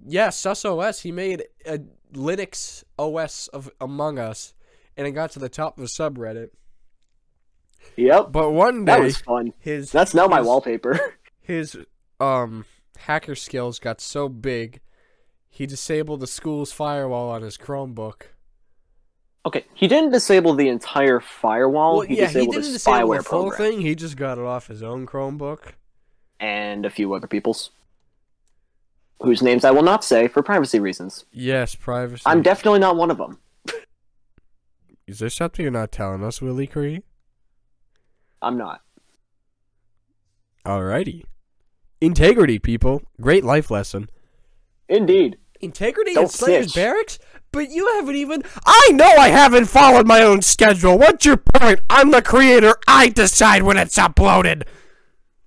yeah, 0.07 0.29
SusOS. 0.29 1.01
He 1.01 1.11
made 1.11 1.43
a 1.65 1.79
Linux 2.13 2.83
OS 2.97 3.49
of 3.49 3.69
Among 3.81 4.17
Us, 4.17 4.53
and 4.95 5.05
it 5.05 5.11
got 5.11 5.31
to 5.31 5.39
the 5.39 5.49
top 5.49 5.77
of 5.77 5.83
the 5.83 5.89
subreddit. 5.89 6.49
Yep. 7.97 8.31
But 8.31 8.51
one 8.51 8.85
day, 8.85 8.93
That 8.93 9.01
was 9.03 9.17
fun. 9.17 9.53
his 9.59 9.91
That's 9.91 10.13
now 10.13 10.27
my 10.27 10.41
wallpaper. 10.41 10.99
his 11.41 11.77
um 12.19 12.65
hacker 12.97 13.35
skills 13.35 13.77
got 13.79 13.99
so 14.01 14.27
big 14.29 14.79
he 15.55 15.65
disabled 15.65 16.19
the 16.19 16.27
school's 16.27 16.73
firewall 16.73 17.29
on 17.29 17.41
his 17.41 17.57
Chromebook. 17.57 18.23
Okay, 19.45 19.63
he 19.73 19.87
didn't 19.87 20.11
disable 20.11 20.53
the 20.53 20.67
entire 20.67 21.21
firewall. 21.21 21.99
well, 21.99 22.01
he 22.01 22.17
yeah, 22.17 22.23
he 22.23 22.33
disabled 22.33 22.55
didn't 22.55 22.69
a 22.69 22.73
disable 22.73 23.13
the 23.13 23.23
full 23.23 23.43
program 23.51 23.71
thing. 23.71 23.81
He 23.81 23.95
just 23.95 24.17
got 24.17 24.37
it 24.37 24.43
off 24.43 24.67
his 24.67 24.83
own 24.83 25.05
Chromebook. 25.05 25.59
and 26.41 26.85
a 26.85 26.89
few 26.89 27.13
other 27.13 27.27
people's, 27.27 27.69
whose 29.21 29.41
names 29.41 29.63
I 29.63 29.71
will 29.71 29.81
not 29.81 30.03
say 30.03 30.27
for 30.27 30.43
privacy 30.43 30.81
reasons. 30.81 31.23
Yes, 31.31 31.73
privacy. 31.73 32.23
I'm 32.25 32.41
definitely 32.41 32.79
not 32.79 32.97
one 32.97 33.09
of 33.09 33.17
them. 33.17 33.39
Is 35.07 35.19
there 35.19 35.29
something 35.29 35.63
you're 35.63 35.71
not 35.71 35.93
telling 35.93 36.21
us, 36.21 36.41
Willie 36.41 36.67
Cree? 36.67 37.01
I'm 38.41 38.57
not. 38.57 38.81
Alrighty. 40.65 41.23
Integrity, 42.01 42.59
people. 42.59 43.03
Great 43.21 43.45
life 43.45 43.71
lesson. 43.71 44.09
Indeed. 44.89 45.37
Integrity 45.65 46.13
Don't 46.13 46.23
in 46.23 46.29
Slayer's 46.29 46.71
snitch. 46.71 46.75
Barracks? 46.75 47.19
But 47.51 47.69
you 47.69 47.87
haven't 47.95 48.15
even. 48.15 48.43
I 48.65 48.89
know 48.93 49.05
I 49.07 49.29
haven't 49.29 49.65
followed 49.65 50.05
my 50.07 50.21
own 50.21 50.41
schedule. 50.41 50.97
What's 50.97 51.25
your 51.25 51.37
point? 51.37 51.79
I'm 51.89 52.11
the 52.11 52.21
creator. 52.21 52.75
I 52.87 53.09
decide 53.09 53.63
when 53.63 53.77
it's 53.77 53.97
uploaded. 53.97 54.63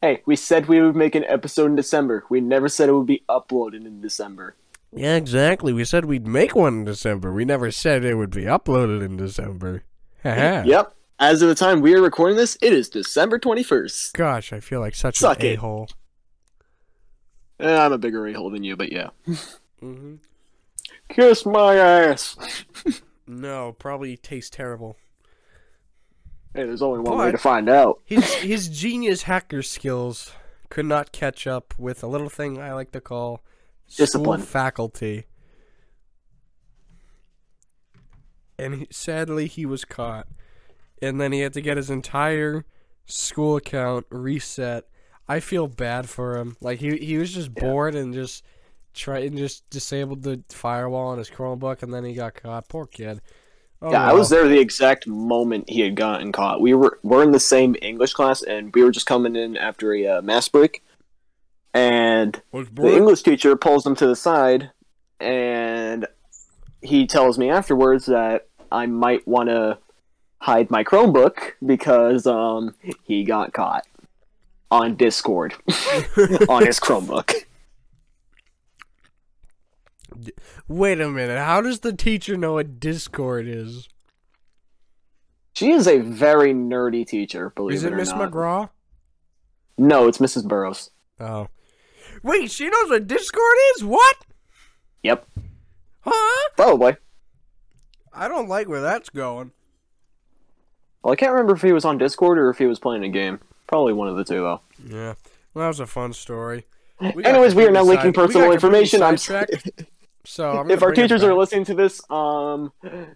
Hey, 0.01 0.23
we 0.27 0.37
said 0.37 0.67
we 0.67 0.81
would 0.81 0.97
make 0.97 1.15
an 1.15 1.25
episode 1.25 1.67
in 1.67 1.77
December. 1.77 2.25
We 2.31 2.41
never 2.41 2.69
said 2.69 2.89
it 2.89 2.93
would 2.93 3.07
be 3.07 3.25
uploaded 3.29 3.85
in 3.85 4.01
December. 4.01 4.57
Yeah, 4.93 5.17
exactly. 5.17 5.73
We 5.73 5.85
said 5.85 6.05
we'd 6.07 6.27
make 6.27 6.55
one 6.55 6.79
in 6.79 6.85
December. 6.85 7.33
We 7.33 7.45
never 7.45 7.71
said 7.71 8.05
it 8.05 8.15
would 8.15 8.31
be 8.31 8.45
uploaded 8.45 9.05
in 9.05 9.17
December. 9.17 9.83
Haha. 10.23 10.63
Yep. 10.67 10.95
As 11.21 11.43
of 11.43 11.49
the 11.49 11.55
time 11.57 11.81
we 11.81 11.95
are 11.95 12.01
recording 12.01 12.37
this, 12.37 12.57
it 12.63 12.73
is 12.73 12.89
December 12.89 13.41
21st. 13.41 14.13
Gosh, 14.13 14.53
I 14.53 14.61
feel 14.61 14.79
like 14.79 14.95
such 14.95 15.17
Suck 15.19 15.41
an 15.41 15.47
it. 15.47 15.57
a 15.57 15.61
hole. 15.61 15.89
Eh, 17.59 17.77
I'm 17.77 17.93
a 17.93 17.99
bigger 17.99 18.25
a-hole 18.29 18.51
than 18.51 18.63
you, 18.63 18.77
but 18.77 18.93
yeah. 18.93 19.11
Mm-hmm. 19.83 20.15
Kiss 21.09 21.45
my 21.47 21.77
ass. 21.77 22.37
No, 23.31 23.73
probably 23.79 24.17
tastes 24.17 24.49
terrible. 24.49 24.97
Hey, 26.55 26.65
there's 26.65 26.81
only 26.81 27.01
one 27.01 27.19
way 27.19 27.31
to 27.31 27.37
find 27.37 27.69
out. 27.69 28.01
His 28.07 28.25
his 28.37 28.69
genius 28.71 29.25
hacker 29.25 29.61
skills 29.63 30.33
could 30.71 30.87
not 30.87 31.13
catch 31.13 31.47
up 31.47 31.75
with 31.79 32.03
a 32.03 32.07
little 32.07 32.31
thing 32.31 32.59
I 32.59 32.73
like 32.73 32.91
to 32.93 33.03
call 33.03 33.43
Discipline. 33.95 34.41
faculty. 34.41 35.27
And 38.59 38.75
he, 38.77 38.87
sadly, 38.91 39.47
he 39.47 39.67
was 39.67 39.85
caught, 39.85 40.27
and 41.01 41.21
then 41.21 41.33
he 41.33 41.41
had 41.41 41.53
to 41.53 41.61
get 41.61 41.77
his 41.77 41.91
entire 41.91 42.65
school 43.05 43.57
account 43.57 44.07
reset. 44.11 44.85
I 45.29 45.41
feel 45.41 45.67
bad 45.69 46.09
for 46.09 46.39
him. 46.39 46.57
Like 46.63 46.81
he 46.81 46.97
he 46.97 47.19
was 47.19 47.33
just 47.35 47.51
Yeah. 47.57 47.63
bored 47.63 47.95
and 47.95 48.15
just 48.15 48.43
tried 48.99 49.25
and 49.25 49.39
just 49.39 49.69
disabled 49.71 50.23
the 50.23 50.43
firewall 50.49 51.09
on 51.09 51.19
his 51.19 51.31
Chromebook, 51.31 51.83
and 51.83 51.93
then 51.93 52.05
he 52.05 52.15
got 52.15 52.35
caught. 52.35 52.69
Poor 52.69 52.87
kid. 52.87 53.21
Oh, 53.81 53.93
yeah, 53.93 54.05
I 54.05 54.13
was 54.13 54.29
there 54.29 54.49
the 54.49 54.59
exact 54.59 55.07
moment 55.07 55.71
he 55.71 55.81
had 55.81 55.95
gotten 55.95 56.33
caught. 56.33 56.61
We 56.61 56.75
were 56.75 56.99
we're 57.05 57.23
in 57.23 57.31
the 57.31 57.41
same 57.41 57.77
English 57.81 58.13
class, 58.13 58.43
and 58.43 58.75
we 58.75 58.83
were 58.83 58.91
just 58.91 59.07
coming 59.07 59.37
in 59.37 59.57
after 59.57 59.95
a 59.95 60.07
uh, 60.07 60.23
mass 60.23 60.49
break, 60.49 60.83
and 61.73 62.43
the? 62.53 62.93
English 62.93 63.23
teacher 63.23 63.55
pulls 63.55 63.87
him 63.87 63.95
to 63.97 64.07
the 64.07 64.17
side, 64.17 64.71
and 65.21 66.07
he 66.83 67.07
tells 67.07 67.39
me 67.39 67.51
afterwards 67.51 68.07
that 68.07 68.49
I 68.73 68.87
might 68.87 69.27
want 69.29 69.49
to 69.49 69.79
hide 70.41 70.71
my 70.71 70.83
Chromebook 70.83 71.53
because 71.65 72.27
um 72.27 72.75
he 73.05 73.25
got 73.25 73.53
caught 73.53 73.87
on 74.71 74.97
Discord 74.97 75.55
on 76.49 76.67
his 76.67 76.81
Chromebook. 76.81 77.45
Wait 80.69 81.01
a 81.01 81.09
minute. 81.09 81.39
How 81.39 81.61
does 81.61 81.81
the 81.81 81.93
teacher 81.93 82.37
know 82.37 82.55
what 82.55 82.81
Discord 82.81 83.47
is? 83.47 83.89
She 85.55 85.71
is 85.71 85.87
a 85.89 85.99
very 85.99 86.53
nerdy 86.55 87.07
teacher. 87.07 87.51
Believe 87.51 87.77
Is 87.77 87.85
it 87.85 87.93
it 87.93 87.97
Miss. 87.97 88.13
McGraw? 88.13 88.71
No, 89.77 90.07
it's 90.09 90.19
Mrs. 90.19 90.47
Burrows. 90.47 90.91
Oh. 91.21 91.49
Wait, 92.23 92.51
she 92.51 92.69
knows 92.69 92.91
what 92.91 93.07
Discord 93.07 93.57
is? 93.77 93.85
What? 93.85 94.17
Yep, 95.03 95.27
Huh? 96.01 96.49
probably. 96.57 96.97
I 98.13 98.27
don't 98.29 98.49
like 98.49 98.69
where 98.69 98.81
that's 98.81 99.11
going. 99.11 99.53
Well, 101.03 101.13
I 101.13 101.17
can't 101.17 101.33
remember 101.33 101.55
if 101.55 101.63
he 101.63 101.73
was 101.73 101.85
on 101.85 101.99
Discord 101.99 102.39
or 102.39 102.51
if 102.51 102.59
he 102.59 102.67
was 102.67 102.81
playing 102.81 103.05
a 103.05 103.09
game. 103.09 103.39
Probably 103.69 103.93
one 103.93 104.09
of 104.09 104.17
the 104.17 104.25
two, 104.25 104.41
though. 104.41 104.61
Yeah. 104.85 105.15
Well, 105.55 105.63
that 105.65 105.69
was 105.69 105.81
a 105.81 105.87
fun 105.87 106.13
story. 106.13 106.67
got 107.01 107.25
Anyways, 107.25 107.55
we 107.55 107.65
are 107.67 107.71
now 107.71 107.85
leaking 107.85 108.07
we 108.07 108.13
personal 108.13 108.51
information. 108.53 109.03
I'm. 109.03 109.17
So 110.25 110.59
I'm 110.59 110.71
if 110.71 110.83
our 110.83 110.93
teachers 110.93 111.23
are 111.23 111.35
listening 111.35 111.65
to 111.67 111.75
this, 111.75 112.01
um, 112.11 112.73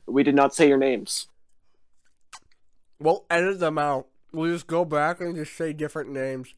we 0.06 0.22
did 0.22 0.34
not 0.34 0.54
say 0.54 0.68
your 0.68 0.78
names. 0.78 1.26
We'll 2.98 3.24
edit 3.30 3.58
them 3.58 3.78
out. 3.78 4.06
We'll 4.32 4.52
just 4.52 4.66
go 4.66 4.84
back 4.84 5.20
and 5.20 5.34
just 5.34 5.54
say 5.56 5.72
different 5.72 6.10
names. 6.10 6.54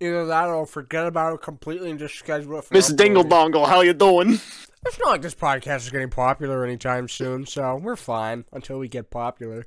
Either 0.00 0.26
that 0.26 0.48
or 0.48 0.66
forget 0.66 1.06
about 1.06 1.34
it 1.34 1.42
completely 1.42 1.90
and 1.90 1.98
just 1.98 2.16
schedule 2.18 2.58
it 2.58 2.64
for 2.64 2.74
Miss. 2.74 2.88
Dingle 2.88 3.24
Dongle, 3.24 3.68
how 3.68 3.82
you 3.82 3.92
doing? 3.92 4.40
It's 4.84 4.98
not 4.98 5.10
like 5.10 5.22
this 5.22 5.34
podcast 5.34 5.82
is 5.82 5.90
getting 5.90 6.10
popular 6.10 6.64
anytime 6.64 7.08
soon, 7.08 7.46
so 7.46 7.76
we're 7.76 7.94
fine 7.94 8.44
until 8.52 8.80
we 8.80 8.88
get 8.88 9.10
popular. 9.10 9.64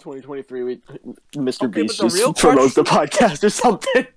2023, 0.00 0.62
we, 0.62 0.76
Mr. 1.36 1.64
Okay, 1.68 1.82
Beast 1.82 2.00
just 2.00 2.16
real 2.16 2.34
promotes 2.34 2.74
the 2.74 2.84
podcast 2.84 3.42
or 3.44 3.50
something. 3.50 4.06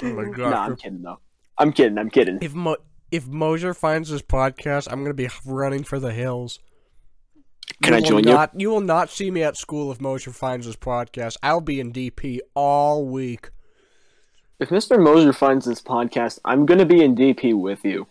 Oh 0.00 0.12
my 0.12 0.24
god. 0.26 0.50
nah, 0.50 0.62
I'm 0.64 0.76
kidding 0.76 1.02
though. 1.02 1.18
I'm 1.58 1.72
kidding. 1.72 1.98
I'm 1.98 2.08
kidding. 2.08 2.38
If 2.40 2.54
Mo- 2.54 2.76
if 3.10 3.26
Mosier 3.26 3.74
finds 3.74 4.10
this 4.10 4.22
podcast, 4.22 4.88
I'm 4.90 5.02
gonna 5.02 5.14
be 5.14 5.28
running 5.44 5.84
for 5.84 5.98
the 5.98 6.12
hills. 6.12 6.60
Can 7.82 7.94
I 7.94 8.00
join 8.00 8.24
you? 8.24 8.32
not, 8.32 8.58
you? 8.58 8.70
will 8.70 8.80
not 8.80 9.10
see 9.10 9.30
me 9.30 9.42
at 9.42 9.56
school 9.56 9.92
if 9.92 10.00
Mosier 10.00 10.32
finds 10.32 10.66
this 10.66 10.76
podcast. 10.76 11.36
I'll 11.42 11.60
be 11.60 11.80
in 11.80 11.92
DP 11.92 12.40
all 12.54 13.06
week. 13.06 13.50
If 14.58 14.70
Mr. 14.70 15.00
Moser 15.00 15.32
finds 15.32 15.66
this 15.66 15.80
podcast, 15.80 16.40
I'm 16.44 16.66
gonna 16.66 16.84
be 16.84 17.02
in 17.02 17.14
DP 17.14 17.54
with 17.54 17.84
you. 17.84 18.08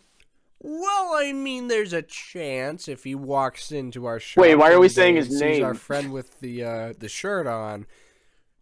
Well, 0.60 1.13
I 1.15 1.33
mean, 1.33 1.67
there's 1.67 1.93
a 1.93 2.01
chance 2.01 2.88
if 2.88 3.03
he 3.03 3.15
walks 3.15 3.71
into 3.71 4.05
our 4.05 4.19
shop. 4.19 4.41
Wait, 4.41 4.55
why 4.55 4.71
are 4.71 4.79
we 4.79 4.89
saying 4.89 5.17
his 5.17 5.38
sees 5.38 5.62
Our 5.62 5.73
friend 5.73 6.12
with 6.12 6.39
the 6.39 6.63
uh, 6.63 6.93
the 6.97 7.10
shirt 7.10 7.47
on, 7.47 7.86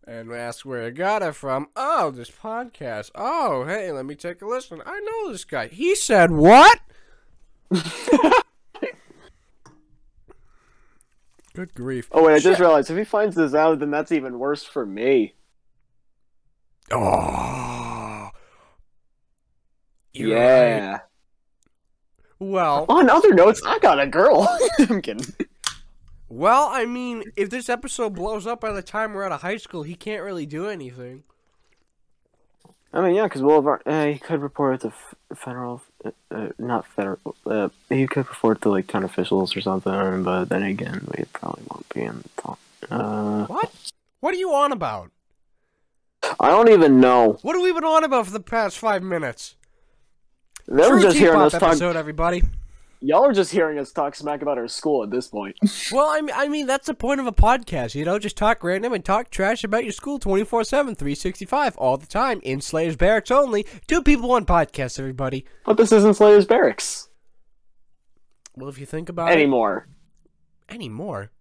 and 0.07 0.31
asks 0.31 0.63
where 0.65 0.83
I 0.85 0.89
got 0.91 1.21
it 1.23 1.35
from. 1.35 1.67
Oh, 1.75 2.11
this 2.11 2.29
podcast. 2.31 3.11
Oh, 3.15 3.65
hey, 3.65 3.91
let 3.91 4.05
me 4.05 4.15
take 4.15 4.41
a 4.41 4.47
listen. 4.47 4.81
I 4.85 4.99
know 4.99 5.31
this 5.31 5.43
guy. 5.45 5.67
He 5.67 5.95
said 5.95 6.31
what? 6.31 6.79
Good 11.53 11.73
grief. 11.73 12.09
Oh 12.11 12.23
wait, 12.25 12.33
I 12.33 12.39
just 12.39 12.57
Shit. 12.57 12.59
realized 12.59 12.89
if 12.91 12.97
he 12.97 13.05
finds 13.05 13.35
this 13.35 13.53
out, 13.53 13.79
then 13.79 13.89
that's 13.91 14.11
even 14.11 14.39
worse 14.39 14.63
for 14.63 14.85
me. 14.85 15.35
Oh. 16.91 18.29
You're 20.13 20.35
right. 20.35 20.41
yeah. 20.41 20.99
Well, 22.39 22.85
On 22.89 23.09
other 23.09 23.33
notes, 23.33 23.61
I 23.65 23.79
got 23.79 23.99
a 24.01 24.07
girl. 24.07 24.47
I'm 24.79 25.01
kidding. 25.01 25.25
Well, 26.35 26.67
I 26.71 26.85
mean, 26.85 27.23
if 27.35 27.49
this 27.49 27.69
episode 27.69 28.13
blows 28.15 28.45
up 28.45 28.59
by 28.61 28.71
the 28.71 28.81
time 28.81 29.13
we're 29.13 29.23
out 29.23 29.31
of 29.31 29.41
high 29.41 29.57
school, 29.57 29.83
he 29.83 29.95
can't 29.95 30.23
really 30.23 30.45
do 30.45 30.67
anything. 30.67 31.23
I 32.93 33.01
mean, 33.01 33.15
yeah, 33.15 33.23
because 33.23 33.41
our, 33.41 33.81
uh, 33.85 34.05
he 34.07 34.19
could 34.19 34.41
report 34.41 34.75
it 34.75 34.81
to 34.81 34.87
f- 34.87 35.15
federal, 35.37 35.81
uh, 36.05 36.11
uh, 36.31 36.49
not 36.57 36.85
federal. 36.87 37.35
Uh, 37.45 37.69
he 37.89 38.07
could 38.07 38.27
report 38.29 38.61
to 38.61 38.69
like 38.69 38.87
town 38.87 39.03
officials 39.03 39.55
or 39.55 39.61
something. 39.61 40.23
But 40.23 40.45
then 40.49 40.63
again, 40.63 41.05
we 41.17 41.25
probably 41.33 41.63
won't 41.69 41.89
be 41.93 42.01
in 42.03 42.17
the 42.21 42.29
top. 42.41 42.59
Uh, 42.89 43.45
What? 43.47 43.71
What 44.21 44.33
are 44.33 44.37
you 44.37 44.53
on 44.53 44.71
about? 44.71 45.11
I 46.39 46.49
don't 46.49 46.69
even 46.69 46.99
know. 46.99 47.37
What 47.41 47.55
have 47.55 47.63
we 47.63 47.71
been 47.73 47.83
on 47.83 48.03
about 48.03 48.25
for 48.25 48.31
the 48.31 48.39
past 48.39 48.77
five 48.77 49.03
minutes? 49.03 49.55
They 50.67 50.81
were 50.81 50.95
True 50.95 51.01
just 51.01 51.17
hearing 51.17 51.39
us 51.41 51.51
talk. 51.51 51.63
episode, 51.63 51.95
everybody. 51.95 52.43
Y'all 53.01 53.25
are 53.25 53.33
just 53.33 53.51
hearing 53.51 53.77
us 53.77 53.91
talk 53.91 54.15
smack 54.15 54.41
about 54.41 54.57
our 54.57 54.67
school 54.67 55.03
at 55.03 55.11
this 55.11 55.27
point. 55.27 55.55
Well, 55.91 56.07
I 56.09 56.21
mean, 56.21 56.33
I 56.35 56.47
mean 56.47 56.65
that's 56.65 56.87
the 56.87 56.93
point 56.93 57.19
of 57.19 57.27
a 57.27 57.31
podcast, 57.31 57.93
you 57.93 58.05
know, 58.05 58.17
just 58.17 58.37
talk 58.37 58.63
random 58.63 58.93
and 58.93 59.03
talk 59.05 59.29
trash 59.29 59.63
about 59.63 59.83
your 59.83 59.93
school 59.93 60.17
24/7, 60.19 60.69
365 60.97 61.77
all 61.77 61.97
the 61.97 62.07
time 62.07 62.39
in 62.43 62.61
Slayers 62.61 62.95
Barracks 62.95 63.29
only. 63.31 63.65
Two 63.87 64.01
people 64.01 64.29
one 64.29 64.45
podcast, 64.45 64.97
everybody. 64.97 65.45
But 65.65 65.77
this 65.77 65.91
isn't 65.91 66.15
Slayer's 66.15 66.45
Barracks 66.45 67.09
Well, 68.55 68.69
if 68.69 68.79
you 68.79 68.85
think 68.85 69.09
about 69.09 69.29
it 69.29 69.33
anymore. 69.33 69.87
anymore. 70.69 71.31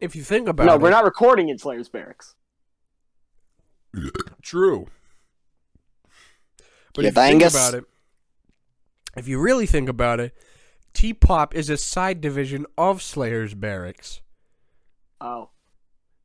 If 0.00 0.14
you 0.16 0.22
think 0.22 0.48
about 0.48 0.66
No, 0.66 0.74
it. 0.74 0.80
we're 0.80 0.90
not 0.90 1.04
recording 1.04 1.48
in 1.48 1.58
Slayer's 1.58 1.88
Barracks. 1.88 2.34
True. 4.42 4.86
But 6.94 7.02
You 7.04 7.08
if 7.08 7.14
you 7.16 7.22
think 7.22 7.40
think 7.42 7.52
about 7.52 7.74
it, 7.74 7.84
if 9.16 9.28
you 9.28 9.38
really 9.38 9.66
think 9.66 9.88
about 9.88 10.20
it, 10.20 10.34
T 10.92 11.12
Pop 11.12 11.54
is 11.54 11.68
a 11.70 11.76
side 11.76 12.20
division 12.20 12.66
of 12.78 13.02
Slayer's 13.02 13.54
Barracks. 13.54 14.20
Oh. 15.20 15.50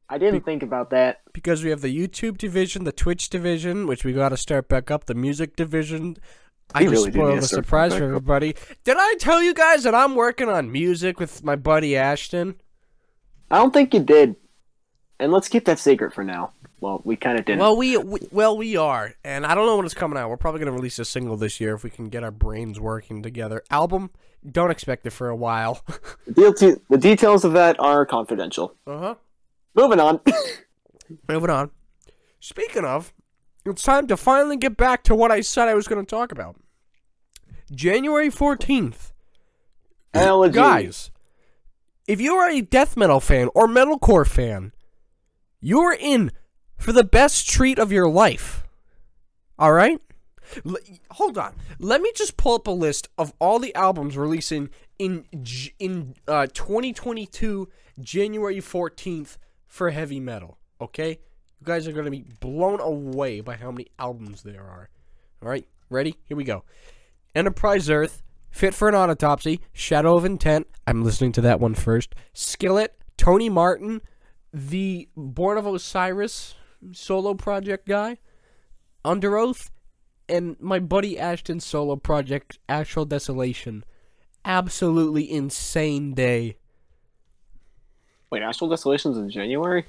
I 0.09 0.17
didn't 0.17 0.41
think 0.41 0.61
about 0.61 0.89
that. 0.89 1.21
Because 1.31 1.63
we 1.63 1.69
have 1.69 1.79
the 1.79 1.95
YouTube 1.95 2.37
division, 2.37 2.83
the 2.83 2.91
Twitch 2.91 3.29
division, 3.29 3.87
which 3.87 4.03
we 4.03 4.11
got 4.11 4.29
to 4.29 4.37
start 4.37 4.67
back 4.67 4.91
up, 4.91 5.05
the 5.05 5.15
music 5.15 5.55
division. 5.55 6.17
I 6.75 6.81
We 6.83 6.89
just 6.89 6.95
really 6.95 7.11
do 7.11 7.19
spoiled 7.19 7.39
a 7.39 7.41
surprise 7.43 7.95
for 7.95 8.03
everybody. 8.03 8.55
Did 8.83 8.97
I 8.99 9.15
tell 9.19 9.41
you 9.41 9.53
guys 9.53 9.83
that 9.83 9.95
I'm 9.95 10.15
working 10.15 10.49
on 10.49 10.69
music 10.69 11.17
with 11.17 11.45
my 11.45 11.55
buddy 11.55 11.95
Ashton? 11.95 12.55
I 13.49 13.57
don't 13.57 13.73
think 13.73 13.93
you 13.93 14.01
did. 14.01 14.35
And 15.17 15.31
let's 15.31 15.47
keep 15.47 15.63
that 15.65 15.79
secret 15.79 16.13
for 16.13 16.25
now. 16.25 16.51
Well, 16.81 16.99
we 17.05 17.15
kind 17.15 17.39
of 17.39 17.45
didn't. 17.45 17.59
Well, 17.59 17.77
we, 17.77 17.95
we 17.95 18.19
well 18.31 18.57
we 18.57 18.75
are, 18.75 19.13
and 19.23 19.45
I 19.45 19.53
don't 19.55 19.67
know 19.67 19.77
when 19.77 19.85
it's 19.85 19.93
coming 19.93 20.17
out. 20.17 20.29
We're 20.29 20.37
probably 20.37 20.59
gonna 20.59 20.71
release 20.71 20.97
a 20.97 21.05
single 21.05 21.37
this 21.37 21.61
year 21.61 21.75
if 21.75 21.83
we 21.83 21.91
can 21.91 22.09
get 22.09 22.23
our 22.23 22.31
brains 22.31 22.79
working 22.79 23.21
together. 23.21 23.63
Album, 23.69 24.09
don't 24.49 24.71
expect 24.71 25.05
it 25.05 25.11
for 25.11 25.29
a 25.29 25.35
while. 25.35 25.83
the, 26.25 26.81
the 26.89 26.97
details 26.97 27.45
of 27.45 27.53
that 27.53 27.79
are 27.79 28.05
confidential. 28.05 28.75
uh 28.87 28.97
huh. 28.97 29.15
Moving 29.75 29.99
on. 29.99 30.19
Moving 31.29 31.49
on. 31.49 31.71
Speaking 32.39 32.83
of, 32.83 33.13
it's 33.65 33.83
time 33.83 34.07
to 34.07 34.17
finally 34.17 34.57
get 34.57 34.75
back 34.75 35.03
to 35.03 35.15
what 35.15 35.31
I 35.31 35.41
said 35.41 35.67
I 35.67 35.75
was 35.75 35.87
going 35.87 36.03
to 36.03 36.09
talk 36.09 36.31
about. 36.31 36.55
January 37.71 38.29
14th. 38.29 39.11
Elegy. 40.13 40.55
Guys, 40.55 41.11
if 42.07 42.19
you 42.19 42.33
are 42.33 42.49
a 42.49 42.61
death 42.61 42.97
metal 42.97 43.19
fan 43.19 43.49
or 43.55 43.67
metalcore 43.67 44.27
fan, 44.27 44.73
you're 45.61 45.93
in 45.97 46.31
for 46.81 46.91
the 46.91 47.03
best 47.03 47.47
treat 47.49 47.77
of 47.79 47.91
your 47.91 48.09
life. 48.09 48.65
All 49.57 49.71
right? 49.71 49.99
L- 50.65 50.77
hold 51.11 51.37
on. 51.37 51.53
Let 51.79 52.01
me 52.01 52.11
just 52.15 52.37
pull 52.37 52.55
up 52.55 52.67
a 52.67 52.71
list 52.71 53.07
of 53.17 53.33
all 53.39 53.59
the 53.59 53.73
albums 53.75 54.17
releasing 54.17 54.69
in 54.97 55.25
in 55.79 56.15
uh, 56.27 56.47
2022 56.47 57.69
January 57.99 58.57
14th 58.57 59.37
for 59.67 59.91
heavy 59.91 60.19
metal, 60.19 60.57
okay? 60.81 61.19
You 61.59 61.65
guys 61.65 61.87
are 61.87 61.91
going 61.91 62.05
to 62.05 62.11
be 62.11 62.25
blown 62.39 62.79
away 62.79 63.41
by 63.41 63.55
how 63.55 63.71
many 63.71 63.87
albums 63.99 64.41
there 64.43 64.63
are. 64.63 64.89
All 65.41 65.49
right? 65.49 65.67
Ready? 65.89 66.15
Here 66.25 66.37
we 66.37 66.43
go. 66.43 66.63
Enterprise 67.35 67.89
Earth, 67.89 68.23
Fit 68.49 68.73
for 68.73 68.89
an 68.89 68.95
Autopsy, 68.95 69.61
Shadow 69.71 70.17
of 70.17 70.25
Intent. 70.25 70.67
I'm 70.85 71.03
listening 71.03 71.31
to 71.33 71.41
that 71.41 71.59
one 71.59 71.73
first. 71.73 72.13
Skillet, 72.33 72.97
Tony 73.17 73.49
Martin, 73.49 74.01
the 74.51 75.07
Born 75.15 75.57
of 75.57 75.65
Osiris 75.65 76.55
solo 76.93 77.33
project 77.33 77.87
guy, 77.87 78.17
Underoath, 79.05 79.69
and 80.27 80.55
my 80.59 80.79
buddy 80.79 81.19
Ashton's 81.19 81.65
solo 81.65 81.95
project, 81.95 82.59
Actual 82.69 83.05
Desolation. 83.05 83.83
Absolutely 84.45 85.29
insane 85.31 86.13
day. 86.13 86.57
Wait, 88.31 88.41
Astral 88.41 88.69
Desolation's 88.69 89.17
in 89.17 89.29
January? 89.29 89.85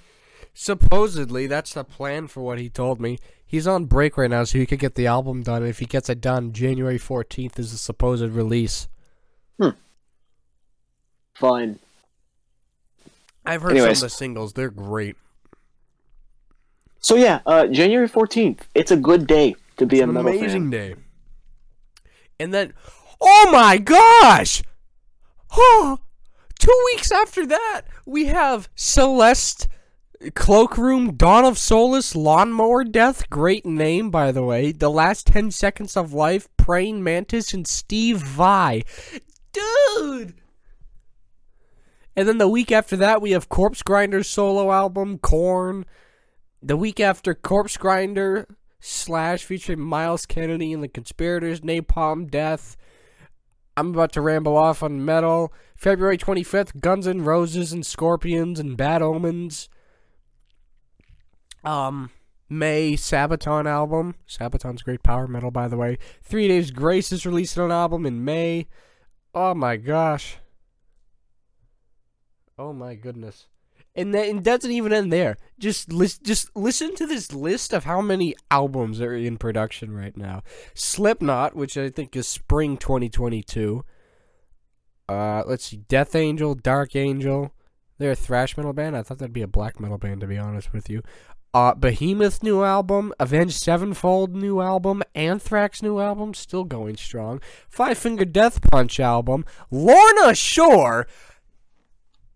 Supposedly, 0.52 1.46
that's 1.46 1.74
the 1.74 1.84
plan 1.84 2.26
for 2.26 2.42
what 2.42 2.58
he 2.58 2.68
told 2.68 3.00
me. 3.00 3.18
He's 3.46 3.66
on 3.66 3.86
break 3.86 4.16
right 4.16 4.30
now, 4.30 4.44
so 4.44 4.58
he 4.58 4.66
could 4.66 4.78
get 4.80 4.94
the 4.94 5.06
album 5.06 5.42
done. 5.42 5.62
And 5.62 5.70
if 5.70 5.78
he 5.78 5.86
gets 5.86 6.08
it 6.08 6.20
done, 6.20 6.52
January 6.52 6.98
14th 6.98 7.58
is 7.58 7.72
the 7.72 7.78
supposed 7.78 8.22
release. 8.22 8.88
Hmm. 9.60 9.70
Fine. 11.34 11.78
I've 13.44 13.62
heard 13.62 13.72
Anyways. 13.72 13.98
some 13.98 14.06
of 14.06 14.10
the 14.12 14.16
singles. 14.16 14.52
They're 14.52 14.70
great. 14.70 15.16
So 17.02 17.16
yeah, 17.16 17.40
uh, 17.46 17.66
January 17.66 18.08
14th. 18.08 18.60
It's 18.74 18.90
a 18.90 18.96
good 18.96 19.26
day 19.26 19.56
to 19.76 19.86
be 19.86 19.96
It's 19.96 20.02
a 20.02 20.08
an 20.08 20.14
metal 20.14 20.30
amazing 20.30 20.62
fan. 20.62 20.70
day. 20.70 20.94
And 22.40 22.54
then, 22.54 22.72
oh 23.20 23.48
my 23.52 23.76
gosh! 23.78 24.62
Oh, 25.56 25.98
two 26.58 26.82
weeks 26.92 27.10
after 27.12 27.44
that, 27.46 27.82
we 28.06 28.26
have 28.26 28.68
Celeste, 28.74 29.68
Cloakroom, 30.22 31.16
Dawn 31.16 31.44
of 31.44 31.58
Solace, 31.58 32.14
Lawnmower 32.16 32.84
Deth. 32.84 33.28
Great 33.30 33.66
name, 33.66 34.10
by 34.10 34.32
the 34.32 34.42
way. 34.42 34.72
The 34.72 34.90
Last 34.90 35.26
10 35.26 35.50
Seconds 35.50 35.96
of 35.96 36.12
Life, 36.12 36.48
Praying 36.56 37.02
Mantis, 37.04 37.52
and 37.52 37.66
Steve 37.66 38.18
Vai. 38.18 38.82
Dude! 39.52 40.34
And 42.16 42.28
then 42.28 42.38
the 42.38 42.48
week 42.48 42.70
after 42.72 42.96
that, 42.96 43.20
we 43.22 43.32
have 43.32 43.48
Corpsegrinder's 43.48 44.28
solo 44.28 44.70
album, 44.72 45.18
Korn. 45.18 45.84
The 46.64 46.76
week 46.76 47.00
after, 47.00 47.34
Corpsegrinder 47.34 48.46
slash 48.78 49.44
featuring 49.44 49.80
Myles 49.80 50.26
Kennedy 50.26 50.72
and 50.72 50.82
the 50.82 50.88
Conspirators, 50.88 51.60
Napalm 51.60 52.30
Death. 52.30 52.76
I'm 53.76 53.90
about 53.90 54.12
to 54.12 54.20
ramble 54.20 54.56
off 54.56 54.80
on 54.80 55.04
metal. 55.04 55.52
February 55.74 56.16
25th, 56.16 56.80
Guns 56.80 57.08
N' 57.08 57.24
Roses 57.24 57.72
and 57.72 57.84
Scorpions 57.84 58.60
and 58.60 58.76
Bad 58.76 59.02
Omens. 59.02 59.68
Um, 61.64 62.10
May 62.48 62.92
Sabaton 62.92 63.66
album. 63.66 64.14
Sabaton's 64.28 64.82
great 64.82 65.02
power 65.02 65.26
metal, 65.26 65.50
by 65.50 65.66
the 65.66 65.76
way. 65.76 65.98
Three 66.22 66.46
Days 66.46 66.70
Grace 66.70 67.10
is 67.10 67.26
releasing 67.26 67.64
an 67.64 67.72
album 67.72 68.06
in 68.06 68.24
May. 68.24 68.68
Oh 69.34 69.54
my 69.54 69.76
gosh. 69.76 70.36
Oh 72.56 72.72
my 72.72 72.94
goodness. 72.94 73.46
And 73.94 74.14
that 74.14 74.26
it 74.26 74.42
doesn't 74.42 74.70
even 74.70 74.92
end 74.92 75.12
there. 75.12 75.36
Just 75.58 75.92
lis- 75.92 76.18
just 76.18 76.54
listen 76.56 76.94
to 76.96 77.06
this 77.06 77.32
list 77.32 77.74
of 77.74 77.84
how 77.84 78.00
many 78.00 78.34
albums 78.50 79.00
are 79.02 79.14
in 79.14 79.36
production 79.36 79.94
right 79.94 80.16
now. 80.16 80.42
Slipknot, 80.74 81.54
which 81.54 81.76
I 81.76 81.90
think 81.90 82.16
is 82.16 82.26
spring 82.26 82.78
2022. 82.78 83.84
Uh, 85.08 85.42
let's 85.46 85.66
see, 85.66 85.76
Death 85.76 86.14
Angel, 86.14 86.54
Dark 86.54 86.96
Angel. 86.96 87.52
They're 87.98 88.12
a 88.12 88.16
thrash 88.16 88.56
metal 88.56 88.72
band. 88.72 88.96
I 88.96 89.02
thought 89.02 89.18
that'd 89.18 89.32
be 89.32 89.42
a 89.42 89.46
black 89.46 89.78
metal 89.78 89.98
band, 89.98 90.22
to 90.22 90.26
be 90.26 90.38
honest 90.38 90.72
with 90.72 90.88
you. 90.88 91.02
Uh, 91.54 91.74
Behemoth 91.74 92.42
new 92.42 92.62
album, 92.64 93.12
Avenged 93.20 93.60
Sevenfold 93.60 94.34
new 94.34 94.62
album, 94.62 95.02
Anthrax 95.14 95.82
new 95.82 96.00
album, 96.00 96.32
still 96.32 96.64
going 96.64 96.96
strong. 96.96 97.42
Five 97.68 97.98
Finger 97.98 98.24
Death 98.24 98.62
Punch 98.70 98.98
album, 98.98 99.44
Lorna 99.70 100.34
Shore. 100.34 101.06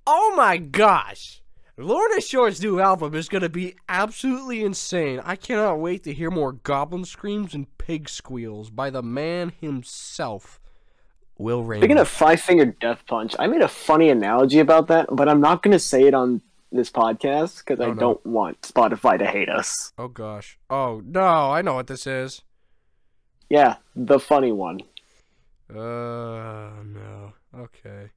Oh 0.07 0.35
my 0.37 0.59
gosh. 0.59 1.43
Lorna 1.79 2.21
Shore's 2.23 2.63
new 2.63 2.81
album 2.81 3.15
is 3.15 3.29
going 3.29 3.43
to 3.43 3.51
be 3.51 3.77
absolutely 3.89 4.65
insane. 4.65 5.21
I 5.23 5.37
cannot 5.37 5.79
wait 5.79 6.05
to 6.05 6.15
hear 6.15 6.31
more 6.31 6.53
goblin 6.53 7.05
screams 7.05 7.53
and 7.55 7.67
pig 7.77 8.09
squeals 8.09 8.71
by 8.71 8.89
the 8.89 9.03
man 9.03 9.53
himself, 9.61 10.59
Will 11.37 11.63
Ramos. 11.63 11.83
Speaking 11.83 11.99
of 11.99 12.09
Five 12.09 12.41
Finger 12.41 12.65
Death 12.65 13.05
Punch, 13.07 13.35
I 13.39 13.47
made 13.47 13.61
a 13.61 13.69
funny 13.69 14.09
analogy 14.09 14.59
about 14.59 14.87
that, 14.89 15.09
but 15.13 15.29
I'm 15.29 15.43
not 15.43 15.63
going 15.63 15.73
to 15.73 15.79
say 15.79 16.05
it 16.05 16.15
on 16.15 16.41
this 16.73 16.91
podcast 16.91 17.59
because 17.59 17.79
Oh, 17.81 17.85
I 17.85 17.89
no. 17.89 17.95
don't 17.95 18.27
want 18.27 18.63
Spotify 18.63 19.19
to 19.19 19.27
hate 19.27 19.51
us. 19.51 19.93
oh 19.99 20.09
gosh. 20.09 20.59
Oh 20.71 21.03
no, 21.05 21.21
I 21.53 21.61
know 21.63 21.75
what 21.75 21.87
this 21.89 22.07
is. 22.07 22.43
Yeah, 23.51 23.77
the 23.95 24.19
funny 24.19 24.51
one. 24.51 24.81
Uh 25.71 25.75
no. 26.85 27.33
Okay. 27.55 28.11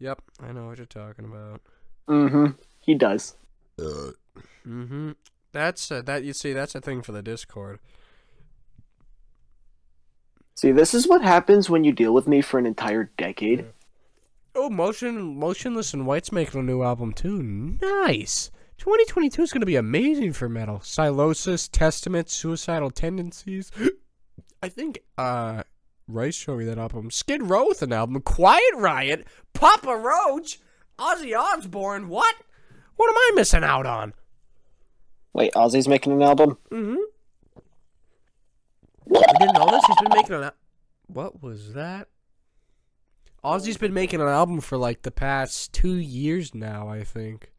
Yep, 0.00 0.20
I 0.42 0.52
know 0.52 0.66
what 0.66 0.78
you're 0.78 0.86
talking 0.86 1.24
about. 1.24 1.60
Mm-hmm. 2.08 2.46
He 2.82 2.94
does. 2.94 3.36
Mm-hmm. 3.78 5.12
That's 5.52 5.90
uh, 5.90 6.02
that. 6.02 6.24
You 6.24 6.32
see, 6.32 6.52
that's 6.52 6.74
a 6.74 6.80
thing 6.80 7.02
for 7.02 7.12
the 7.12 7.22
Discord. 7.22 7.80
See, 10.54 10.72
this 10.72 10.94
is 10.94 11.08
what 11.08 11.22
happens 11.22 11.68
when 11.68 11.84
you 11.84 11.92
deal 11.92 12.12
with 12.14 12.28
me 12.28 12.40
for 12.40 12.58
an 12.58 12.66
entire 12.66 13.10
decade. 13.16 13.66
Oh, 14.54 14.68
motion, 14.68 15.38
Motionless 15.38 15.94
in 15.94 16.04
White's 16.04 16.30
making 16.30 16.60
a 16.60 16.62
new 16.62 16.82
album 16.82 17.12
too. 17.12 17.42
Nice. 17.80 18.50
2022 18.78 19.42
is 19.42 19.52
going 19.52 19.60
to 19.60 19.66
be 19.66 19.76
amazing 19.76 20.32
for 20.32 20.48
metal. 20.48 20.80
Sylosis, 20.80 21.68
Testament, 21.68 22.28
Suicidal 22.28 22.90
Tendencies. 22.90 23.70
I 24.62 24.68
think 24.68 25.00
uh 25.18 25.62
Rice 26.08 26.34
showed 26.34 26.58
me 26.58 26.64
that 26.66 26.78
album. 26.78 27.10
Skid 27.10 27.42
Row 27.42 27.66
with 27.68 27.82
an 27.82 27.92
album. 27.92 28.20
Quiet 28.20 28.74
Riot, 28.76 29.26
Papa 29.54 29.96
Roach, 29.96 30.60
Ozzy 30.98 31.36
Osbourne. 31.36 32.08
What? 32.08 32.34
What 33.02 33.10
am 33.10 33.16
I 33.16 33.30
missing 33.34 33.64
out 33.64 33.84
on? 33.84 34.14
Wait, 35.32 35.52
Ozzy's 35.54 35.88
making 35.88 36.12
an 36.12 36.22
album? 36.22 36.56
Mm-hmm. 36.70 36.94
I 39.16 39.38
didn't 39.40 39.54
know 39.54 39.66
this. 39.72 39.82
He's 39.88 39.96
been 39.96 40.12
making 40.14 40.34
an. 40.36 40.44
al- 40.44 40.54
What 41.08 41.42
was 41.42 41.72
that? 41.74 42.06
Ozzy's 43.44 43.76
been 43.76 43.92
making 43.92 44.20
an 44.20 44.28
album 44.28 44.60
for 44.60 44.78
like 44.78 45.02
the 45.02 45.10
past 45.10 45.72
two 45.72 45.96
years 45.96 46.54
now, 46.54 46.86
I 46.88 47.02
think. 47.02 47.50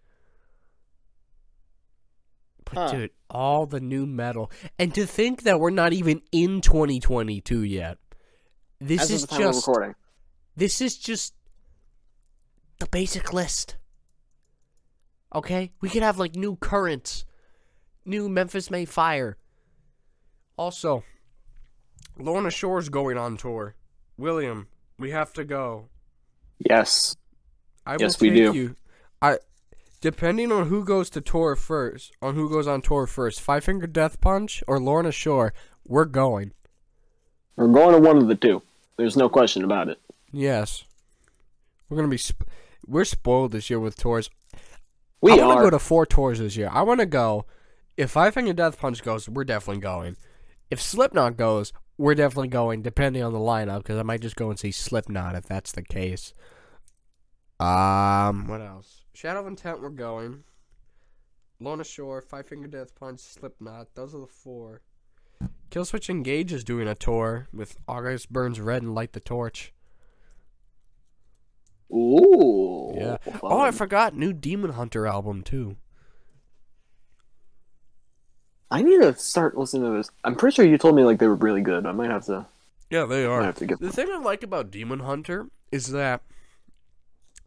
But 2.63 2.75
Huh. 2.77 2.91
dude, 2.91 3.11
all 3.29 3.65
the 3.65 3.81
new 3.81 4.05
metal, 4.05 4.49
and 4.79 4.95
to 4.95 5.05
think 5.05 5.43
that 5.43 5.59
we're 5.59 5.69
not 5.71 5.91
even 5.91 6.21
in 6.31 6.61
2022 6.61 7.63
yet. 7.63 7.97
This 8.79 9.01
As 9.01 9.11
is 9.11 9.25
just 9.27 9.67
recording. 9.67 9.95
this 10.55 10.79
is 10.79 10.97
just 10.97 11.33
the 12.79 12.87
basic 12.87 13.33
list. 13.33 13.75
Okay, 15.35 15.71
we 15.81 15.89
could 15.89 16.03
have 16.03 16.19
like 16.19 16.35
new 16.35 16.55
currents, 16.57 17.25
new 18.05 18.29
Memphis 18.29 18.69
May 18.69 18.85
Fire. 18.85 19.37
Also, 20.57 21.03
Lorna 22.17 22.51
Shore's 22.51 22.89
going 22.89 23.17
on 23.17 23.37
tour. 23.37 23.75
William, 24.17 24.67
we 24.99 25.09
have 25.11 25.33
to 25.33 25.43
go. 25.43 25.89
Yes. 26.59 27.15
I 27.85 27.97
Yes, 27.99 28.19
will 28.21 28.29
we 28.29 28.35
do. 28.35 28.53
you. 28.53 28.75
I 29.21 29.37
depending 30.01 30.51
on 30.51 30.67
who 30.67 30.83
goes 30.85 31.09
to 31.11 31.21
tour 31.21 31.55
first, 31.55 32.11
on 32.21 32.35
who 32.35 32.49
goes 32.49 32.67
on 32.67 32.81
tour 32.81 33.07
first, 33.07 33.41
Five 33.41 33.63
Finger 33.63 33.87
Death 33.87 34.21
Punch 34.21 34.63
or 34.67 34.79
Lorna 34.79 35.11
Shore, 35.11 35.53
we're 35.87 36.05
going. 36.05 36.51
We're 37.55 37.67
going 37.67 37.93
to 37.95 37.99
one 38.07 38.17
of 38.17 38.27
the 38.27 38.35
two. 38.35 38.61
There's 38.97 39.17
no 39.17 39.29
question 39.29 39.63
about 39.63 39.89
it. 39.89 39.99
Yes, 40.31 40.83
we're 41.89 41.97
gonna 41.97 42.07
be. 42.09 42.17
Sp- 42.21 42.45
we're 42.85 43.05
spoiled 43.05 43.51
this 43.53 43.69
year 43.69 43.79
with 43.79 43.97
tours. 43.97 44.29
We 45.23 45.39
I 45.39 45.45
want 45.45 45.59
to 45.59 45.63
go 45.63 45.69
to 45.69 45.79
four 45.79 46.05
tours 46.05 46.39
this 46.39 46.57
year. 46.57 46.69
I 46.69 46.81
want 46.81 46.99
to 46.99 47.05
go. 47.05 47.45
If 47.95 48.11
Five 48.11 48.33
Finger 48.33 48.51
Death 48.51 48.77
Punch 48.77 49.01
goes, 49.01 49.29
we're 49.29 49.45
definitely 49.45 49.79
going. 49.79 50.17
If 50.69 50.81
Slipknot 50.81 51.37
goes, 51.37 51.71
we're 51.97 52.13
definitely 52.13 52.49
going, 52.49 52.81
depending 52.81 53.23
on 53.23 53.31
the 53.31 53.39
lineup, 53.39 53.77
because 53.77 53.97
I 53.97 54.03
might 54.03 54.19
just 54.19 54.35
go 54.35 54.49
and 54.49 54.59
see 54.59 54.71
Slipknot 54.71 55.35
if 55.35 55.45
that's 55.45 55.71
the 55.71 55.81
case. 55.81 56.33
Um, 57.57 58.49
what 58.49 58.59
else? 58.59 59.05
Shadow 59.13 59.39
of 59.39 59.47
Intent, 59.47 59.81
we're 59.81 59.91
going. 59.91 60.43
Lorna 61.61 61.85
Shore, 61.85 62.21
Five 62.21 62.49
Finger 62.49 62.67
Death 62.67 62.93
Punch, 62.93 63.21
Slipknot. 63.21 63.95
Those 63.95 64.13
are 64.13 64.19
the 64.19 64.27
four. 64.27 64.81
Killswitch 65.71 66.09
Engage 66.09 66.51
is 66.51 66.65
doing 66.65 66.89
a 66.89 66.95
tour 66.95 67.47
with 67.53 67.77
August 67.87 68.33
Burns 68.33 68.59
Red 68.59 68.81
and 68.81 68.93
Light 68.93 69.13
the 69.13 69.21
Torch. 69.21 69.73
Ooh. 71.93 72.93
Yeah. 72.95 73.17
fun. 73.17 73.39
Oh, 73.43 73.59
I 73.59 73.71
forgot. 73.71 74.15
New 74.15 74.33
Demon 74.33 74.71
Hunter 74.71 75.05
album, 75.05 75.43
too. 75.43 75.77
I 78.71 78.81
need 78.81 79.01
to 79.01 79.15
start 79.15 79.55
listening 79.55 79.83
to 79.83 79.97
this. 79.97 80.09
I'm 80.23 80.35
pretty 80.35 80.55
sure 80.55 80.65
you 80.65 80.79
told 80.79 80.95
me 80.95 81.03
like 81.03 81.19
they 81.19 81.27
were 81.27 81.35
really 81.35 81.61
good. 81.61 81.85
I 81.85 81.91
might 81.91 82.09
have 82.09 82.25
to. 82.25 82.47
Yeah, 82.89 83.05
they 83.05 83.27
Might 83.27 83.45
have 83.45 83.55
to 83.55 83.65
get. 83.65 83.79
The 83.79 83.91
thing 83.91 84.07
I 84.11 84.17
like 84.17 84.43
about 84.43 84.71
Demon 84.71 84.99
Hunter 84.99 85.47
is 85.71 85.87
that 85.87 86.21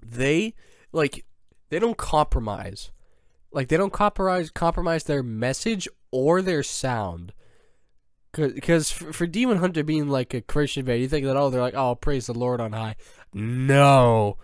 they 0.03 0.55
like 0.93 1.25
they 1.69 1.79
don't 1.79 1.97
compromise. 1.97 2.91
Like 3.53 3.69
they 3.69 3.77
don't 3.77 3.93
compromise 3.93 4.51
compromise 4.51 5.05
their 5.05 5.23
message 5.23 5.89
or 6.11 6.43
their 6.43 6.63
sound. 6.63 7.33
Because 8.33 8.91
for, 8.91 9.13
for 9.13 9.27
Demon 9.27 9.59
Hunter 9.59 9.83
being 9.83 10.09
like 10.09 10.35
a 10.35 10.41
Christian 10.41 10.85
band, 10.85 11.01
you 11.01 11.09
think 11.09 11.27
that 11.27 11.37
oh 11.37 11.49
they're 11.51 11.61
like 11.61 11.75
oh 11.75 11.95
praise 11.95 12.27
the 12.27 12.35
Lord 12.35 12.61
on 12.61 12.73
high. 12.73 12.97
No, 13.33 14.39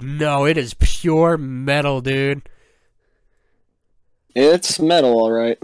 no, 0.00 0.44
it 0.44 0.56
is 0.56 0.74
pure 0.74 1.36
metal, 1.36 2.00
dude. 2.00 2.48
It's 4.34 4.78
metal, 4.78 5.18
all 5.18 5.32
right. 5.32 5.58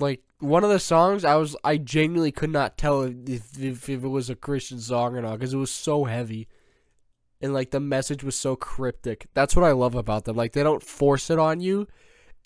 Like 0.00 0.22
one 0.40 0.64
of 0.64 0.70
the 0.70 0.80
songs, 0.80 1.24
I 1.24 1.36
was 1.36 1.56
I 1.62 1.76
genuinely 1.76 2.32
could 2.32 2.50
not 2.50 2.76
tell 2.76 3.02
if 3.02 3.58
if, 3.58 3.88
if 3.88 4.04
it 4.04 4.08
was 4.08 4.28
a 4.28 4.34
Christian 4.34 4.80
song 4.80 5.16
or 5.16 5.22
not 5.22 5.38
because 5.38 5.54
it 5.54 5.58
was 5.58 5.70
so 5.70 6.04
heavy, 6.04 6.48
and 7.40 7.54
like 7.54 7.70
the 7.70 7.80
message 7.80 8.24
was 8.24 8.36
so 8.36 8.56
cryptic. 8.56 9.26
That's 9.34 9.54
what 9.54 9.64
I 9.64 9.72
love 9.72 9.94
about 9.94 10.24
them. 10.24 10.36
Like 10.36 10.52
they 10.52 10.64
don't 10.64 10.82
force 10.82 11.30
it 11.30 11.38
on 11.38 11.60
you, 11.60 11.86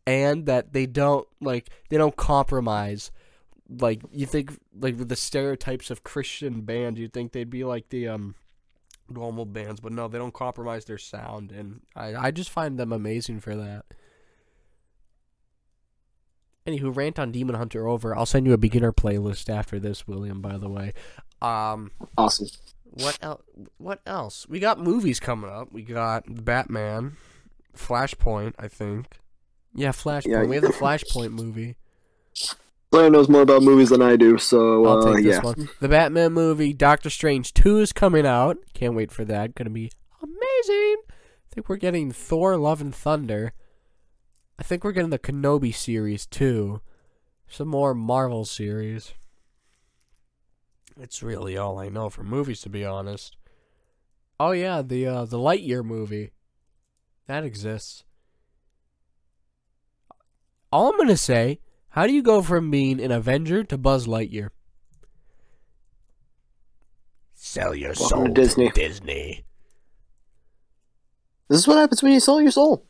and 0.07 0.47
that 0.47 0.75
they 0.75 0.87
don't 0.87 1.27
like 1.41 1.71
they 1.89 1.97
don't 1.97 2.17
compromise. 2.17 3.11
Like 3.69 4.03
you 4.13 4.27
think 4.27 4.59
like 4.79 4.99
with 4.99 5.09
the 5.09 5.17
stereotypes 5.17 5.91
of 5.91 6.05
Christian 6.05 6.61
band, 6.61 6.99
you'd 6.99 7.13
think 7.13 7.33
they'd 7.33 7.51
be 7.51 7.65
like 7.65 7.89
the 7.89 8.09
um 8.09 8.35
normal 9.11 9.45
bands, 9.47 9.81
but 9.81 9.93
no, 9.93 10.09
they 10.09 10.19
don't 10.19 10.35
compromise 10.35 10.85
their 10.85 10.99
sound, 10.99 11.51
and 11.53 11.81
I 11.97 12.15
I 12.15 12.31
just 12.31 12.51
find 12.51 12.79
them 12.79 12.93
amazing 12.93 13.41
for 13.41 13.55
that. 13.57 13.85
Anywho, 16.67 16.95
rant 16.95 17.19
on 17.19 17.33
Demon 17.33 17.55
Hunter 17.57 17.89
over. 17.89 18.15
I'll 18.15 18.27
send 18.27 18.47
you 18.47 18.53
a 18.53 18.59
beginner 18.59 18.93
playlist 18.93 19.49
after 19.49 19.79
this, 19.79 20.07
William. 20.07 20.43
By 20.43 20.59
the 20.59 20.69
way, 20.69 20.93
um, 21.41 21.91
Awesome. 22.19 22.49
what 22.91 23.19
else? 23.23 23.43
What 23.79 24.01
else? 24.05 24.47
We 24.49 24.61
got 24.61 24.79
movies 24.79 25.19
coming 25.19 25.49
up. 25.51 25.73
We 25.73 25.83
got 25.83 26.45
Batman, 26.45 27.17
Flashpoint. 27.75 28.53
I 28.59 28.69
think. 28.69 29.19
Yeah, 29.75 29.91
Flashpoint. 29.91 30.27
Yeah. 30.27 30.45
We 30.45 30.57
have 30.57 30.65
the 30.65 30.71
Flashpoint 30.71 31.31
movie. 31.31 31.77
Blaine 32.91 33.13
knows 33.13 33.29
more 33.29 33.43
about 33.43 33.63
movies 33.63 33.91
than 33.91 34.01
I 34.01 34.17
do, 34.17 34.39
so 34.39 34.87
I'll 34.87 35.07
uh, 35.07 35.15
take 35.15 35.25
this 35.25 35.37
yeah. 35.37 35.43
one. 35.43 35.69
The 35.81 35.89
Batman 35.89 36.33
movie, 36.33 36.73
Doctor 36.73 37.11
Strange 37.11 37.53
Two 37.53 37.79
is 37.79 37.93
coming 37.93 38.27
out. 38.27 38.57
Can't 38.73 38.95
wait 38.95 39.13
for 39.13 39.25
that. 39.27 39.55
Gonna 39.55 39.71
be 39.71 39.93
amazing. 40.23 41.03
I 41.07 41.55
think 41.55 41.69
we're 41.69 41.77
getting 41.77 42.13
Thor: 42.13 42.57
Love 42.57 42.81
and 42.81 42.95
Thunder. 42.95 43.53
I 44.59 44.63
think 44.63 44.85
we're 44.85 44.93
getting 44.93 45.11
the 45.11 45.19
Kenobi 45.19 45.75
series 45.75 46.25
too. 46.27 46.81
Some 47.47 47.69
more 47.69 47.95
Marvel 47.95 48.45
series. 48.45 49.13
It's 50.99 51.23
really 51.23 51.57
all 51.57 51.79
I 51.79 51.89
know 51.91 52.11
for 52.11 52.25
movies, 52.25 52.63
to 52.63 52.69
be 52.69 52.85
honest. 52.85 53.37
Oh 54.41 54.53
yeah, 54.53 54.83
the 54.83 55.07
uh, 55.07 55.25
the 55.27 55.39
Lightyear 55.39 55.85
movie. 55.85 56.33
That 57.27 57.45
exists. 57.45 58.05
All 60.73 60.91
I'm 60.91 60.97
gonna 60.97 61.17
say, 61.17 61.61
how 61.99 62.07
do 62.07 62.13
you 62.13 62.23
go 62.23 62.43
from 62.43 62.71
being 62.71 63.01
an 63.01 63.11
Avenger 63.11 63.65
to 63.65 63.77
Buzz 63.77 64.07
Lightyear? 64.07 64.51
Sell 67.35 67.75
your 67.75 67.89
Welcome 67.89 68.07
soul 68.07 68.25
to 68.27 68.33
Disney. 68.33 68.69
to 68.69 68.73
Disney. 68.73 69.45
This 71.49 71.59
is 71.59 71.67
what 71.67 71.79
happens 71.79 72.01
when 72.01 72.13
you 72.13 72.21
sell 72.21 72.41
your 72.41 72.53
soul. 72.53 72.87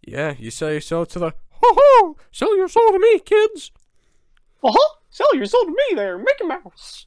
Yeah, 0.00 0.36
you 0.38 0.50
sell 0.50 0.72
your 0.72 0.80
soul 0.80 1.04
to 1.04 1.18
the 1.18 1.34
ho 1.50 1.60
ho. 1.60 2.16
Sell 2.32 2.56
your 2.56 2.66
soul 2.66 2.92
to 2.92 2.98
me, 2.98 3.18
kids. 3.18 3.70
Uh 4.62 4.72
huh. 4.72 4.94
Sell 5.10 5.36
your 5.36 5.44
soul 5.44 5.66
to 5.66 5.72
me, 5.72 5.94
there, 5.94 6.16
Mickey 6.16 6.44
Mouse. 6.44 7.04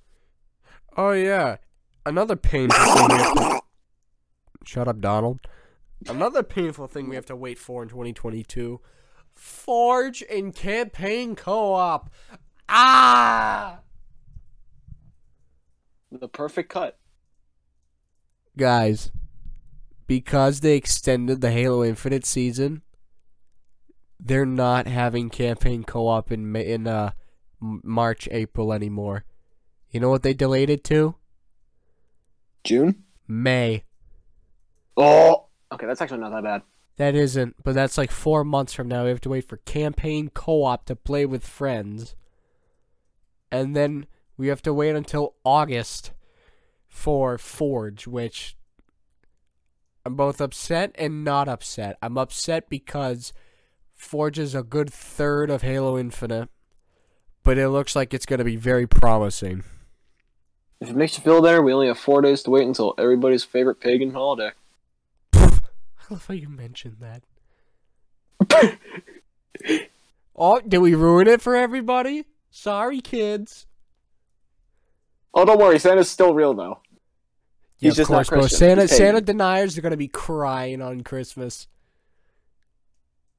Oh 0.95 1.13
yeah, 1.13 1.57
another 2.05 2.35
painful 2.35 2.77
thing. 2.77 3.07
We 3.07 3.23
have 3.23 3.33
to... 3.33 3.61
Shut 4.65 4.87
up, 4.87 4.99
Donald. 4.99 5.39
Another 6.07 6.43
painful 6.43 6.85
thing 6.85 7.09
we 7.09 7.15
have 7.15 7.25
to 7.25 7.35
wait 7.35 7.57
for 7.57 7.81
in 7.81 7.89
2022. 7.89 8.79
Forge 9.37 10.23
and 10.29 10.53
campaign 10.53 11.35
co-op. 11.35 12.09
Ah, 12.67 13.79
The 16.11 16.27
perfect 16.27 16.69
cut. 16.69 16.97
guys, 18.57 19.11
because 20.07 20.61
they 20.61 20.75
extended 20.75 21.41
the 21.41 21.51
Halo 21.51 21.83
Infinite 21.83 22.25
season, 22.25 22.81
they're 24.19 24.45
not 24.45 24.87
having 24.87 25.29
campaign 25.29 25.83
co-op 25.83 26.31
in 26.31 26.55
in 26.55 26.87
uh 26.87 27.11
March, 27.59 28.27
April 28.31 28.73
anymore. 28.73 29.23
You 29.91 29.99
know 29.99 30.09
what 30.09 30.23
they 30.23 30.33
delayed 30.33 30.69
it 30.69 30.83
to? 30.85 31.15
June. 32.63 33.03
May. 33.27 33.83
Oh. 34.97 35.45
Okay, 35.71 35.85
that's 35.85 36.01
actually 36.01 36.19
not 36.19 36.31
that 36.31 36.43
bad. 36.43 36.61
That 36.97 37.13
isn't, 37.13 37.55
but 37.63 37.75
that's 37.75 37.97
like 37.97 38.11
four 38.11 38.43
months 38.43 38.73
from 38.73 38.87
now. 38.87 39.03
We 39.03 39.09
have 39.09 39.21
to 39.21 39.29
wait 39.29 39.47
for 39.47 39.57
campaign 39.57 40.29
co-op 40.33 40.85
to 40.85 40.95
play 40.95 41.25
with 41.25 41.45
friends, 41.45 42.15
and 43.51 43.75
then 43.75 44.07
we 44.35 44.47
have 44.47 44.63
to 44.63 44.73
wait 44.73 44.95
until 44.95 45.35
August 45.45 46.11
for 46.87 47.37
Forge, 47.37 48.07
which 48.07 48.57
I'm 50.05 50.15
both 50.15 50.41
upset 50.41 50.95
and 50.95 51.23
not 51.23 51.47
upset. 51.47 51.97
I'm 52.01 52.17
upset 52.17 52.67
because 52.67 53.31
Forge 53.93 54.39
is 54.39 54.55
a 54.55 54.63
good 54.63 54.91
third 54.91 55.51
of 55.51 55.61
Halo 55.61 55.99
Infinite, 55.99 56.49
but 57.43 57.59
it 57.59 57.69
looks 57.69 57.95
like 57.95 58.13
it's 58.13 58.25
going 58.25 58.39
to 58.39 58.43
be 58.43 58.55
very 58.55 58.87
promising. 58.87 59.63
If 60.79 60.89
it 60.89 60.95
makes 60.95 61.17
you 61.17 61.23
feel 61.23 61.41
better, 61.41 61.61
we 61.61 61.73
only 61.73 61.87
have 61.87 61.99
four 61.99 62.21
days 62.21 62.41
to 62.43 62.51
wait 62.51 62.67
until 62.67 62.95
everybody's 62.97 63.43
favorite 63.43 63.79
pagan 63.79 64.13
holiday. 64.13 64.51
I 66.09 66.13
love 66.13 66.25
how 66.27 66.33
you 66.33 66.49
mentioned 66.49 66.97
that. 68.49 68.77
Oh, 70.37 70.61
did 70.61 70.77
we 70.77 70.93
ruin 70.93 71.27
it 71.27 71.41
for 71.41 71.55
everybody? 71.55 72.25
Sorry, 72.51 73.01
kids. 73.01 73.65
Oh, 75.33 75.45
don't 75.45 75.59
worry, 75.59 75.79
Santa's 75.79 76.09
still 76.09 76.33
real 76.33 76.53
though. 76.53 76.79
Yeah, 77.79 77.89
He's 77.89 77.93
of 77.93 77.97
just 77.97 78.11
not 78.11 78.27
course, 78.27 78.29
bro. 78.29 78.47
Santa. 78.47 78.87
Santa 78.87 79.21
deniers 79.21 79.77
are 79.77 79.81
gonna 79.81 79.97
be 79.97 80.07
crying 80.07 80.81
on 80.81 81.01
Christmas. 81.01 81.67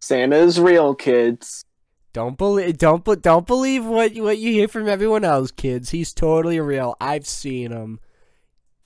Santa's 0.00 0.60
real, 0.60 0.94
kids. 0.94 1.64
Don't 2.12 2.38
believe, 2.38 2.78
don't, 2.78 3.04
don't 3.22 3.46
believe 3.46 3.84
what 3.84 4.14
what 4.16 4.38
you 4.38 4.52
hear 4.52 4.68
from 4.68 4.88
everyone 4.88 5.24
else, 5.24 5.50
kids. 5.50 5.90
He's 5.90 6.12
totally 6.12 6.58
real. 6.60 6.96
I've 7.00 7.26
seen 7.26 7.70
him. 7.70 8.00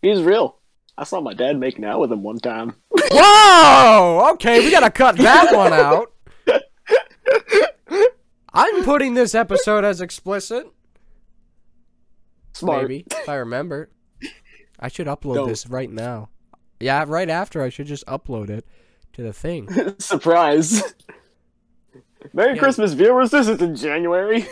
He's 0.03 0.23
real. 0.23 0.59
I 0.99 1.05
saw 1.05 1.21
my 1.21 1.35
dad 1.35 1.59
making 1.59 1.85
out 1.85 2.01
with 2.01 2.13
him 2.13 2.23
one 2.23 2.39
time. 2.39 2.75
Whoa! 2.91 4.31
Okay, 4.35 4.61
we 4.61 4.71
gotta 4.71 4.91
cut 4.91 5.17
that 5.19 5.55
one 5.55 5.73
out. 5.73 6.13
I'm 8.55 8.85
putting 8.85 9.15
this 9.15 9.35
episode 9.35 9.85
as 9.85 10.01
explicit. 10.01 10.67
Smart. 12.53 12.83
Maybe, 12.83 13.07
if 13.11 13.29
I 13.29 13.37
remember. 13.37 13.91
I 14.79 14.89
should 14.89 15.07
upload 15.07 15.37
Don't. 15.37 15.49
this 15.49 15.67
right 15.69 15.91
now. 15.91 16.29
Yeah, 16.81 17.05
right 17.07 17.31
after 17.31 17.63
I 17.63 17.69
should 17.71 17.87
just 17.87 18.05
upload 18.07 18.51
it 18.51 18.67
to 19.15 19.23
the 19.23 19.33
thing. 19.33 19.69
Surprise. 19.99 20.95
Merry 22.33 22.55
Yeah. 22.55 22.59
Christmas, 22.61 22.93
viewers. 22.93 23.31
This 23.31 23.49
is 23.49 23.61
in 23.63 23.75
January. 23.77 24.47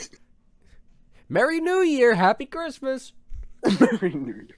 Merry 1.28 1.60
New 1.60 1.82
Year, 1.82 2.14
Happy 2.14 2.46
Christmas. 2.46 3.12
Merry 3.80 4.14
New 4.14 4.32
Year. 4.32 4.48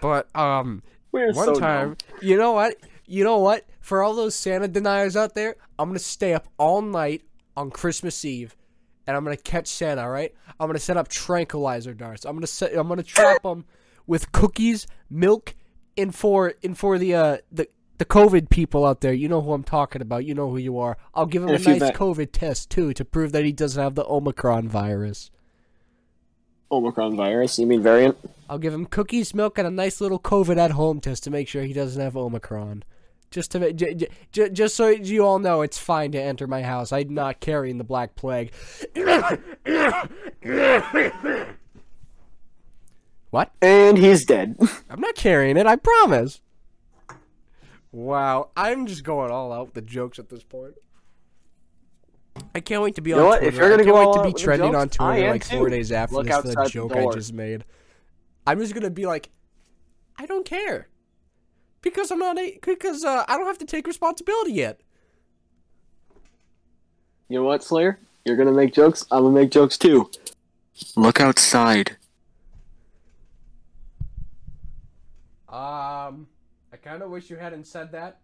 But 0.00 0.34
um 0.36 0.82
We're 1.10 1.32
one 1.32 1.46
so 1.46 1.54
time, 1.54 1.96
you 2.20 2.36
know 2.36 2.52
what? 2.52 2.76
You 3.06 3.24
know 3.24 3.38
what? 3.38 3.66
For 3.80 4.02
all 4.02 4.14
those 4.14 4.34
Santa 4.34 4.68
deniers 4.68 5.16
out 5.16 5.34
there, 5.34 5.56
I'm 5.78 5.88
gonna 5.88 5.98
stay 5.98 6.34
up 6.34 6.48
all 6.58 6.82
night 6.82 7.22
on 7.56 7.70
Christmas 7.70 8.24
Eve, 8.24 8.56
and 9.06 9.16
I'm 9.16 9.24
gonna 9.24 9.36
catch 9.36 9.68
Santa. 9.68 10.02
All 10.02 10.10
right? 10.10 10.34
I'm 10.58 10.68
gonna 10.68 10.78
set 10.78 10.96
up 10.96 11.08
tranquilizer 11.08 11.94
darts. 11.94 12.24
I'm 12.24 12.36
gonna 12.36 12.46
set. 12.46 12.74
I'm 12.74 12.88
gonna 12.88 13.02
trap 13.02 13.42
them 13.42 13.64
with 14.06 14.32
cookies, 14.32 14.86
milk, 15.10 15.54
and 15.96 16.14
for 16.14 16.54
and 16.62 16.76
for 16.76 16.98
the 16.98 17.14
uh 17.14 17.38
the 17.50 17.68
the 17.98 18.04
COVID 18.06 18.50
people 18.50 18.84
out 18.84 19.00
there, 19.00 19.12
you 19.12 19.28
know 19.28 19.40
who 19.40 19.52
I'm 19.52 19.62
talking 19.62 20.02
about. 20.02 20.24
You 20.24 20.34
know 20.34 20.50
who 20.50 20.56
you 20.56 20.78
are. 20.78 20.96
I'll 21.14 21.26
give 21.26 21.42
him 21.42 21.50
a 21.50 21.58
nice 21.58 21.78
bet- 21.78 21.94
COVID 21.94 22.30
test 22.32 22.70
too 22.70 22.92
to 22.94 23.04
prove 23.04 23.32
that 23.32 23.44
he 23.44 23.52
doesn't 23.52 23.80
have 23.80 23.94
the 23.94 24.04
Omicron 24.06 24.68
virus. 24.68 25.30
Omicron 26.72 27.16
virus. 27.16 27.58
You 27.58 27.66
mean 27.66 27.82
variant? 27.82 28.16
I'll 28.48 28.58
give 28.58 28.72
him 28.74 28.86
cookies, 28.86 29.34
milk, 29.34 29.58
and 29.58 29.66
a 29.66 29.70
nice 29.70 30.00
little 30.00 30.18
COVID 30.18 30.56
at 30.56 30.72
home 30.72 31.00
test 31.00 31.24
to 31.24 31.30
make 31.30 31.46
sure 31.48 31.62
he 31.62 31.72
doesn't 31.72 32.00
have 32.00 32.16
Omicron. 32.16 32.82
Just 33.30 33.52
to 33.52 33.72
j- 33.72 34.08
j- 34.32 34.50
just 34.50 34.74
so 34.76 34.88
you 34.88 35.24
all 35.24 35.38
know, 35.38 35.62
it's 35.62 35.78
fine 35.78 36.12
to 36.12 36.20
enter 36.20 36.46
my 36.46 36.62
house. 36.62 36.92
I'm 36.92 37.14
not 37.14 37.40
carrying 37.40 37.78
the 37.78 37.84
black 37.84 38.14
plague. 38.14 38.52
what? 43.30 43.52
And 43.62 43.96
he's 43.98 44.24
dead. 44.24 44.56
I'm 44.90 45.00
not 45.00 45.14
carrying 45.14 45.56
it. 45.56 45.66
I 45.66 45.76
promise. 45.76 46.40
Wow, 47.90 48.50
I'm 48.56 48.86
just 48.86 49.04
going 49.04 49.30
all 49.30 49.52
out 49.52 49.66
with 49.66 49.74
the 49.74 49.82
jokes 49.82 50.18
at 50.18 50.28
this 50.30 50.42
point. 50.42 50.74
I 52.54 52.60
can't 52.60 52.82
wait 52.82 52.94
to 52.96 53.00
be 53.02 53.10
You 53.10 53.16
on 53.16 53.22
know 53.22 53.26
what? 53.28 53.38
Twitter. 53.40 53.48
If 53.48 53.60
you're 53.60 53.70
gonna 53.70 53.82
I 53.82 53.84
can't 53.84 53.94
go 53.96 54.06
wait 54.22 54.30
to 54.30 54.36
be 54.36 54.42
trending 54.42 54.72
jokes, 54.72 54.82
on 54.82 54.88
Twitter 54.88 55.10
I 55.10 55.18
am 55.26 55.30
like 55.30 55.44
four 55.44 55.68
too. 55.68 55.74
days 55.76 55.92
after 55.92 56.16
Look 56.16 56.26
this 56.26 56.36
for 56.36 56.42
the 56.42 56.48
outside 56.50 56.64
the 56.66 56.70
joke 56.70 56.92
I 56.96 57.00
door. 57.00 57.12
just 57.14 57.32
made. 57.32 57.64
I'm 58.46 58.58
just 58.58 58.74
gonna 58.74 58.90
be 58.90 59.06
like, 59.06 59.30
I 60.18 60.26
don't 60.26 60.44
care, 60.46 60.88
because 61.80 62.10
I'm 62.10 62.18
not 62.18 62.38
a 62.38 62.58
because 62.62 63.04
uh, 63.04 63.24
I 63.28 63.36
don't 63.36 63.46
have 63.46 63.58
to 63.58 63.64
take 63.66 63.86
responsibility 63.86 64.52
yet. 64.52 64.80
You 67.28 67.38
know 67.38 67.44
what, 67.44 67.62
Slayer? 67.62 67.98
You're 68.24 68.36
gonna 68.36 68.52
make 68.52 68.72
jokes. 68.74 69.04
I'm 69.10 69.22
gonna 69.24 69.34
make 69.34 69.50
jokes 69.50 69.78
too. 69.78 70.10
Look 70.96 71.20
outside. 71.20 71.96
Um, 75.48 76.26
I 76.72 76.76
kind 76.82 77.02
of 77.02 77.10
wish 77.10 77.28
you 77.28 77.36
hadn't 77.36 77.66
said 77.66 77.92
that, 77.92 78.20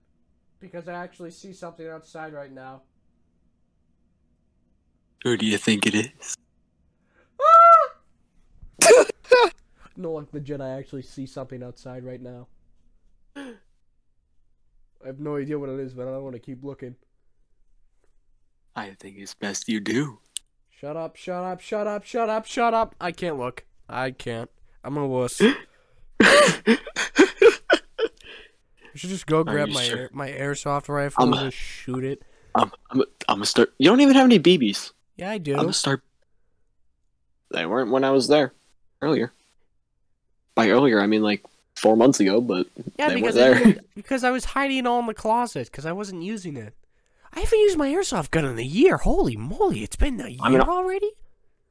because 0.61 0.89
I 0.89 0.95
actually 0.95 1.31
see 1.31 1.53
something 1.53 1.87
outside 1.87 2.33
right 2.33 2.51
now. 2.53 2.83
Who 5.25 5.37
do 5.37 5.47
you 5.47 5.59
think 5.59 5.87
it 5.87 5.95
is? 5.95 6.37
No, 10.01 10.13
like 10.13 10.33
legit, 10.33 10.61
I 10.61 10.79
actually 10.79 11.03
see 11.03 11.27
something 11.27 11.61
outside 11.61 12.05
right 12.05 12.21
now. 12.23 12.47
I 13.35 13.55
have 15.05 15.19
no 15.19 15.35
idea 15.35 15.59
what 15.59 15.69
it 15.71 15.81
is, 15.81 15.93
but 15.93 16.07
I 16.07 16.13
don't 16.13 16.23
want 16.23 16.37
to 16.37 16.41
keep 16.41 16.63
looking. 16.63 16.95
I 18.77 18.91
think 19.01 19.17
it's 19.19 19.35
best 19.35 19.69
you 19.69 19.81
do. 19.81 20.21
Shut 20.71 20.97
up, 20.97 21.17
shut 21.17 21.43
up, 21.43 21.61
shut 21.61 21.89
up, 21.89 22.05
shut 22.05 22.31
up, 22.31 22.47
shut 22.47 22.75
up. 22.75 22.95
I 23.01 23.11
can't 23.11 23.39
look. 23.39 23.65
I 23.89 24.13
can't. 24.13 24.49
I'm 24.85 24.97
a 24.97 25.05
wuss. 25.05 25.41
I 26.21 26.79
should 28.95 29.11
just 29.11 29.27
go 29.27 29.43
grab 29.43 29.69
my 29.71 29.83
sure? 29.83 29.99
air, 29.99 30.11
my 30.13 30.31
airsoft 30.31 30.89
rifle 30.89 31.25
I'm- 31.25 31.33
and 31.33 31.51
just 31.51 31.57
shoot 31.61 32.05
it. 32.05 32.23
I'm, 32.55 32.71
I'm, 32.93 33.01
I'm 33.29 33.37
gonna 33.39 33.47
start. 33.47 33.73
You 33.79 33.91
don't 33.91 34.01
even 34.01 34.15
have 34.15 34.27
any 34.27 34.39
BBs. 34.39 34.93
Yeah, 35.19 35.31
I 35.31 35.39
do. 35.39 35.53
I'm 35.53 35.63
gonna 35.63 35.73
start. 35.73 36.03
They 37.51 37.67
weren't 37.67 37.91
when 37.91 38.05
I 38.05 38.11
was 38.11 38.29
there 38.29 38.53
earlier. 39.03 39.33
By 40.55 40.71
earlier, 40.71 41.01
I 41.01 41.07
mean 41.07 41.23
like 41.23 41.45
four 41.75 41.97
months 41.97 42.21
ago, 42.21 42.41
but 42.41 42.67
Yeah, 42.99 43.09
they 43.09 43.17
because 43.17 43.37
I, 43.37 43.77
because 43.95 44.25
I 44.25 44.31
was 44.31 44.45
hiding 44.45 44.87
all 44.87 45.01
in 45.01 45.07
the 45.07 45.15
closet 45.15 45.71
because 45.71 45.87
I 45.87 45.93
wasn't 45.93 46.23
using 46.23 46.57
it. 46.57 46.75
I 47.33 47.41
haven't 47.41 47.59
used 47.59 47.77
my 47.77 47.89
airsoft 47.89 48.31
gun 48.31 48.45
in 48.45 48.59
a 48.59 48.63
year. 48.63 48.97
Holy 48.97 49.37
moly, 49.37 49.83
it's 49.83 49.97
been 49.97 50.21
a 50.21 50.29
year 50.29 50.41
I 50.41 50.49
mean, 50.49 50.61
already. 50.61 51.11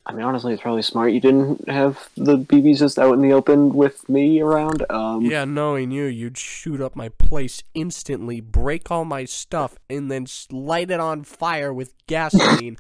I 0.06 0.14
mean, 0.14 0.24
honestly, 0.24 0.54
it's 0.54 0.62
probably 0.62 0.84
smart 0.84 1.12
you 1.12 1.20
didn't 1.20 1.68
have 1.68 2.10
the 2.16 2.38
BBs 2.38 2.80
just 2.80 2.98
out 2.98 3.14
in 3.14 3.22
the 3.22 3.34
open 3.34 3.74
with 3.74 4.08
me 4.08 4.40
around. 4.40 4.86
Um, 4.90 5.26
Yeah, 5.26 5.44
knowing 5.44 5.92
you, 5.92 6.06
you'd 6.06 6.38
shoot 6.38 6.80
up 6.80 6.96
my 6.96 7.10
place 7.10 7.62
instantly, 7.74 8.40
break 8.40 8.90
all 8.90 9.04
my 9.04 9.26
stuff, 9.26 9.76
and 9.90 10.10
then 10.10 10.26
light 10.50 10.92
it 10.92 11.02
on 11.02 11.26
fire 11.26 11.74
with 11.74 11.94
gasoline. 12.08 12.78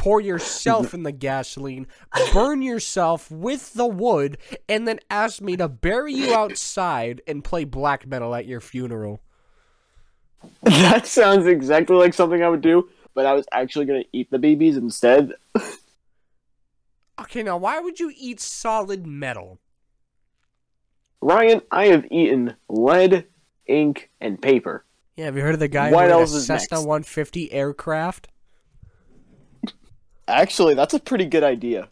Pour 0.00 0.18
yourself 0.22 0.94
in 0.94 1.02
the 1.02 1.12
gasoline, 1.12 1.86
burn 2.32 2.62
yourself 2.62 3.30
with 3.30 3.74
the 3.74 3.86
wood, 3.86 4.38
and 4.66 4.88
then 4.88 4.98
ask 5.10 5.42
me 5.42 5.58
to 5.58 5.68
bury 5.68 6.14
you 6.14 6.34
outside 6.34 7.20
and 7.26 7.44
play 7.44 7.64
black 7.64 8.06
metal 8.06 8.34
at 8.34 8.46
your 8.46 8.62
funeral. 8.62 9.20
that 10.62 11.06
sounds 11.06 11.46
exactly 11.46 11.96
like 11.96 12.14
something 12.14 12.42
I 12.42 12.48
would 12.48 12.62
do, 12.62 12.88
but 13.14 13.26
I 13.26 13.34
was 13.34 13.44
actually 13.52 13.84
gonna 13.84 14.04
eat 14.10 14.30
the 14.30 14.38
babies 14.38 14.78
instead. 14.78 15.32
Okay, 17.20 17.42
now 17.42 17.58
why 17.58 17.78
would 17.78 18.00
you 18.00 18.10
eat 18.16 18.40
solid 18.40 19.06
metal? 19.06 19.58
Ryan, 21.20 21.60
I 21.70 21.88
have 21.88 22.06
eaten 22.10 22.56
lead, 22.70 23.26
ink, 23.66 24.08
and 24.22 24.40
paper. 24.40 24.86
Yeah, 25.16 25.26
have 25.26 25.36
you 25.36 25.42
heard 25.42 25.52
of 25.52 25.60
the 25.60 25.68
guy 25.68 25.92
What 25.92 26.06
who 26.06 26.12
else 26.12 26.32
a 26.32 26.38
is 26.38 26.46
Cessna 26.46 26.78
next? 26.78 26.86
150 26.86 27.52
aircraft? 27.52 28.29
Actually, 30.30 30.74
that's 30.74 30.94
a 30.94 30.98
pretty 31.00 31.26
good 31.26 31.42
idea. 31.44 31.88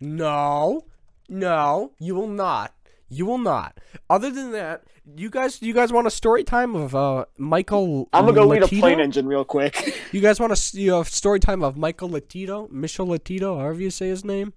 No, 0.00 0.84
no, 1.28 1.92
you 1.98 2.14
will 2.14 2.28
not. 2.28 2.74
You 3.08 3.26
will 3.26 3.38
not. 3.38 3.78
Other 4.08 4.30
than 4.30 4.52
that, 4.52 4.84
you 5.16 5.30
guys, 5.30 5.60
you 5.60 5.74
guys 5.74 5.92
want 5.92 6.06
a 6.06 6.10
story 6.10 6.44
time 6.44 6.74
of 6.76 6.94
uh 6.94 7.24
Michael? 7.36 8.08
I'm 8.12 8.24
gonna 8.24 8.34
go 8.34 8.46
lead 8.46 8.62
a 8.62 8.68
plane 8.68 9.00
engine 9.00 9.26
real 9.26 9.44
quick. 9.44 9.96
You 10.12 10.20
guys 10.20 10.40
want 10.40 10.52
a 10.52 10.76
you 10.78 10.88
know, 10.90 11.02
story 11.04 11.38
time 11.38 11.62
of 11.62 11.76
Michael 11.76 12.08
Lotito, 12.10 12.68
Michel 12.70 13.06
Lotito, 13.06 13.56
however 13.60 13.80
you 13.80 13.90
say 13.90 14.08
his 14.08 14.24
name? 14.24 14.52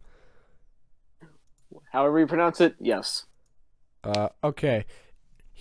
However 1.91 2.19
you 2.19 2.25
pronounce 2.27 2.59
it, 2.59 2.75
yes. 2.79 3.25
Uh, 4.03 4.29
okay. 4.43 4.85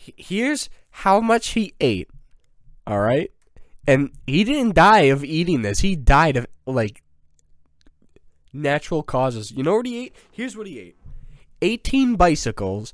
H- 0.06 0.14
Here's 0.16 0.70
how 0.90 1.20
much 1.20 1.48
he 1.48 1.74
ate. 1.80 2.08
All 2.86 3.00
right, 3.00 3.30
and 3.86 4.10
he 4.26 4.44
didn't 4.44 4.74
die 4.74 5.02
of 5.02 5.22
eating 5.24 5.60
this. 5.62 5.80
He 5.80 5.94
died 5.94 6.36
of 6.36 6.46
like 6.66 7.02
natural 8.52 9.02
causes. 9.02 9.50
You 9.50 9.62
know 9.62 9.76
what 9.76 9.86
he 9.86 10.06
ate? 10.06 10.16
Here's 10.30 10.56
what 10.56 10.66
he 10.66 10.78
ate: 10.78 10.96
18 11.60 12.16
bicycles, 12.16 12.92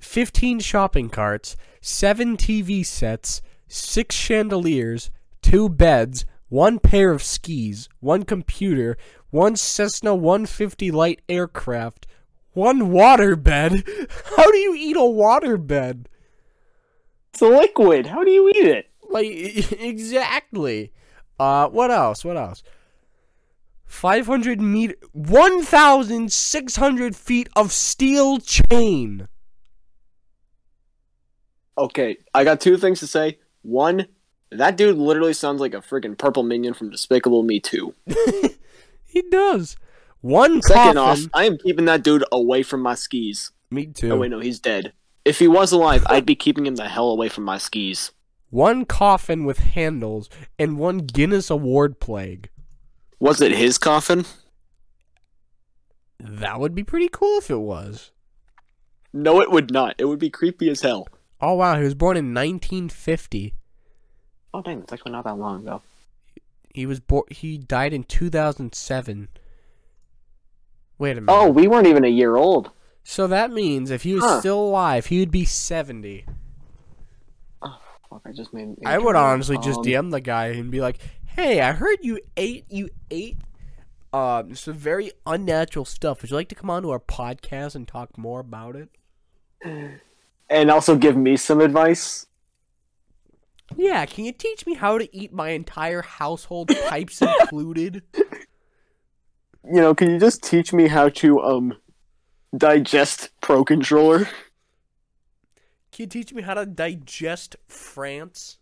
15 0.00 0.60
shopping 0.60 1.08
carts, 1.08 1.56
seven 1.80 2.36
TV 2.36 2.84
sets, 2.84 3.42
six 3.68 4.14
chandeliers, 4.14 5.10
two 5.40 5.68
beds, 5.68 6.24
one 6.48 6.78
pair 6.78 7.10
of 7.10 7.22
skis, 7.22 7.88
one 8.00 8.24
computer, 8.24 8.96
one 9.30 9.56
Cessna 9.56 10.14
150 10.14 10.90
light 10.90 11.22
aircraft, 11.28 12.06
one 12.52 12.90
water 12.90 13.34
bed. 13.36 13.84
How 14.36 14.50
do 14.50 14.58
you 14.58 14.74
eat 14.74 14.96
a 14.96 15.04
water 15.04 15.56
bed? 15.56 16.08
It's 17.32 17.40
a 17.40 17.48
liquid. 17.48 18.06
How 18.06 18.24
do 18.24 18.30
you 18.30 18.50
eat 18.50 18.66
it? 18.66 18.90
Like 19.08 19.26
exactly. 19.80 20.92
Uh, 21.40 21.68
what 21.68 21.90
else? 21.90 22.24
What 22.24 22.36
else? 22.36 22.62
Five 23.92 24.26
hundred 24.26 24.58
meter, 24.60 24.94
one 25.12 25.62
thousand 25.62 26.32
six 26.32 26.76
hundred 26.76 27.14
feet 27.14 27.50
of 27.54 27.70
steel 27.72 28.40
chain. 28.40 29.28
Okay, 31.76 32.16
I 32.34 32.42
got 32.42 32.60
two 32.62 32.78
things 32.78 33.00
to 33.00 33.06
say. 33.06 33.38
One, 33.60 34.06
that 34.50 34.78
dude 34.78 34.96
literally 34.96 35.34
sounds 35.34 35.60
like 35.60 35.74
a 35.74 35.82
freaking 35.82 36.16
purple 36.16 36.42
minion 36.42 36.72
from 36.72 36.88
Despicable 36.88 37.42
Me 37.42 37.60
2. 37.60 37.94
He 39.04 39.22
does. 39.30 39.76
One 40.22 40.62
Second 40.62 40.94
coffin. 40.94 41.24
off, 41.26 41.30
I 41.34 41.44
am 41.44 41.58
keeping 41.58 41.84
that 41.84 42.02
dude 42.02 42.24
away 42.32 42.62
from 42.62 42.80
my 42.80 42.94
skis. 42.94 43.50
Me 43.70 43.86
too. 43.86 44.12
Oh 44.12 44.16
wait, 44.16 44.30
no, 44.30 44.40
he's 44.40 44.58
dead. 44.58 44.94
If 45.26 45.38
he 45.38 45.46
was 45.46 45.70
alive, 45.70 46.02
I'd 46.08 46.24
be 46.26 46.34
keeping 46.34 46.64
him 46.64 46.76
the 46.76 46.88
hell 46.88 47.10
away 47.10 47.28
from 47.28 47.44
my 47.44 47.58
skis. 47.58 48.10
One 48.48 48.86
coffin 48.86 49.44
with 49.44 49.58
handles 49.58 50.30
and 50.58 50.78
one 50.78 50.98
Guinness 50.98 51.50
Award 51.50 52.00
plague. 52.00 52.48
Was 53.22 53.40
it 53.40 53.52
his 53.52 53.78
coffin? 53.78 54.24
That 56.18 56.58
would 56.58 56.74
be 56.74 56.82
pretty 56.82 57.08
cool 57.08 57.38
if 57.38 57.50
it 57.50 57.60
was. 57.60 58.10
No, 59.12 59.40
it 59.40 59.48
would 59.52 59.70
not. 59.70 59.94
It 59.98 60.06
would 60.06 60.18
be 60.18 60.28
creepy 60.28 60.68
as 60.70 60.80
hell. 60.80 61.06
Oh 61.40 61.54
wow, 61.54 61.76
he 61.76 61.84
was 61.84 61.94
born 61.94 62.16
in 62.16 62.34
1950. 62.34 63.54
Oh 64.52 64.60
dang, 64.60 64.80
it's 64.80 64.92
actually 64.92 65.12
not 65.12 65.22
that 65.22 65.38
long 65.38 65.62
ago. 65.62 65.82
He 66.74 66.84
was 66.84 66.98
born. 66.98 67.22
He 67.30 67.58
died 67.58 67.92
in 67.92 68.02
2007. 68.02 69.28
Wait 70.98 71.10
a 71.12 71.20
minute. 71.20 71.32
Oh, 71.32 71.48
we 71.48 71.68
weren't 71.68 71.86
even 71.86 72.04
a 72.04 72.08
year 72.08 72.34
old. 72.34 72.72
So 73.04 73.28
that 73.28 73.52
means 73.52 73.92
if 73.92 74.02
he 74.02 74.14
was 74.14 74.24
Huh. 74.24 74.40
still 74.40 74.60
alive, 74.60 75.06
he 75.06 75.20
would 75.20 75.30
be 75.30 75.44
70. 75.44 76.24
Oh, 77.62 77.78
Fuck, 78.10 78.22
I 78.26 78.32
just 78.32 78.52
made. 78.52 78.74
I 78.84 78.98
would 78.98 79.14
honestly 79.14 79.58
just 79.58 79.78
Um, 79.78 79.84
DM 79.84 80.10
the 80.10 80.20
guy 80.20 80.46
and 80.48 80.72
be 80.72 80.80
like, 80.80 80.98
"Hey, 81.34 81.60
I 81.60 81.72
heard 81.72 81.98
you 82.02 82.20
ate 82.36 82.66
you 82.70 82.90
ate 83.10 83.38
um 84.12 84.54
some 84.54 84.74
very 84.74 85.12
unnatural 85.26 85.84
stuff. 85.84 86.22
Would 86.22 86.30
you 86.30 86.36
like 86.36 86.48
to 86.48 86.54
come 86.54 86.70
on 86.70 86.82
to 86.82 86.90
our 86.90 87.00
podcast 87.00 87.74
and 87.74 87.86
talk 87.88 88.16
more 88.18 88.40
about 88.40 88.76
it?" 88.76 88.88
and 90.50 90.70
also 90.70 90.96
give 90.96 91.16
me 91.16 91.36
some 91.36 91.60
advice. 91.60 92.26
Yeah, 93.76 94.04
can 94.04 94.24
you 94.26 94.32
teach 94.32 94.66
me 94.66 94.74
how 94.74 94.98
to 94.98 95.16
eat 95.16 95.32
my 95.32 95.50
entire 95.50 96.02
household, 96.02 96.70
pipes 96.88 97.22
included? 97.40 98.02
You 99.64 99.80
know, 99.80 99.94
can 99.94 100.10
you 100.10 100.18
just 100.18 100.42
teach 100.42 100.72
me 100.72 100.88
how 100.88 101.08
to 101.08 101.40
um 101.40 101.76
digest 102.56 103.30
Pro 103.40 103.64
Controller? 103.64 104.26
Can 105.90 106.04
you 106.04 106.06
teach 106.06 106.32
me 106.32 106.42
how 106.42 106.54
to 106.54 106.66
digest 106.66 107.56
France? 107.68 108.58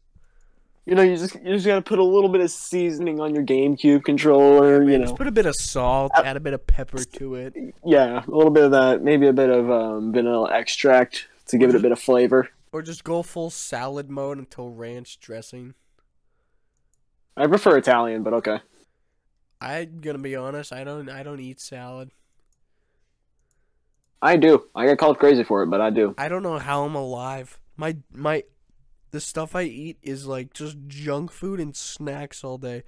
You 0.87 0.95
know, 0.95 1.03
you 1.03 1.17
just 1.17 1.35
you 1.37 1.55
just 1.55 1.67
gotta 1.67 1.83
put 1.83 1.99
a 1.99 2.05
little 2.05 2.29
bit 2.31 2.41
of 2.41 2.51
seasoning 2.51 3.21
on 3.21 3.35
your 3.35 3.45
GameCube 3.45 4.03
controller. 4.03 4.83
You 4.83 4.99
Just 4.99 5.13
know, 5.13 5.17
put 5.17 5.27
a 5.27 5.31
bit 5.33 5.47
of 5.47 5.55
salt, 5.55 6.11
add 6.17 6.37
a 6.37 6.41
bit 6.41 6.55
of 6.55 6.67
pepper 6.67 7.05
to 7.05 7.35
it. 7.35 7.55
yeah, 7.85 8.25
a 8.27 8.31
little 8.31 8.51
bit 8.51 8.65
of 8.65 8.71
that. 8.73 9.03
Maybe 9.03 9.27
a 9.29 9.33
bit 9.33 9.51
of 9.51 9.71
um, 9.71 10.13
vanilla 10.13 10.51
extract 10.53 11.29
to 11.49 11.59
give 11.59 11.71
it 11.71 11.77
a 11.77 11.81
bit 11.81 11.93
of 11.93 12.01
flavor. 12.01 12.49
Or 12.73 12.83
just 12.83 13.05
go 13.05 13.23
full 13.23 13.51
salad 13.51 14.11
mode 14.11 14.39
until 14.39 14.71
ranch 14.71 15.19
dressing. 15.21 15.75
I 17.37 17.47
prefer 17.47 17.77
Italian, 17.77 18.23
but 18.23 18.33
okay. 18.35 18.61
I'm 19.61 20.01
gonna 20.01 20.19
be 20.19 20.35
honest, 20.35 20.73
I 20.73 20.85
don't 20.85 21.09
I 21.11 21.23
don't 21.23 21.41
eat 21.41 21.61
salad. 21.61 22.11
I 24.23 24.37
do. 24.37 24.65
I 24.75 24.87
get 24.87 24.99
called 24.99 25.19
crazy 25.19 25.45
for 25.45 25.63
it, 25.63 25.67
but 25.69 25.81
I 25.81 25.91
do. 25.91 26.15
I 26.19 26.29
don't 26.29 26.43
know 26.43 26.59
how 26.59 26.85
I'm 26.85 26.95
alive. 26.95 27.59
My 27.77 27.97
my 28.13 28.45
the 29.11 29.21
stuff 29.21 29.55
I 29.55 29.63
eat 29.63 29.99
is 30.03 30.27
like 30.27 30.53
just 30.55 30.77
junk 30.87 31.31
food 31.31 31.61
and 31.61 31.75
snacks 31.77 32.45
all 32.45 32.59
day. 32.59 32.83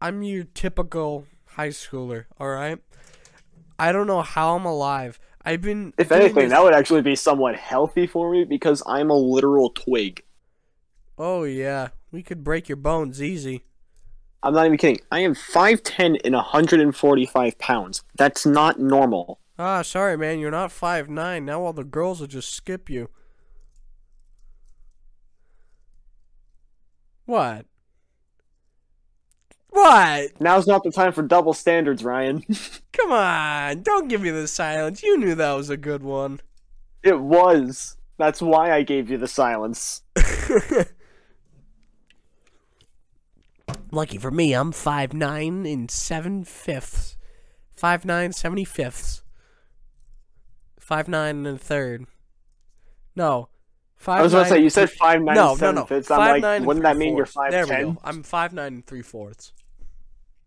I'm 0.00 0.22
your 0.22 0.44
typical 0.44 1.26
high 1.50 1.68
schooler, 1.70 2.26
all 2.38 2.48
right? 2.48 2.78
I 3.78 3.92
don't 3.92 4.06
know 4.06 4.22
how 4.22 4.56
I'm 4.56 4.64
alive. 4.64 5.18
I've 5.44 5.60
been 5.62 5.92
If 5.98 6.10
anything, 6.12 6.34
this- 6.34 6.50
that 6.50 6.62
would 6.62 6.74
actually 6.74 7.02
be 7.02 7.16
somewhat 7.16 7.56
healthy 7.56 8.06
for 8.06 8.30
me 8.30 8.44
because 8.44 8.82
I'm 8.86 9.10
a 9.10 9.16
literal 9.16 9.70
twig. 9.70 10.22
Oh 11.18 11.44
yeah, 11.44 11.88
we 12.10 12.22
could 12.22 12.44
break 12.44 12.68
your 12.68 12.76
bones 12.76 13.22
easy. 13.22 13.64
I'm 14.42 14.52
not 14.54 14.66
even 14.66 14.76
kidding. 14.78 15.00
I 15.10 15.20
am 15.20 15.34
5'10 15.34 16.18
and 16.24 16.34
145 16.34 17.58
pounds. 17.58 18.02
That's 18.16 18.44
not 18.44 18.78
normal. 18.78 19.40
Ah, 19.58 19.80
sorry 19.82 20.18
man, 20.18 20.38
you're 20.38 20.50
not 20.50 20.70
five 20.70 21.08
nine. 21.08 21.46
Now 21.46 21.62
all 21.62 21.72
the 21.72 21.84
girls 21.84 22.20
will 22.20 22.26
just 22.26 22.52
skip 22.52 22.90
you. 22.90 23.08
What? 27.26 27.66
What? 29.70 30.40
Now's 30.40 30.66
not 30.66 30.82
the 30.84 30.90
time 30.90 31.12
for 31.12 31.22
double 31.22 31.52
standards, 31.52 32.02
Ryan. 32.02 32.42
Come 32.92 33.12
on, 33.12 33.82
don't 33.82 34.08
give 34.08 34.22
me 34.22 34.30
the 34.30 34.48
silence. 34.48 35.02
You 35.02 35.18
knew 35.18 35.34
that 35.34 35.52
was 35.52 35.68
a 35.68 35.76
good 35.76 36.02
one. 36.02 36.40
it 37.02 37.20
was. 37.20 37.96
That's 38.18 38.40
why 38.40 38.72
I 38.72 38.82
gave 38.82 39.10
you 39.10 39.18
the 39.18 39.28
silence. 39.28 40.00
Lucky 43.92 44.16
for 44.18 44.30
me, 44.30 44.54
I'm 44.54 44.72
five 44.72 45.12
nine 45.12 45.66
and 45.66 45.90
seven 45.90 46.44
fifths. 46.44 47.16
Five 47.74 48.04
nine 48.06 48.32
seventy 48.32 48.64
fifths. 48.64 49.22
Five 50.80 51.08
nine 51.08 51.44
and 51.44 51.56
a 51.56 51.58
third. 51.58 52.06
No. 53.14 53.48
Five 53.96 54.20
I 54.20 54.22
was 54.22 54.32
going 54.32 54.44
to 54.44 54.50
say, 54.50 54.62
you 54.62 54.70
said 54.70 54.90
5'9 54.90 55.24
no, 55.34 55.34
no, 55.34 55.56
7 55.56 55.74
no. 55.74 55.84
fifths. 55.86 56.10
I'm 56.10 56.18
Five 56.18 56.30
like, 56.34 56.42
nine 56.42 56.64
wouldn't 56.64 56.82
that 56.84 56.96
mean 56.96 57.16
you're 57.16 57.26
fourths. 57.26 57.50
There 57.50 57.66
we 57.66 57.72
5'10? 57.72 57.80
go. 57.94 58.00
I'm 58.04 58.22
five 58.22 58.52
nine 58.52 58.74
and 58.74 58.86
three 58.86 59.02
fourths. 59.02 59.52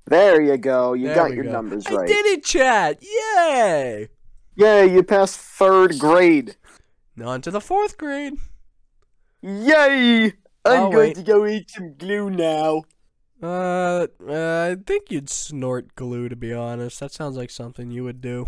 There 0.06 0.42
you 0.42 0.58
go. 0.58 0.94
You 0.94 1.08
There 1.08 1.16
got 1.16 1.34
your 1.34 1.44
go. 1.46 1.52
numbers 1.52 1.86
I 1.88 1.94
right. 1.94 2.08
did 2.08 2.26
it, 2.28 2.44
chat. 2.44 3.02
Yay! 3.02 4.10
Yeah, 4.56 4.84
you 4.84 5.04
passed 5.04 5.40
third 5.40 5.98
grade. 6.00 6.56
On 7.24 7.42
to 7.42 7.52
the 7.52 7.62
fourth 7.62 7.98
grade. 7.98 8.34
Yay! 9.42 10.34
I'm 10.66 10.84
Oh, 10.84 10.92
going 10.92 10.94
wait. 11.10 11.16
to 11.16 11.24
go 11.24 11.46
eat 11.46 11.70
some 11.72 11.96
glue 11.96 12.30
now. 12.30 12.84
Uh, 13.42 14.08
uh, 14.28 14.70
I 14.72 14.78
think 14.86 15.10
you'd 15.12 15.30
snort 15.30 15.96
glue. 15.96 16.28
To 16.30 16.36
be 16.36 16.54
honest, 16.54 17.00
that 17.00 17.12
sounds 17.12 17.38
like 17.38 17.50
something 17.50 17.90
you 17.92 18.04
would 18.04 18.20
do. 18.22 18.48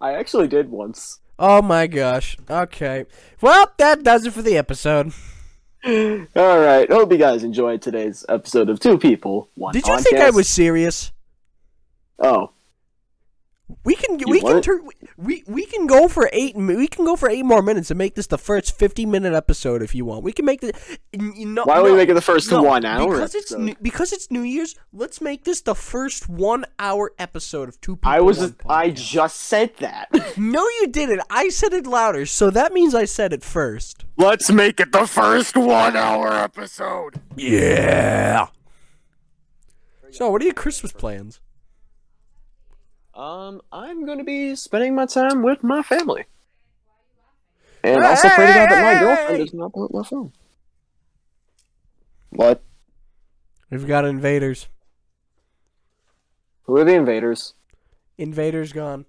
I 0.00 0.14
actually 0.14 0.48
did 0.48 0.70
once. 0.70 1.20
Oh 1.38 1.62
my 1.62 1.86
gosh. 1.86 2.36
Okay. 2.48 3.06
Well, 3.40 3.72
that 3.78 4.02
does 4.02 4.26
it 4.26 4.32
for 4.32 4.42
the 4.42 4.56
episode. 4.56 5.12
All 5.86 6.58
right. 6.58 6.90
Hope 6.90 7.12
you 7.12 7.18
guys 7.18 7.44
enjoyed 7.44 7.82
today's 7.82 8.24
episode 8.28 8.70
of 8.70 8.80
Two 8.80 8.98
People, 8.98 9.50
One 9.54 9.72
Did 9.72 9.86
you 9.86 9.98
think 10.00 10.16
I 10.16 10.30
was 10.30 10.48
serious? 10.48 11.12
Oh, 12.18 12.52
We 13.84 13.94
can 13.94 14.18
You 14.18 14.26
we 14.28 14.40
can 14.40 14.62
turn 14.62 14.88
we 15.16 15.44
we 15.46 15.66
can 15.66 15.86
go 15.86 16.08
for 16.08 16.28
eight 16.32 16.56
we 16.56 16.86
can 16.86 17.04
go 17.04 17.16
for 17.16 17.28
eight 17.28 17.44
more 17.44 17.62
minutes 17.62 17.90
and 17.90 17.98
make 17.98 18.14
this 18.14 18.26
the 18.26 18.38
first 18.38 18.76
fifty 18.78 19.06
minute 19.06 19.34
episode 19.34 19.82
if 19.82 19.94
you 19.94 20.04
want. 20.04 20.24
We 20.24 20.32
can 20.32 20.44
make 20.44 20.60
the 20.60 20.72
know, 21.12 21.64
why 21.64 21.78
are 21.78 21.82
no, 21.82 21.90
we 21.90 21.96
making 21.96 22.14
the 22.14 22.20
first 22.22 22.50
no, 22.50 22.62
one 22.62 22.84
hour? 22.84 23.12
because 23.12 23.34
it's 23.34 23.52
new, 23.52 23.74
because 23.82 24.12
it's 24.12 24.30
New 24.30 24.42
Year's. 24.42 24.74
Let's 24.92 25.20
make 25.20 25.44
this 25.44 25.60
the 25.60 25.74
first 25.74 26.28
one 26.28 26.64
hour 26.78 27.12
episode 27.18 27.68
of 27.68 27.80
two 27.80 27.96
people. 27.96 28.10
I 28.10 28.20
was. 28.20 28.40
One 28.40 28.56
I 28.68 28.90
just 28.90 29.36
said 29.36 29.76
that. 29.78 30.08
no, 30.36 30.62
you 30.80 30.88
didn't. 30.88 31.22
I 31.30 31.48
said 31.48 31.72
it 31.72 31.86
louder, 31.86 32.26
so 32.26 32.50
that 32.50 32.72
means 32.72 32.94
I 32.94 33.04
said 33.04 33.32
it 33.32 33.42
first. 33.42 34.04
Let's 34.16 34.50
make 34.50 34.80
it 34.80 34.92
the 34.92 35.06
first 35.06 35.56
one-hour 35.56 36.32
episode. 36.32 37.20
Yeah. 37.36 38.48
So, 40.10 40.30
what 40.30 40.42
are 40.42 40.44
your 40.44 40.54
Christmas 40.54 40.92
plans? 40.92 41.40
Um, 43.14 43.62
I'm 43.70 44.04
going 44.04 44.18
to 44.18 44.24
be 44.24 44.56
spending 44.56 44.94
my 44.94 45.06
time 45.06 45.42
with 45.42 45.62
my 45.62 45.82
family, 45.82 46.24
and 47.84 48.02
also 48.02 48.28
pray 48.28 48.46
to 48.48 48.52
that 48.52 48.70
my 48.70 48.98
girlfriend 49.00 49.36
Hey! 49.36 49.44
does 49.44 49.54
not 49.54 49.72
pull 49.72 49.84
up 49.84 49.92
my 49.92 50.02
phone. 50.02 50.32
What? 52.30 52.62
We've 53.70 53.86
got 53.86 54.04
invaders. 54.04 54.66
Who 56.62 56.76
are 56.76 56.84
the 56.84 56.94
invaders? 56.94 57.54
Invaders 58.18 58.72
gone. 58.72 59.06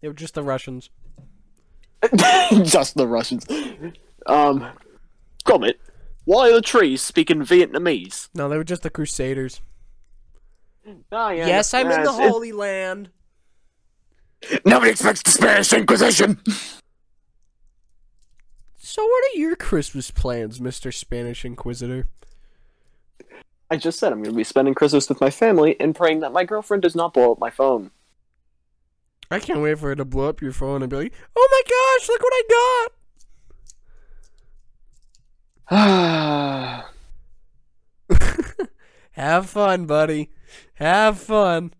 They 0.00 0.08
were 0.08 0.14
just 0.14 0.34
the 0.34 0.42
Russians. 0.42 0.90
Just 2.64 2.96
the 2.96 3.08
Russians. 3.08 3.46
Um, 4.26 4.68
comment. 5.44 5.76
Why 6.26 6.50
are 6.50 6.54
the 6.54 6.60
trees 6.60 7.00
speaking 7.00 7.40
Vietnamese? 7.40 8.28
No, 8.34 8.46
they 8.50 8.58
were 8.58 8.64
just 8.64 8.82
the 8.82 8.90
Crusaders. 8.90 9.62
Oh, 10.86 11.30
yeah, 11.30 11.46
yes, 11.46 11.72
I'm 11.72 11.90
in 11.90 12.02
the 12.02 12.12
yes, 12.12 12.30
Holy 12.30 12.52
Land. 12.52 13.10
Nobody 14.64 14.90
expects 14.90 15.22
the 15.22 15.30
Spanish 15.30 15.72
Inquisition. 15.72 16.38
So, 18.76 19.02
what 19.02 19.24
are 19.24 19.38
your 19.38 19.56
Christmas 19.56 20.10
plans, 20.10 20.58
Mr. 20.58 20.92
Spanish 20.92 21.44
Inquisitor? 21.44 22.08
I 23.70 23.76
just 23.76 23.98
said 23.98 24.12
I'm 24.12 24.22
going 24.22 24.32
to 24.32 24.36
be 24.36 24.44
spending 24.44 24.74
Christmas 24.74 25.08
with 25.08 25.20
my 25.20 25.30
family 25.30 25.74
and 25.80 25.96
praying 25.96 26.20
that 26.20 26.32
my 26.32 26.44
girlfriend 26.44 26.82
does 26.82 26.94
not 26.94 27.14
blow 27.14 27.32
up 27.32 27.38
my 27.38 27.50
phone. 27.50 27.90
I 29.30 29.40
can't 29.40 29.60
wait 29.60 29.78
for 29.78 29.88
her 29.88 29.96
to 29.96 30.04
blow 30.04 30.28
up 30.28 30.42
your 30.42 30.52
phone 30.52 30.82
and 30.82 30.90
be 30.90 30.96
like, 30.96 31.12
oh 31.34 31.48
my 31.50 31.62
gosh, 31.98 32.08
look 32.08 32.22
what 32.22 32.34
I 35.70 36.84
got! 38.10 38.60
Have 39.12 39.48
fun, 39.48 39.86
buddy. 39.86 40.30
Have 40.74 41.18
fun. 41.18 41.72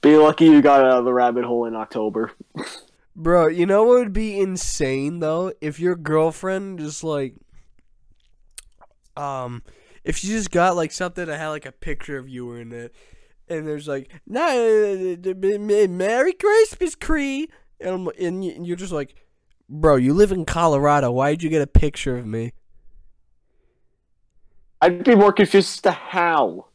Be 0.00 0.16
lucky 0.16 0.44
you 0.46 0.62
got 0.62 0.80
out 0.84 0.98
of 0.98 1.04
the 1.04 1.12
rabbit 1.12 1.44
hole 1.44 1.64
in 1.66 1.74
October. 1.74 2.32
Bro, 3.16 3.48
you 3.48 3.66
know 3.66 3.82
what 3.84 3.98
would 3.98 4.12
be 4.12 4.38
insane 4.38 5.18
though? 5.18 5.52
If 5.60 5.80
your 5.80 5.96
girlfriend 5.96 6.78
just 6.78 7.02
like 7.02 7.34
um 9.16 9.62
if 10.04 10.16
she 10.16 10.28
just 10.28 10.52
got 10.52 10.76
like 10.76 10.92
something 10.92 11.26
that 11.26 11.36
had 11.38 11.48
like 11.48 11.66
a 11.66 11.72
picture 11.72 12.16
of 12.16 12.28
you 12.28 12.52
in 12.52 12.72
it 12.72 12.94
and 13.48 13.66
there's 13.66 13.88
like 13.88 14.12
nah, 14.24 14.46
Merry 15.88 16.32
Christmas 16.32 16.94
Cree 16.94 17.48
and, 17.80 18.08
and 18.20 18.44
you- 18.44 18.52
and 18.52 18.66
you're 18.66 18.76
just 18.76 18.92
like 18.92 19.16
bro, 19.68 19.96
you 19.96 20.14
live 20.14 20.32
in 20.32 20.44
Colorado. 20.44 21.10
Why'd 21.10 21.42
you 21.42 21.50
get 21.50 21.60
a 21.60 21.66
picture 21.66 22.16
of 22.16 22.24
me? 22.26 22.52
I'd 24.80 25.02
be 25.04 25.14
more 25.16 25.32
confused 25.32 25.68
as 25.68 25.80
to 25.82 25.90
how. 25.90 26.67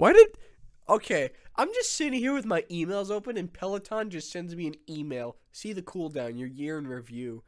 Why 0.00 0.14
did 0.14 0.28
Okay, 0.88 1.30
I'm 1.56 1.68
just 1.74 1.94
sitting 1.94 2.18
here 2.18 2.32
with 2.32 2.46
my 2.46 2.62
emails 2.62 3.10
open, 3.10 3.36
and 3.36 3.52
Peloton 3.52 4.08
just 4.08 4.32
sends 4.32 4.56
me 4.56 4.66
an 4.66 4.74
email. 4.88 5.36
See 5.52 5.74
the 5.74 5.82
cooldown, 5.82 6.38
your 6.38 6.48
year 6.48 6.78
in 6.78 6.86
review. 6.88 7.44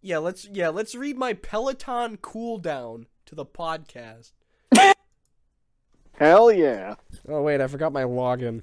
Yeah, 0.00 0.18
let's 0.18 0.48
yeah, 0.48 0.68
let's 0.68 0.94
read 0.94 1.18
my 1.18 1.32
Peloton 1.32 2.18
cooldown 2.18 3.06
to 3.26 3.34
the 3.34 3.44
podcast. 3.44 4.30
Hell 6.12 6.52
yeah. 6.52 6.94
Oh 7.28 7.42
wait, 7.42 7.60
I 7.60 7.66
forgot 7.66 7.92
my 7.92 8.04
login. 8.04 8.62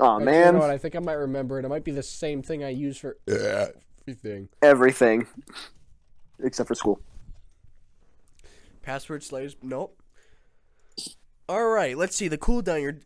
Oh 0.00 0.16
Actually, 0.16 0.24
man, 0.24 0.46
you 0.46 0.52
know 0.52 0.58
what? 0.60 0.70
I 0.70 0.78
think 0.78 0.96
I 0.96 1.00
might 1.00 1.12
remember 1.12 1.58
it. 1.58 1.66
It 1.66 1.68
might 1.68 1.84
be 1.84 1.92
the 1.92 2.02
same 2.02 2.42
thing 2.42 2.64
I 2.64 2.70
use 2.70 2.96
for 2.96 3.18
everything. 3.28 4.48
everything 4.62 5.26
except 6.42 6.66
for 6.66 6.74
school. 6.74 6.98
Password 8.82 9.22
slayers. 9.22 9.54
Nope. 9.62 10.00
All 11.48 11.68
right, 11.68 11.96
let's 11.96 12.16
see 12.16 12.28
the 12.28 12.38
cooldown. 12.38 12.82
Your 12.82 12.96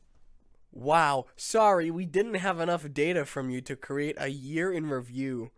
wow. 0.73 1.27
Sorry, 1.37 1.91
we 1.91 2.07
didn't 2.07 2.35
have 2.35 2.59
enough 2.61 2.91
data 2.93 3.25
from 3.25 3.51
you 3.51 3.61
to 3.63 3.77
create 3.77 4.17
a 4.19 4.29
year 4.29 4.73
in 4.73 4.89
review. 4.89 5.51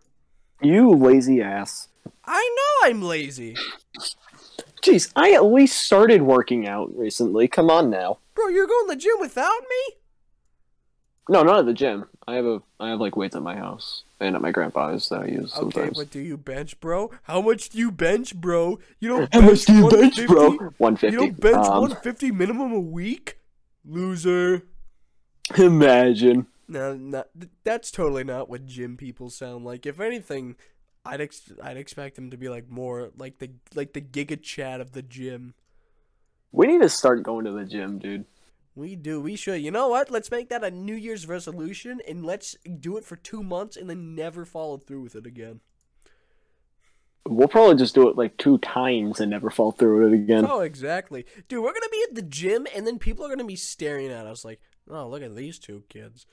You 0.61 0.91
lazy 0.91 1.41
ass. 1.43 1.89
I 2.24 2.57
know 2.57 2.89
I'm 2.89 3.03
lazy, 3.03 3.57
Jeez, 4.83 5.12
I 5.14 5.33
at 5.33 5.45
least 5.45 5.80
started 5.80 6.22
working 6.22 6.66
out 6.66 6.91
recently. 6.97 7.47
Come 7.47 7.70
on 7.70 7.89
now. 7.91 8.18
bro. 8.35 8.49
You're 8.49 8.66
going 8.66 8.89
to 8.89 8.95
the 8.95 9.01
gym 9.01 9.14
without 9.20 9.61
me. 9.61 9.95
No, 11.28 11.45
not 11.45 11.61
at 11.61 11.66
the 11.66 11.72
gym. 11.72 12.07
I 12.27 12.35
have 12.37 12.47
a 12.47 12.62
I 12.81 12.91
have 12.91 13.01
like 13.01 13.16
weights 13.16 13.37
at 13.37 13.43
my 13.43 13.57
house 13.57 14.05
and 14.20 14.35
at 14.37 14.43
my 14.43 14.53
grandpa's 14.53 15.09
that 15.09 15.23
I 15.23 15.27
use 15.27 15.53
Okay, 15.55 15.61
sometimes. 15.61 15.93
but 15.93 16.11
do 16.11 16.20
you 16.20 16.37
bench, 16.37 16.81
bro? 16.81 17.11
How 17.25 17.41
much 17.41 17.70
do 17.70 17.79
you 17.79 17.91
bench, 17.93 18.35
bro? 18.37 18.79
You 19.01 19.09
don't 19.09 19.31
How 19.33 19.41
much 19.41 19.64
do 19.66 19.73
you 19.75 19.85
bench, 19.85 20.18
150? 20.18 20.27
bro? 20.27 20.59
One 20.79 20.97
You 21.07 21.16
fifty. 21.16 21.16
don't 21.18 21.41
bench 21.41 21.68
Um, 21.68 21.73
150 21.73 22.31
minimum 22.31 22.73
a 22.73 22.81
week, 22.81 23.39
loser. 23.85 24.64
imagine. 25.59 26.47
No, 26.68 26.95
not, 26.97 27.29
that's 27.64 27.91
totally 27.91 28.25
not 28.25 28.49
what 28.49 28.66
gym 28.66 28.97
people 28.97 29.29
sound 29.31 29.64
like. 29.64 29.85
If 29.85 30.01
anything, 30.01 30.57
I'd 31.05 31.20
ex- 31.20 31.53
I'd 31.62 31.77
expect 31.77 32.16
them 32.16 32.31
to 32.31 32.37
be 32.37 32.49
like 32.49 32.70
more 32.70 33.11
like 33.16 33.39
the 33.39 33.51
like 33.75 33.93
the 33.93 34.01
Giga 34.01 34.41
Chad 34.41 34.81
of 34.81 34.93
the 34.93 35.03
gym. 35.03 35.55
We 36.53 36.66
need 36.66 36.83
to 36.83 36.89
start 36.89 37.23
going 37.23 37.45
to 37.47 37.51
the 37.53 37.64
gym, 37.64 37.99
dude. 37.99 38.25
We 38.75 38.97
do. 38.97 39.20
We 39.20 39.37
should. 39.37 39.61
You 39.61 39.70
know 39.70 39.89
what? 39.89 40.11
Let's 40.11 40.31
make 40.31 40.49
that 40.49 40.64
a 40.64 40.70
New 40.70 40.95
Year's 40.95 41.29
resolution, 41.29 42.01
and 42.09 42.25
let's 42.25 42.57
do 42.81 42.97
it 42.97 43.05
for 43.05 43.16
two 43.16 43.43
months, 43.43 43.77
and 43.77 43.89
then 43.89 44.14
never 44.14 44.45
follow 44.45 44.79
through 44.79 45.03
with 45.03 45.14
it 45.14 45.27
again. 45.27 45.61
We'll 47.29 47.49
probably 47.49 47.77
just 47.77 47.95
do 47.95 48.09
it 48.09 48.16
like 48.16 48.37
two 48.37 48.59
times 48.59 49.20
and 49.20 49.31
never 49.31 49.49
fall 49.51 49.73
through 49.73 50.03
with 50.03 50.12
it 50.12 50.16
again. 50.16 50.47
Oh, 50.49 50.61
exactly, 50.61 51.25
dude. 51.49 51.62
We're 51.62 51.73
gonna 51.73 51.87
be 51.91 52.05
at 52.09 52.14
the 52.14 52.23
gym, 52.23 52.66
and 52.75 52.87
then 52.87 52.99
people 52.99 53.25
are 53.25 53.29
gonna 53.29 53.45
be 53.45 53.57
staring 53.57 54.11
at 54.11 54.27
us 54.27 54.45
like, 54.45 54.61
"Oh, 54.89 55.07
look 55.09 55.23
at 55.23 55.37
these 55.37 55.59
two 55.59 55.85
kids." 55.89 56.27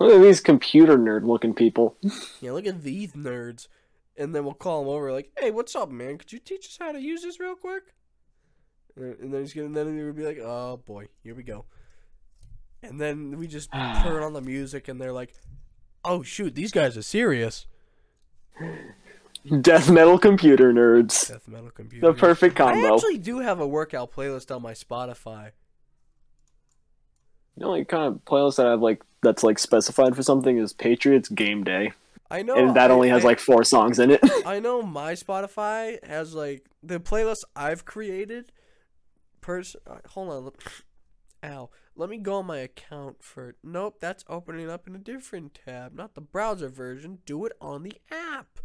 Look 0.00 0.14
at 0.14 0.22
these 0.22 0.40
computer 0.40 0.96
nerd 0.96 1.26
looking 1.26 1.54
people. 1.54 1.96
Yeah, 2.40 2.52
look 2.52 2.66
at 2.66 2.82
these 2.82 3.12
nerds. 3.12 3.68
And 4.16 4.34
then 4.34 4.44
we'll 4.44 4.54
call 4.54 4.80
them 4.80 4.88
over, 4.88 5.12
like, 5.12 5.32
"Hey, 5.38 5.50
what's 5.50 5.74
up, 5.76 5.90
man? 5.90 6.16
Could 6.18 6.32
you 6.32 6.38
teach 6.38 6.66
us 6.66 6.78
how 6.80 6.92
to 6.92 7.00
use 7.00 7.22
this 7.22 7.40
real 7.40 7.54
quick?" 7.56 7.82
And 8.96 9.16
and 9.20 9.32
then 9.34 9.40
he's 9.40 9.54
gonna, 9.54 9.68
then 9.70 9.96
he 9.96 10.04
would 10.04 10.16
be 10.16 10.24
like, 10.24 10.38
"Oh 10.38 10.78
boy, 10.84 11.08
here 11.22 11.34
we 11.34 11.42
go." 11.42 11.64
And 12.82 13.00
then 13.00 13.38
we 13.38 13.46
just 13.46 13.70
turn 13.72 14.22
on 14.22 14.32
the 14.32 14.40
music, 14.40 14.88
and 14.88 15.00
they're 15.00 15.12
like, 15.12 15.34
"Oh 16.04 16.22
shoot, 16.22 16.54
these 16.54 16.72
guys 16.72 16.96
are 16.96 17.02
serious." 17.02 17.66
Death 19.60 19.90
metal 19.90 20.18
computer 20.18 20.72
nerds. 20.72 21.28
Death 21.28 21.48
metal 21.48 21.70
computer. 21.70 22.06
The 22.12 22.18
perfect 22.18 22.54
combo. 22.54 22.78
I 22.78 22.94
actually 22.94 23.18
do 23.18 23.40
have 23.40 23.58
a 23.60 23.66
workout 23.66 24.12
playlist 24.12 24.54
on 24.54 24.62
my 24.62 24.72
Spotify. 24.72 25.50
The 27.56 27.64
only 27.64 27.84
kind 27.84 28.04
of 28.14 28.24
playlist 28.24 28.56
that 28.56 28.66
I 28.66 28.70
have 28.70 28.82
like 28.82 29.02
that's 29.22 29.42
like 29.42 29.58
specified 29.58 30.14
for 30.14 30.22
something 30.22 30.58
is 30.58 30.72
Patriots 30.72 31.28
Game 31.28 31.64
Day, 31.64 31.92
I 32.30 32.42
know, 32.42 32.54
and 32.54 32.76
that 32.76 32.90
I- 32.90 32.94
only 32.94 33.08
has 33.08 33.24
I- 33.24 33.28
like 33.28 33.40
four 33.40 33.64
songs 33.64 33.98
in 33.98 34.10
it. 34.12 34.20
I 34.46 34.60
know 34.60 34.82
my 34.82 35.14
Spotify 35.14 36.02
has 36.06 36.34
like 36.34 36.66
the 36.82 37.00
playlist 37.00 37.44
I've 37.56 37.84
created. 37.84 38.52
Pers- 39.42 39.76
uh, 39.86 39.98
hold 40.08 40.30
on. 40.30 40.52
Ow. 41.44 41.68
Let 41.94 42.08
me 42.08 42.16
go 42.16 42.36
on 42.36 42.46
my 42.46 42.58
account 42.58 43.22
for. 43.22 43.56
Nope, 43.62 43.98
that's 44.00 44.24
opening 44.28 44.70
up 44.70 44.86
in 44.86 44.94
a 44.94 44.98
different 44.98 45.58
tab, 45.66 45.94
not 45.94 46.14
the 46.14 46.22
browser 46.22 46.68
version. 46.68 47.18
Do 47.26 47.44
it 47.44 47.52
on 47.60 47.82
the 47.82 48.00
app. 48.10 48.60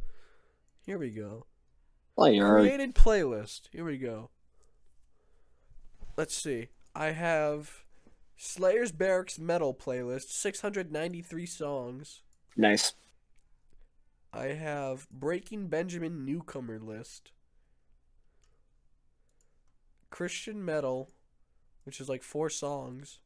Here 0.86 0.97
we 0.97 1.09
go. 1.09 1.47
Player. 2.15 2.59
Created 2.59 2.95
playlist. 2.95 3.63
Here 3.73 3.84
we 3.84 3.97
go. 3.97 4.30
Let's 6.15 6.36
see. 6.36 6.69
I 6.95 7.07
have 7.07 7.84
Slayer's 8.38 8.91
Barracks 8.91 9.38
Metal 9.38 9.73
playlist, 9.73 10.30
693 10.30 11.45
songs. 11.45 12.21
Nice. 12.55 12.93
I 14.34 14.47
have 14.47 15.07
Breaking 15.11 15.67
Benjamin 15.67 16.25
newcomer 16.25 16.80
list. 16.80 17.32
Christian 20.09 20.63
metal, 20.63 21.09
which 21.83 21.99
is 21.99 22.09
like 22.09 22.23
four 22.23 22.49
songs. 22.49 23.19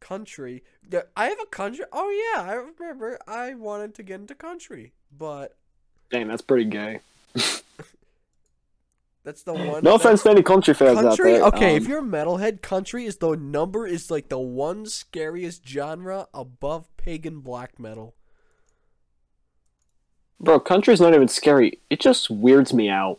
Country. 0.00 0.62
I 1.16 1.26
have 1.28 1.40
a 1.40 1.46
country. 1.46 1.84
Oh 1.92 2.10
yeah, 2.34 2.42
I 2.42 2.52
remember. 2.54 3.18
I 3.26 3.54
wanted 3.54 3.94
to 3.96 4.02
get 4.02 4.20
into 4.20 4.34
country, 4.34 4.92
but 5.16 5.56
Dang, 6.10 6.28
that's 6.28 6.42
pretty 6.42 6.66
gay. 6.66 7.00
that's 9.24 9.42
the 9.42 9.54
one. 9.54 9.82
No 9.82 9.94
offense 9.94 10.22
to 10.22 10.30
any 10.30 10.42
country 10.42 10.74
fans 10.74 11.00
Country. 11.00 11.36
out 11.36 11.38
there. 11.38 11.44
Okay, 11.48 11.70
um, 11.72 11.76
if 11.82 11.88
you're 11.88 11.98
a 12.00 12.02
metalhead, 12.02 12.62
country 12.62 13.06
is 13.06 13.16
the 13.16 13.34
number 13.36 13.86
is 13.86 14.10
like 14.10 14.28
the 14.28 14.38
one 14.38 14.86
scariest 14.86 15.66
genre 15.66 16.28
above 16.32 16.94
pagan 16.96 17.40
black 17.40 17.78
metal. 17.80 18.14
bro, 20.38 20.60
country's 20.60 21.00
not 21.00 21.14
even 21.14 21.28
scary. 21.28 21.80
It 21.90 22.00
just 22.00 22.30
weirds 22.30 22.72
me 22.72 22.88
out. 22.88 23.18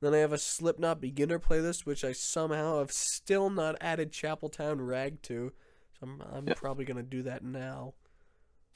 Then 0.00 0.14
I 0.14 0.18
have 0.18 0.32
a 0.32 0.38
Slipknot 0.38 1.00
beginner 1.00 1.38
playlist, 1.38 1.86
which 1.86 2.04
I 2.04 2.12
somehow 2.12 2.78
have 2.80 2.92
still 2.92 3.48
not 3.50 3.76
added 3.80 4.12
Chapeltown 4.12 4.86
Rag 4.86 5.22
to. 5.22 5.52
So 5.98 6.06
I'm, 6.06 6.22
I'm 6.32 6.48
Yeah. 6.48 6.54
probably 6.54 6.84
gonna 6.84 7.02
do 7.02 7.22
that 7.22 7.42
now. 7.42 7.94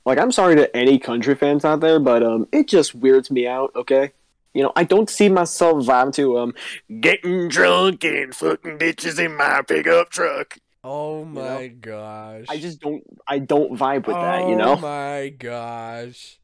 Like, 0.06 0.18
I'm 0.18 0.32
sorry 0.32 0.56
to 0.56 0.74
any 0.74 0.98
country 0.98 1.34
fans 1.34 1.64
out 1.64 1.80
there, 1.80 2.00
but 2.00 2.22
um, 2.22 2.48
it 2.52 2.68
just 2.68 2.94
weirds 2.94 3.30
me 3.30 3.46
out. 3.46 3.70
Okay, 3.76 4.12
you 4.54 4.62
know, 4.62 4.72
I 4.74 4.84
don't 4.84 5.10
see 5.10 5.28
myself 5.28 5.84
vibe 5.84 6.14
to 6.14 6.38
um, 6.38 6.54
getting 7.00 7.48
drunk 7.48 8.02
and 8.04 8.34
fucking 8.34 8.78
bitches 8.78 9.18
in 9.24 9.36
my 9.36 9.60
pickup 9.62 10.08
truck. 10.08 10.56
Oh 10.82 11.24
know? 11.24 11.58
my 11.58 11.66
gosh! 11.68 12.46
I 12.48 12.56
just 12.58 12.80
don't. 12.80 13.02
I 13.26 13.38
don't 13.40 13.76
vibe 13.78 14.06
with 14.06 14.16
that. 14.16 14.44
Oh 14.44 14.50
You 14.50 14.56
know. 14.56 14.76
my 14.76 15.34
gosh! 15.38 16.38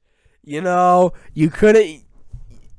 You 0.44 0.60
know, 0.60 1.14
you 1.32 1.48
couldn't. 1.48 2.04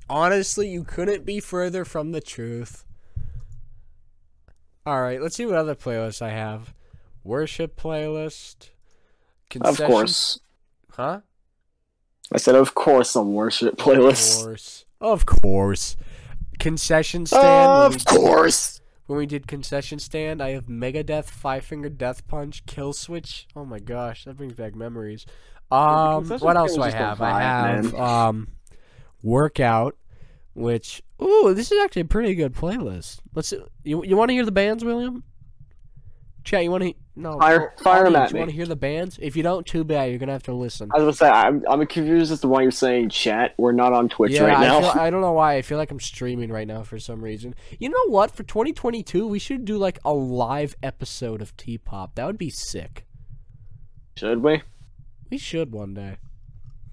Honestly, 0.09 0.69
you 0.69 0.83
couldn't 0.83 1.25
be 1.25 1.39
further 1.39 1.83
from 1.83 2.11
the 2.11 2.21
truth. 2.21 2.85
All 4.85 5.01
right, 5.01 5.21
let's 5.21 5.35
see 5.35 5.45
what 5.45 5.55
other 5.55 5.75
playlists 5.75 6.21
I 6.21 6.29
have. 6.29 6.73
Worship 7.23 7.79
playlist. 7.79 8.69
Of 9.61 9.77
course. 9.77 10.39
Huh? 10.91 11.21
I 12.31 12.37
said, 12.37 12.55
of 12.55 12.73
course, 12.73 13.11
some 13.11 13.33
worship 13.33 13.77
playlist. 13.77 14.39
Of 14.39 14.45
course. 14.45 14.85
Of 14.99 15.25
course. 15.25 15.97
Concession 16.59 17.25
stand. 17.25 17.95
Of 17.95 18.05
course. 18.05 18.81
when 19.07 19.19
we 19.19 19.25
did 19.25 19.47
concession 19.47 19.99
stand, 19.99 20.41
I 20.41 20.51
have 20.51 20.65
Megadeth, 20.65 21.25
Five 21.25 21.65
Finger 21.65 21.89
Death 21.89 22.27
Punch, 22.27 22.65
Kill 22.65 22.93
Switch. 22.93 23.47
Oh 23.55 23.65
my 23.65 23.79
gosh, 23.79 24.25
that 24.25 24.37
brings 24.37 24.53
back 24.53 24.75
memories. 24.75 25.25
Um, 25.69 26.27
what 26.27 26.55
else 26.55 26.75
do 26.75 26.81
I 26.81 26.85
was 26.85 26.93
just 26.93 26.95
a 26.95 26.97
have? 26.97 27.21
I 27.21 27.41
have 27.41 27.95
um, 27.95 28.47
workout, 29.21 29.95
which 30.53 31.01
ooh, 31.21 31.53
this 31.53 31.71
is 31.71 31.83
actually 31.83 32.03
a 32.03 32.05
pretty 32.05 32.35
good 32.35 32.53
playlist. 32.53 33.19
Let's 33.33 33.53
you 33.83 34.03
you 34.03 34.15
want 34.15 34.29
to 34.29 34.33
hear 34.33 34.45
the 34.45 34.51
bands, 34.51 34.83
William? 34.83 35.23
Chat, 36.43 36.63
you 36.63 36.71
want 36.71 36.83
to 36.83 36.93
no 37.17 37.37
Fire- 37.39 37.73
oh, 37.77 37.83
fire 37.83 38.05
'em 38.05 38.15
audience, 38.15 38.25
at 38.25 38.29
You 38.29 38.33
me. 38.35 38.39
want 38.41 38.51
to 38.51 38.55
hear 38.55 38.65
the 38.67 38.75
bands? 38.75 39.17
If 39.19 39.35
you 39.35 39.41
don't, 39.41 39.65
too 39.65 39.83
bad. 39.83 40.11
You're 40.11 40.19
gonna 40.19 40.31
have 40.33 40.43
to 40.43 40.53
listen. 40.53 40.89
I 40.93 40.99
was 40.99 41.17
gonna 41.17 41.31
say, 41.31 41.37
I'm, 41.37 41.63
I'm 41.67 41.85
confused 41.87 42.31
as 42.31 42.41
to 42.41 42.47
why 42.47 42.61
you're 42.61 42.71
saying 42.71 43.09
chat. 43.09 43.55
We're 43.57 43.71
not 43.71 43.91
on 43.91 44.07
Twitch 44.07 44.33
yeah, 44.33 44.43
right 44.43 44.59
now. 44.59 44.77
I, 44.77 44.81
feel, 44.81 44.91
I 45.01 45.09
don't 45.09 45.21
know 45.21 45.31
why. 45.31 45.55
I 45.55 45.61
feel 45.63 45.79
like 45.79 45.89
I'm 45.89 45.99
streaming 45.99 46.51
right 46.51 46.67
now 46.67 46.83
for 46.83 46.99
some 46.99 47.21
reason. 47.21 47.55
You 47.79 47.89
know 47.89 48.07
what? 48.07 48.31
For 48.31 48.43
2022, 48.43 49.27
we 49.27 49.39
should 49.39 49.65
do 49.65 49.77
like 49.77 49.99
a 50.05 50.13
live 50.13 50.75
episode 50.83 51.41
of 51.41 51.57
T-pop. 51.57 52.15
That 52.15 52.25
would 52.27 52.37
be 52.37 52.51
sick. 52.51 53.05
Should 54.15 54.43
we? 54.43 54.61
We 55.29 55.37
should 55.37 55.71
one 55.73 55.95
day. 55.95 56.17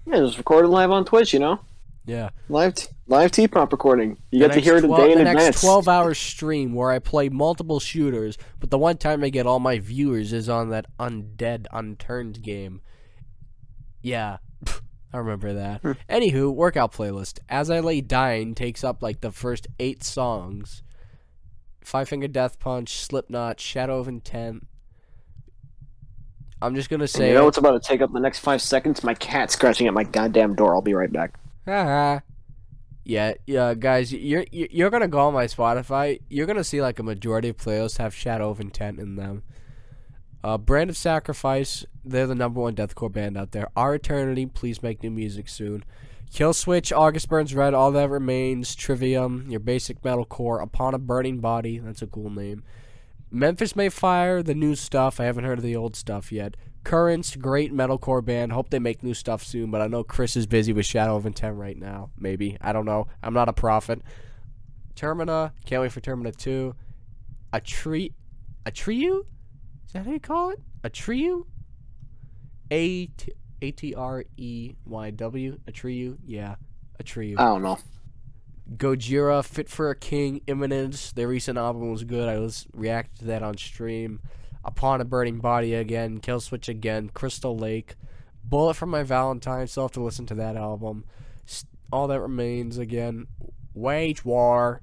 Yeah, 0.07 0.17
just 0.17 0.37
record 0.37 0.65
it 0.65 0.69
live 0.69 0.91
on 0.91 1.05
Twitch. 1.05 1.33
You 1.33 1.39
know, 1.39 1.59
Yeah. 2.07 2.29
live 2.49 2.75
t- 2.75 2.87
live 3.07 3.31
T-pop 3.31 3.71
recording. 3.71 4.17
You 4.31 4.39
The 4.39 4.47
get 4.47 4.53
to 4.55 4.59
hear 4.61 4.77
it 4.77 4.83
a 4.83 4.87
12 4.87 5.01
day 5.03 5.11
in 5.11 5.17
the 5.23 5.29
advance. 5.29 5.43
next 5.45 5.61
12 5.61 5.87
hour 5.87 6.13
stream 6.13 6.73
where 6.73 6.91
I 6.91 6.99
play 6.99 7.29
multiple 7.29 7.79
shooters, 7.79 8.37
but 8.59 8.69
the 8.69 8.77
one 8.77 8.97
time 8.97 9.23
I 9.23 9.29
get 9.29 9.47
all 9.47 9.59
my 9.59 9.79
viewers 9.79 10.31
is 10.33 10.47
on 10.47 10.69
that 10.69 10.85
undead, 10.99 11.65
unturned 11.73 12.41
game. 12.43 12.81
Yeah. 14.01 14.37
I 15.13 15.17
remember 15.17 15.53
that. 15.53 15.81
Hmm. 15.81 15.91
Anywho, 16.09 16.53
workout 16.53 16.91
playlist. 16.91 17.39
As 17.49 17.69
I 17.71 17.79
Lay 17.79 18.01
Dying 18.01 18.53
takes 18.53 18.83
up 18.83 19.01
like 19.01 19.21
the 19.21 19.31
first 19.31 19.67
eight 19.79 20.03
songs. 20.03 20.83
Five 21.83 22.09
Finger 22.09 22.27
Death 22.27 22.59
Punch, 22.59 22.95
Slipknot, 22.97 23.59
Shadow 23.59 23.99
of 23.99 24.07
Intent, 24.07 24.65
I'm 26.61 26.73
just 26.73 26.89
gonna 26.89 27.03
And 27.03 27.09
say. 27.09 27.27
you 27.29 27.35
know 27.35 27.45
what's 27.45 27.57
about 27.59 27.79
to 27.81 27.87
take 27.87 28.01
up 28.01 28.11
the 28.11 28.19
next 28.19 28.39
five 28.39 28.61
seconds? 28.61 29.03
My 29.03 29.13
cat 29.13 29.51
scratching 29.51 29.85
at 29.87 29.93
my 29.93 30.03
goddamn 30.03 30.55
door. 30.55 30.73
I'll 30.73 30.81
be 30.81 30.93
right 30.95 31.11
back. 31.11 31.35
Yeah, 33.07 33.35
yeah, 33.45 33.75
guys, 33.75 34.11
you're 34.11 34.45
you're 34.51 34.67
you're 34.71 34.89
gonna 34.89 35.07
go 35.07 35.19
on 35.19 35.33
my 35.35 35.45
Spotify. 35.45 36.19
You're 36.27 36.47
gonna 36.47 36.63
see 36.63 36.81
like 36.81 36.97
a 36.97 37.03
majority 37.03 37.49
of 37.49 37.57
playlists 37.57 37.99
have 37.99 38.15
Shadow 38.15 38.49
of 38.49 38.59
Intent 38.59 38.99
in 38.99 39.15
them. 39.15 39.43
Uh, 40.43 40.57
Brand 40.57 40.89
of 40.89 40.97
Sacrifice, 40.97 41.85
they're 42.03 42.25
the 42.25 42.33
number 42.33 42.61
one 42.61 42.75
deathcore 42.75 43.11
band 43.11 43.37
out 43.37 43.51
there. 43.51 43.67
Our 43.75 43.93
Eternity, 43.93 44.47
please 44.47 44.81
make 44.81 45.03
new 45.03 45.11
music 45.11 45.49
soon. 45.49 45.83
Kill 46.33 46.53
Switch, 46.53 46.91
August 46.91 47.29
Burns 47.29 47.53
Red, 47.53 47.75
All 47.75 47.91
That 47.91 48.09
Remains, 48.09 48.75
Trivium, 48.75 49.45
your 49.49 49.59
basic 49.59 50.01
metalcore, 50.01 50.61
Upon 50.61 50.95
a 50.95 50.99
Burning 50.99 51.39
Body, 51.39 51.77
that's 51.77 52.01
a 52.01 52.07
cool 52.07 52.31
name. 52.31 52.63
Memphis 53.31 53.75
May 53.75 53.89
Fire, 53.89 54.41
the 54.41 54.55
new 54.55 54.75
stuff. 54.75 55.19
I 55.19 55.25
haven't 55.25 55.45
heard 55.45 55.59
of 55.59 55.63
the 55.63 55.75
old 55.75 55.95
stuff 55.95 56.31
yet. 56.31 56.55
Currents, 56.85 57.35
great 57.35 57.73
metalcore 57.73 58.23
band. 58.23 58.51
Hope 58.51 58.69
they 58.69 58.77
make 58.77 59.01
new 59.01 59.15
stuff 59.15 59.43
soon, 59.43 59.71
but 59.71 59.81
I 59.81 59.87
know 59.87 60.03
Chris 60.03 60.35
is 60.37 60.45
busy 60.45 60.71
with 60.71 60.85
Shadow 60.85 61.15
of 61.15 61.25
Intent 61.25 61.57
right 61.57 61.75
now. 61.75 62.11
Maybe. 62.17 62.57
I 62.61 62.73
don't 62.73 62.85
know. 62.85 63.07
I'm 63.23 63.33
not 63.33 63.49
a 63.49 63.53
prophet. 63.53 64.03
Termina, 64.95 65.51
can't 65.65 65.81
wait 65.81 65.91
for 65.91 65.99
Termina 65.99 66.35
2. 66.37 66.75
A 67.53 67.59
tree. 67.59 68.13
A 68.67 68.71
trio? 68.71 69.25
Is 69.87 69.93
that 69.93 70.05
how 70.05 70.11
you 70.11 70.19
call 70.19 70.51
it? 70.51 70.59
A 70.83 70.89
trio? 70.91 71.47
A 72.69 73.07
T 73.07 73.31
A 73.63 73.71
T 73.71 73.95
R 73.95 74.23
E 74.37 74.75
Y 74.85 75.09
W? 75.09 75.59
A 75.65 75.71
trio? 75.71 76.17
Yeah. 76.23 76.55
A 76.99 77.03
trio. 77.03 77.39
I 77.39 77.45
don't 77.45 77.63
know. 77.63 77.79
Gojira, 78.77 79.43
Fit 79.43 79.69
for 79.69 79.89
a 79.89 79.95
King, 79.95 80.41
Imminence. 80.45 81.11
Their 81.13 81.27
recent 81.27 81.57
album 81.57 81.91
was 81.91 82.03
good. 82.03 82.29
I 82.29 82.37
was 82.37 82.67
reacted 82.73 83.19
to 83.19 83.25
that 83.25 83.41
on 83.41 83.57
stream. 83.57 84.19
Upon 84.65 84.99
a 84.99 85.05
Burning 85.05 85.37
Body 85.37 85.75
again. 85.75 86.19
Kill 86.19 86.41
Switch 86.41 86.67
again. 86.67 87.09
Crystal 87.13 87.55
Lake. 87.55 87.95
Bullet 88.43 88.73
for 88.73 88.87
My 88.87 89.03
Valentine. 89.03 89.67
Still 89.67 89.83
have 89.83 89.91
to 89.91 90.03
listen 90.03 90.25
to 90.25 90.35
that 90.35 90.57
album. 90.57 91.05
All 91.93 92.07
That 92.07 92.19
Remains 92.19 92.77
again. 92.77 93.27
Wage 93.73 94.25
War. 94.25 94.81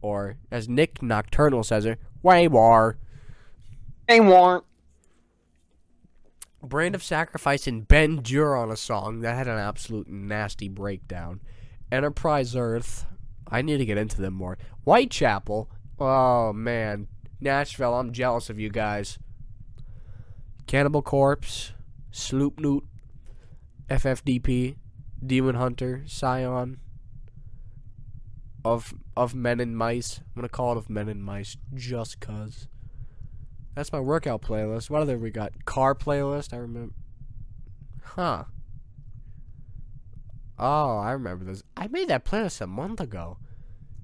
Or, 0.00 0.36
as 0.50 0.68
Nick 0.68 1.00
Nocturnal 1.00 1.62
says 1.62 1.86
it, 1.86 2.00
Way 2.22 2.48
War. 2.48 2.98
Hey, 4.08 4.18
Warren. 4.18 4.62
Brand 6.62 6.94
of 6.94 7.02
Sacrifice 7.02 7.66
and 7.66 7.86
Ben 7.86 8.18
Duerr 8.18 8.56
on 8.56 8.70
a 8.70 8.76
song 8.76 9.20
that 9.20 9.36
had 9.36 9.48
an 9.48 9.58
absolute 9.58 10.08
nasty 10.08 10.68
breakdown. 10.68 11.40
Enterprise 11.90 12.54
Earth, 12.54 13.04
I 13.48 13.62
need 13.62 13.78
to 13.78 13.84
get 13.84 13.98
into 13.98 14.20
them 14.20 14.34
more. 14.34 14.58
Whitechapel, 14.84 15.70
oh 15.98 16.52
man, 16.52 17.08
Nashville, 17.42 17.94
I'm 17.94 18.12
jealous 18.12 18.48
of 18.48 18.58
you 18.58 18.70
guys. 18.70 19.18
Cannibal 20.66 21.02
Corpse, 21.02 21.72
Sloop 22.10 22.60
Newt, 22.60 22.84
FFDP, 23.88 24.76
Demon 25.24 25.56
Hunter, 25.56 26.02
Scion, 26.06 26.78
of 28.64 28.94
of 29.16 29.34
Men 29.34 29.60
and 29.60 29.76
Mice. 29.76 30.18
I'm 30.18 30.34
gonna 30.36 30.48
call 30.48 30.72
it 30.72 30.78
of 30.78 30.88
Men 30.88 31.08
and 31.08 31.22
Mice 31.22 31.56
just 31.74 32.20
cause. 32.20 32.68
That's 33.74 33.92
my 33.92 34.00
workout 34.00 34.42
playlist. 34.42 34.90
What 34.90 35.02
other 35.02 35.18
we 35.18 35.30
got? 35.30 35.64
Car 35.64 35.94
playlist. 35.94 36.52
I 36.52 36.58
remember. 36.58 36.94
Huh. 38.02 38.44
Oh, 40.58 40.98
I 40.98 41.12
remember 41.12 41.44
this. 41.44 41.62
I 41.76 41.88
made 41.88 42.08
that 42.08 42.24
playlist 42.24 42.60
a 42.60 42.66
month 42.66 43.00
ago. 43.00 43.38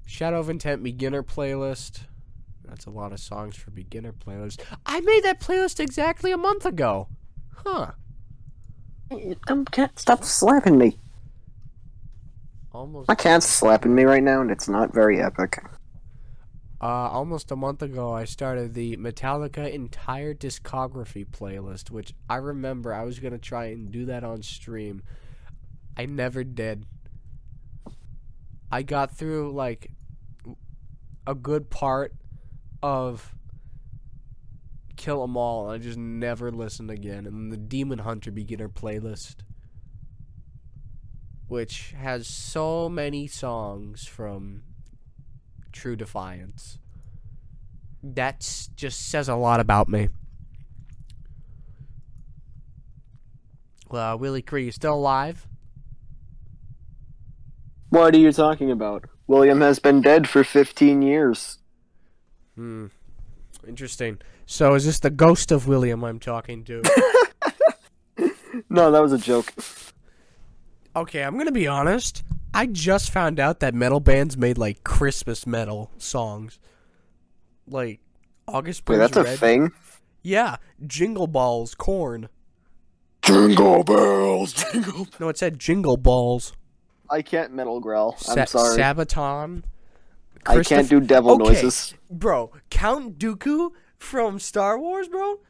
Shadow 0.07 0.41
of 0.41 0.49
Intent 0.49 0.83
beginner 0.83 1.23
playlist. 1.23 2.01
That's 2.69 2.87
a 2.87 2.91
lot 2.91 3.13
of 3.13 3.21
songs 3.21 3.57
for 3.57 3.71
beginner 3.71 4.13
playlist. 4.13 4.61
I 4.85 5.01
made 5.01 5.25
that 5.25 5.41
playlist 5.41 5.81
exactly 5.81 6.33
a 6.33 6.37
month 6.37 6.67
ago. 6.67 7.09
Huh. 7.65 7.93
Dumb 9.47 9.65
cat, 9.65 9.99
stop 9.99 10.23
slapping 10.23 10.77
me. 10.77 10.99
Almost. 12.73 13.09
My 13.09 13.15
cat's 13.15 13.47
slapping 13.47 13.95
me 13.95 14.05
right 14.05 14.23
now, 14.23 14.41
and 14.41 14.51
it's 14.51 14.69
not 14.69 14.93
very 14.93 15.21
epic. 15.21 15.59
Uh, 16.81 16.85
almost 16.85 17.51
a 17.51 17.57
month 17.57 17.83
ago, 17.83 18.13
I 18.13 18.25
started 18.25 18.75
the 18.75 18.97
Metallica 18.99 19.73
entire 19.73 20.35
discography 20.35 21.27
playlist, 21.27 21.91
which 21.91 22.13
I 22.29 22.37
remember 22.37 22.95
I 22.95 23.03
was 23.05 23.19
gonna 23.19 23.39
try 23.39 23.67
and 23.67 23.91
do 23.91 24.05
that 24.05 24.23
on 24.23 24.43
stream. 24.43 25.03
I 25.97 26.07
never 26.07 26.45
did. 26.45 26.85
I 28.71 28.83
got 28.83 29.17
through 29.17 29.53
like 29.53 29.91
a 31.27 31.35
good 31.35 31.71
part 31.71 32.15
of 32.83 33.35
Kill 34.97 35.23
'Em 35.23 35.37
All, 35.37 35.71
and 35.71 35.81
I 35.81 35.85
just 35.85 35.99
never 35.99 36.51
listened 36.51 36.91
again. 36.91 37.27
And 37.27 37.53
the 37.53 37.57
Demon 37.57 38.01
Hunter 38.01 38.31
beginner 38.31 38.69
playlist, 38.69 39.37
which 41.47 41.93
has 41.93 42.27
so 42.27 42.89
many 42.89 43.27
songs 43.27 44.07
from 44.07 44.63
True 45.73 45.97
Defiance. 45.97 46.79
That 48.03 48.41
just 48.77 49.09
says 49.09 49.29
a 49.29 49.35
lot 49.35 49.61
about 49.61 49.89
me. 49.89 50.09
Well, 53.91 54.19
Willie 54.19 54.43
Cree, 54.43 54.67
you 54.67 54.71
still 54.71 54.95
alive? 54.95 55.47
What 57.89 58.15
are 58.15 58.19
you 58.19 58.33
talking 58.33 58.71
about? 58.71 59.07
William 59.27 59.61
has 59.63 59.79
been 59.79 60.03
dead 60.03 60.29
for 60.29 60.45
15 60.45 61.01
years. 61.01 61.59
Hmm. 62.59 62.87
Interesting. 63.69 64.19
So 64.47 64.75
is 64.75 64.85
this 64.85 64.99
the 64.99 65.11
ghost 65.11 65.53
of 65.53 65.69
William 65.69 66.03
I'm 66.03 66.19
talking 66.19 66.65
to? 66.65 66.83
No, 68.71 68.91
that 68.91 69.01
was 69.01 69.13
a 69.13 69.19
joke. 69.19 69.53
okay, 70.97 71.23
I'm 71.23 71.39
gonna 71.39 71.53
be 71.53 71.67
honest. 71.67 72.25
I 72.53 72.67
just 72.67 73.11
found 73.11 73.39
out 73.39 73.61
that 73.61 73.73
metal 73.75 74.01
bands 74.01 74.37
made 74.37 74.59
like 74.59 74.83
Christmas 74.85 75.47
metal 75.47 75.91
songs. 75.97 76.59
Like 77.69 78.01
August 78.47 78.87
Wait, 78.89 78.97
that's 78.97 79.17
a 79.17 79.25
thing? 79.25 79.73
Yeah, 80.23 80.57
Jingle 80.87 81.29
Balls, 81.29 81.75
Korn. 81.75 82.29
Jingle 83.23 83.85
bells, 83.85 84.53
jingle. 84.53 85.07
No, 85.21 85.29
it 85.29 85.39
said 85.39 85.59
Jingle 85.59 85.97
Balls. 85.97 86.53
I 87.11 87.23
can't 87.23 87.53
metal 87.55 87.81
growl. 87.81 88.17
Sa- 88.19 88.33
I'm 88.35 88.47
sorry. 88.47 88.79
Sabaton. 88.79 89.63
I 90.47 90.63
can't 90.63 90.89
do 90.89 91.01
devil 91.01 91.33
Okay. 91.33 91.45
noises. 91.45 91.95
Bro, 92.11 92.53
Count 92.71 93.19
Dooku 93.19 93.71
from 93.99 94.39
Star 94.39 94.79
Wars, 94.79 95.09
bro. 95.09 95.41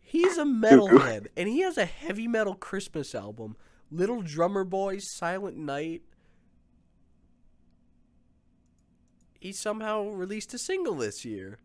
He's 0.00 0.38
a 0.38 0.44
metalhead, 0.44 1.28
and 1.36 1.48
he 1.48 1.60
has 1.60 1.78
a 1.78 1.84
heavy 1.84 2.26
metal 2.26 2.54
Christmas 2.54 3.14
album. 3.14 3.56
Little 3.92 4.22
Drummer 4.22 4.64
Boy, 4.64 4.98
Silent 4.98 5.56
Night. 5.56 6.02
He 9.38 9.52
somehow 9.52 10.08
released 10.08 10.52
a 10.52 10.58
single 10.58 10.94
this 10.94 11.24
year. 11.24 11.58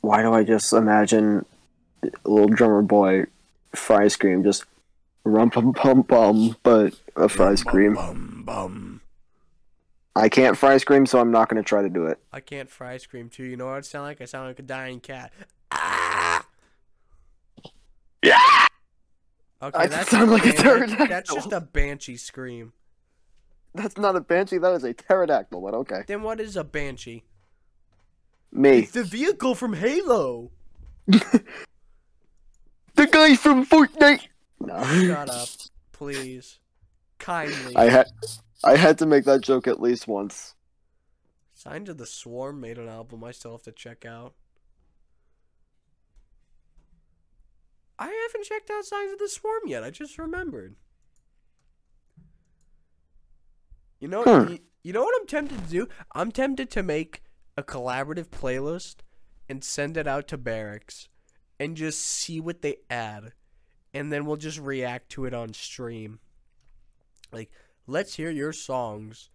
Why 0.00 0.22
do 0.22 0.32
I 0.32 0.44
just 0.44 0.72
imagine 0.72 1.44
little 2.24 2.48
drummer 2.48 2.82
boy 2.82 3.26
fry 3.74 4.08
scream 4.08 4.42
just 4.44 4.64
rum 5.24 5.50
pum 5.50 5.72
pum 5.74 6.04
pum, 6.04 6.56
but 6.62 6.94
a 7.16 7.28
fry 7.28 7.54
scream? 7.54 7.94
Bum 7.94 8.42
bum. 8.44 8.95
I 10.16 10.30
can't 10.30 10.56
fry 10.56 10.78
scream, 10.78 11.04
so 11.04 11.20
I'm 11.20 11.30
not 11.30 11.50
going 11.50 11.62
to 11.62 11.66
try 11.68 11.82
to 11.82 11.90
do 11.90 12.06
it. 12.06 12.18
I 12.32 12.40
can't 12.40 12.70
fry 12.70 12.96
scream 12.96 13.28
too. 13.28 13.44
You 13.44 13.56
know 13.58 13.66
what 13.66 13.74
I 13.76 13.80
sound 13.82 14.06
like? 14.06 14.22
I 14.22 14.24
sound 14.24 14.48
like 14.48 14.58
a 14.58 14.62
dying 14.62 14.98
cat. 14.98 15.30
Ah! 15.70 16.46
Yeah. 18.24 18.40
Okay, 19.62 19.78
I 19.78 19.86
that's 19.88 20.10
sound 20.10 20.30
like 20.30 20.46
a 20.46 20.52
pterodactyl. 20.52 21.06
That's 21.06 21.34
just 21.34 21.52
a 21.52 21.60
banshee 21.60 22.16
scream. 22.16 22.72
That's 23.74 23.98
not 23.98 24.16
a 24.16 24.20
banshee. 24.20 24.56
That 24.56 24.72
is 24.72 24.84
a 24.84 24.94
pterodactyl. 24.94 25.60
But 25.60 25.74
okay, 25.74 26.04
Then 26.06 26.22
what 26.22 26.40
is 26.40 26.56
a 26.56 26.64
banshee? 26.64 27.24
me, 28.52 28.78
It's 28.80 28.92
the 28.92 29.04
vehicle 29.04 29.54
from 29.54 29.74
Halo. 29.74 30.50
the 31.06 31.42
guy 32.96 33.36
from 33.36 33.66
Fortnite. 33.66 34.28
No, 34.60 34.82
Shut 34.82 35.28
up, 35.28 35.48
please. 35.92 36.58
Kindly. 37.18 37.76
I 37.76 37.90
had, 37.90 38.06
I 38.64 38.76
had 38.76 38.98
to 38.98 39.06
make 39.06 39.24
that 39.24 39.42
joke 39.42 39.66
at 39.66 39.80
least 39.80 40.08
once. 40.08 40.54
Signs 41.54 41.88
of 41.88 41.98
the 41.98 42.06
Swarm 42.06 42.60
made 42.60 42.78
an 42.78 42.88
album 42.88 43.24
I 43.24 43.30
still 43.32 43.52
have 43.52 43.62
to 43.62 43.72
check 43.72 44.04
out. 44.04 44.34
I 47.98 48.06
haven't 48.06 48.44
checked 48.44 48.70
out 48.70 48.84
Signs 48.84 49.12
of 49.12 49.18
the 49.18 49.28
Swarm 49.28 49.62
yet. 49.66 49.82
I 49.82 49.90
just 49.90 50.18
remembered. 50.18 50.76
You 54.00 54.08
know, 54.08 54.22
Hmm. 54.24 54.52
you, 54.52 54.58
you 54.82 54.92
know 54.92 55.02
what 55.02 55.18
I'm 55.18 55.26
tempted 55.26 55.58
to 55.64 55.70
do? 55.70 55.88
I'm 56.14 56.30
tempted 56.30 56.70
to 56.72 56.82
make 56.82 57.22
a 57.56 57.62
collaborative 57.62 58.28
playlist 58.28 58.96
and 59.48 59.64
send 59.64 59.96
it 59.96 60.06
out 60.06 60.28
to 60.28 60.36
Barracks 60.36 61.08
and 61.58 61.76
just 61.76 62.02
see 62.02 62.38
what 62.40 62.60
they 62.60 62.76
add. 62.90 63.32
And 63.94 64.12
then 64.12 64.26
we'll 64.26 64.36
just 64.36 64.58
react 64.58 65.08
to 65.12 65.24
it 65.24 65.32
on 65.32 65.54
stream. 65.54 66.18
Like, 67.32 67.50
let's 67.86 68.14
hear 68.14 68.30
your 68.30 68.52
songs 68.52 69.30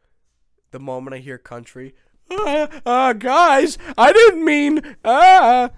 the 0.71 0.79
moment 0.79 1.15
I 1.15 1.19
hear 1.19 1.37
country. 1.37 1.93
Uh, 2.29 2.67
uh 2.85 3.13
guys, 3.13 3.77
I 3.97 4.13
didn't 4.13 4.45
mean 4.45 4.95
uh. 5.03 5.69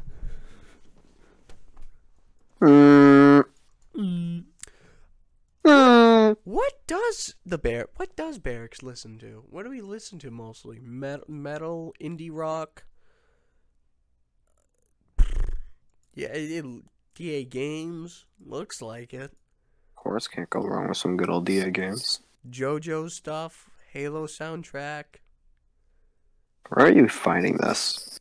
What 6.43 6.87
does 6.87 7.35
the 7.45 7.57
bear? 7.57 7.87
What 7.95 8.15
does 8.15 8.37
Barracks 8.37 8.83
listen 8.83 9.17
to? 9.19 9.43
What 9.49 9.63
do 9.63 9.69
we 9.69 9.81
listen 9.81 10.19
to 10.19 10.31
mostly? 10.31 10.79
Metal, 10.79 11.25
metal, 11.27 11.93
indie 12.01 12.29
rock. 12.31 12.83
Yeah, 16.13 16.27
it, 16.27 16.65
it, 16.65 16.65
DA 17.15 17.43
games 17.45 18.25
looks 18.45 18.81
like 18.81 19.13
it. 19.13 19.31
Of 19.31 19.95
course, 19.95 20.27
can't 20.27 20.49
go 20.49 20.61
wrong 20.61 20.89
with 20.89 20.97
some 20.97 21.17
good 21.17 21.29
old 21.29 21.45
DA 21.45 21.71
games. 21.71 22.19
JoJo 22.49 23.09
stuff, 23.09 23.69
Halo 23.91 24.27
soundtrack. 24.27 25.03
Where 26.69 26.87
are 26.87 26.91
you 26.91 27.07
finding 27.07 27.57
this? 27.57 28.19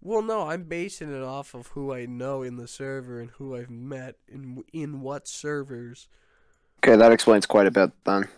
Well, 0.00 0.22
no, 0.22 0.48
I'm 0.48 0.64
basing 0.64 1.12
it 1.12 1.22
off 1.22 1.54
of 1.54 1.68
who 1.68 1.92
I 1.92 2.06
know 2.06 2.42
in 2.42 2.56
the 2.56 2.68
server 2.68 3.20
and 3.20 3.30
who 3.32 3.56
I've 3.56 3.70
met 3.70 4.16
in 4.28 4.62
in 4.72 5.00
what 5.00 5.26
servers. 5.26 6.08
Okay, 6.78 6.96
that 6.96 7.12
explains 7.12 7.46
quite 7.46 7.66
a 7.66 7.70
bit 7.70 7.90
then. 8.04 8.28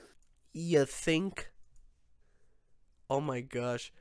You 0.52 0.84
think? 0.86 1.50
Oh 3.10 3.20
my 3.20 3.40
gosh. 3.40 3.92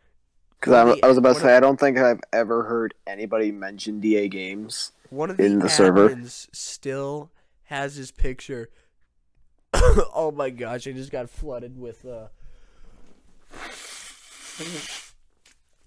Because 0.59 0.73
I, 0.73 1.05
I 1.05 1.07
was 1.07 1.17
about 1.17 1.35
to 1.35 1.41
say, 1.41 1.55
I 1.55 1.59
don't 1.59 1.79
think 1.79 1.97
I've 1.97 2.19
ever 2.33 2.63
heard 2.63 2.93
anybody 3.07 3.51
mention 3.51 3.99
DA 3.99 4.27
games. 4.27 4.91
One 5.09 5.29
of 5.29 5.37
the, 5.37 5.45
in 5.45 5.59
the 5.59 5.69
server. 5.69 6.15
still 6.25 7.31
has 7.63 7.95
his 7.95 8.11
picture. 8.11 8.69
oh 10.13 10.33
my 10.35 10.49
gosh, 10.49 10.87
I 10.87 10.91
just 10.91 11.11
got 11.11 11.29
flooded 11.29 11.77
with 11.79 12.05
uh 12.05 12.27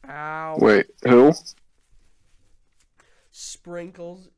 Ow. 0.08 0.56
Wait, 0.58 0.86
who? 1.04 1.32
Sprinkles 3.30 4.28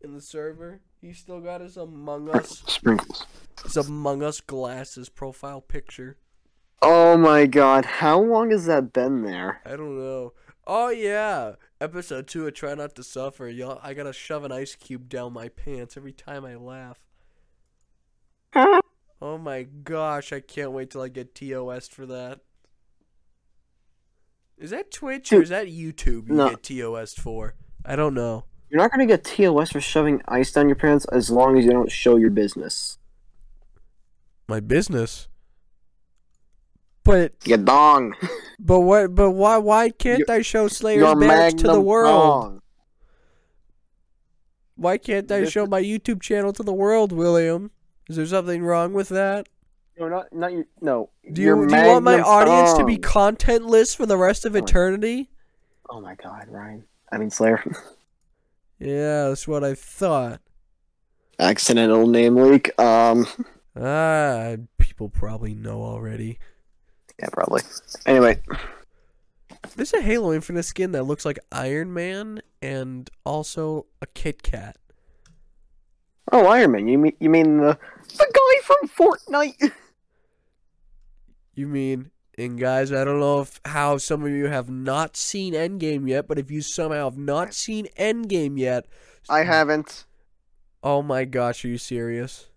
in 0.00 0.14
the 0.14 0.20
server. 0.20 0.80
He 1.00 1.12
still 1.12 1.40
got 1.40 1.60
his 1.60 1.76
Among 1.76 2.28
Us 2.30 2.62
Sprinkles. 2.66 3.26
his 3.64 3.76
Among 3.76 4.22
Us 4.22 4.40
glasses 4.40 5.08
profile 5.08 5.60
picture. 5.60 6.16
Oh 6.80 7.16
my 7.16 7.46
god, 7.46 7.84
how 7.84 8.20
long 8.20 8.50
has 8.50 8.66
that 8.66 8.92
been 8.92 9.22
there? 9.22 9.60
I 9.64 9.70
don't 9.70 9.98
know. 9.98 10.32
Oh 10.66 10.90
yeah, 10.90 11.54
episode 11.80 12.28
two 12.28 12.46
of 12.46 12.54
Try 12.54 12.74
Not 12.74 12.94
to 12.96 13.02
Suffer. 13.02 13.48
Y'all, 13.48 13.80
I 13.82 13.94
gotta 13.94 14.12
shove 14.12 14.44
an 14.44 14.52
ice 14.52 14.74
cube 14.74 15.08
down 15.08 15.32
my 15.32 15.48
pants 15.48 15.96
every 15.96 16.12
time 16.12 16.44
I 16.44 16.56
laugh. 16.56 16.98
Oh 18.54 19.38
my 19.38 19.62
gosh, 19.62 20.32
I 20.32 20.40
can't 20.40 20.72
wait 20.72 20.90
till 20.90 21.00
I 21.00 21.08
get 21.08 21.34
TOS 21.34 21.88
for 21.88 22.06
that. 22.06 22.40
Is 24.58 24.70
that 24.70 24.90
Twitch 24.90 25.32
or 25.32 25.42
is 25.42 25.48
that 25.48 25.66
YouTube 25.66 26.28
you 26.28 26.34
no. 26.34 26.50
get 26.50 26.62
TOS 26.62 27.14
for? 27.14 27.54
I 27.84 27.96
don't 27.96 28.14
know. 28.14 28.44
You're 28.68 28.80
not 28.80 28.90
gonna 28.90 29.06
get 29.06 29.24
TOS 29.24 29.70
for 29.72 29.80
shoving 29.80 30.22
ice 30.26 30.52
down 30.52 30.68
your 30.68 30.76
pants 30.76 31.04
as 31.12 31.30
long 31.30 31.58
as 31.58 31.64
you 31.64 31.70
don't 31.72 31.90
show 31.90 32.16
your 32.16 32.30
business. 32.30 32.98
My 34.48 34.60
business. 34.60 35.28
But 37.04 37.34
Your 37.44 37.58
dong. 37.58 38.14
but 38.58 38.80
what 38.80 39.14
but 39.14 39.32
why 39.32 39.58
why 39.58 39.90
can't 39.90 40.20
Your- 40.20 40.36
I 40.36 40.42
show 40.42 40.68
Slayer's 40.68 41.14
Barracks 41.14 41.62
to 41.62 41.68
the 41.68 41.80
world? 41.80 42.44
dong. 42.44 42.62
Why 44.76 44.98
can't 44.98 45.30
I 45.30 45.44
show 45.44 45.66
my 45.66 45.82
YouTube 45.82 46.22
channel 46.22 46.52
to 46.54 46.62
the 46.62 46.72
world, 46.72 47.12
William? 47.12 47.70
Is 48.12 48.16
there 48.16 48.26
something 48.26 48.62
wrong 48.62 48.92
with 48.92 49.08
that? 49.08 49.48
No, 49.98 50.06
not 50.06 50.30
not 50.34 50.52
your 50.52 50.66
no. 50.82 51.08
Do 51.32 51.40
your 51.40 51.62
you, 51.62 51.66
do 51.66 51.74
you 51.74 51.86
want 51.86 52.04
my 52.04 52.16
magnum 52.18 52.28
audience 52.28 52.74
to 52.74 52.84
be 52.84 52.98
contentless 52.98 53.96
for 53.96 54.04
the 54.04 54.18
rest 54.18 54.44
of 54.44 54.54
Oh 54.54 54.58
eternity? 54.58 55.30
Oh 55.88 55.98
my 55.98 56.14
god, 56.16 56.46
Ryan. 56.50 56.84
I 57.10 57.16
mean 57.16 57.30
Slayer. 57.30 57.64
Yeah, 58.78 59.28
that's 59.28 59.46
what 59.46 59.62
I 59.64 59.74
thought. 59.74 60.40
Accidental 61.38 62.06
name 62.06 62.36
leak. 62.36 62.78
Um. 62.78 63.26
Ah, 63.74 64.56
people 64.78 65.08
probably 65.08 65.54
know 65.54 65.82
already. 65.82 66.38
Yeah, 67.18 67.28
probably. 67.32 67.62
Anyway, 68.04 68.42
There's 69.74 69.94
a 69.94 70.02
Halo 70.02 70.34
Infinite 70.34 70.64
skin 70.64 70.92
that 70.92 71.04
looks 71.04 71.24
like 71.24 71.38
Iron 71.50 71.94
Man 71.94 72.42
and 72.60 73.08
also 73.24 73.86
a 74.02 74.06
Kit 74.06 74.42
Kat. 74.42 74.76
oh 76.32 76.48
Iron 76.48 76.72
Man. 76.72 76.86
You 76.86 76.98
mean 76.98 77.12
you 77.18 77.30
mean 77.30 77.58
the 77.58 77.78
the 78.12 78.26
guy 78.32 78.62
from 78.64 78.88
Fortnite? 78.88 79.72
You 81.54 81.68
mean, 81.68 82.10
and 82.38 82.58
guys, 82.58 82.92
I 82.92 83.04
don't 83.04 83.20
know 83.20 83.42
if 83.42 83.60
how 83.66 83.98
some 83.98 84.24
of 84.24 84.30
you 84.30 84.46
have 84.46 84.70
not 84.70 85.18
seen 85.18 85.52
Endgame 85.52 86.08
yet, 86.08 86.26
but 86.26 86.38
if 86.38 86.50
you 86.50 86.62
somehow 86.62 87.04
have 87.10 87.18
not 87.18 87.52
seen 87.52 87.88
Endgame 87.98 88.58
yet, 88.58 88.86
I 89.28 89.44
haven't. 89.44 90.06
oh 90.82 91.02
my 91.02 91.26
gosh, 91.26 91.62
are 91.62 91.68
you 91.68 91.76
serious? 91.76 92.48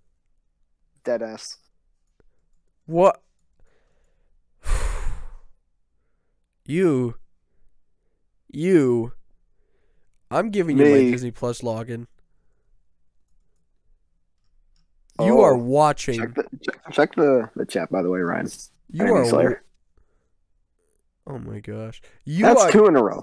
Deadass. 1.04 1.58
What? 2.86 3.22
you. 6.66 7.16
You. 8.50 9.12
I'm 10.32 10.52
giving 10.52 10.78
you 10.78 10.86
my 10.86 11.00
Disney 11.12 11.32
Plus 11.32 11.60
login. 11.62 12.08
You 15.20 15.40
Oh, 15.40 15.44
are 15.44 15.56
watching. 15.58 16.20
Check 16.20 16.36
the 16.36 16.44
check, 16.62 16.92
check 16.92 17.16
the 17.16 17.50
the 17.56 17.66
chat 17.66 17.90
by 17.92 18.02
the 18.02 18.10
way, 18.10 18.20
Ryan. 18.20 18.50
You 18.92 19.04
Enemy 19.06 19.20
are. 19.20 19.26
Slayer. 19.26 19.64
Oh 21.28 21.40
my 21.40 21.60
gosh. 21.60 22.02
You 22.26 22.46
That's 22.46 22.64
are. 22.64 22.72
two 22.72 22.86
in 22.88 22.96
a 22.96 23.04
row. 23.04 23.22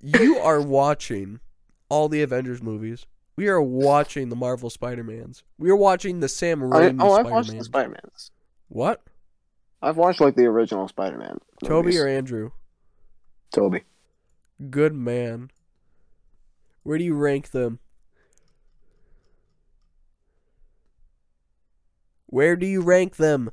You 0.00 0.38
are 0.38 0.60
watching 0.60 1.40
all 1.88 2.08
the 2.08 2.22
Avengers 2.22 2.62
movies. 2.62 3.06
We 3.36 3.48
are 3.48 3.60
watching 3.60 4.28
the 4.28 4.36
Marvel 4.36 4.70
Spider-Mans. 4.70 5.42
We 5.58 5.68
are 5.70 5.76
watching 5.76 6.20
the 6.20 6.28
Sam 6.28 6.60
Raimi 6.60 6.98
oh, 7.00 7.14
I've 7.14 7.26
watched 7.26 7.50
the 7.50 7.64
Spider 7.64 7.88
Mans. 7.90 8.30
what? 8.68 9.02
I've 9.82 9.96
watched 9.96 10.20
like 10.20 10.36
the 10.36 10.44
original 10.44 10.86
Spider 10.88 11.18
Man. 11.18 11.38
Tobey 11.64 11.98
or 11.98 12.06
Andrew? 12.06 12.50
Tobey? 13.52 13.82
Good 14.70 14.94
man. 14.94 15.50
Where 16.84 16.96
do 16.96 17.04
you 17.04 17.14
rank 17.14 17.50
them? 17.50 17.80
Where 22.34 22.56
do 22.56 22.66
you 22.66 22.80
rank 22.80 23.14
them? 23.14 23.52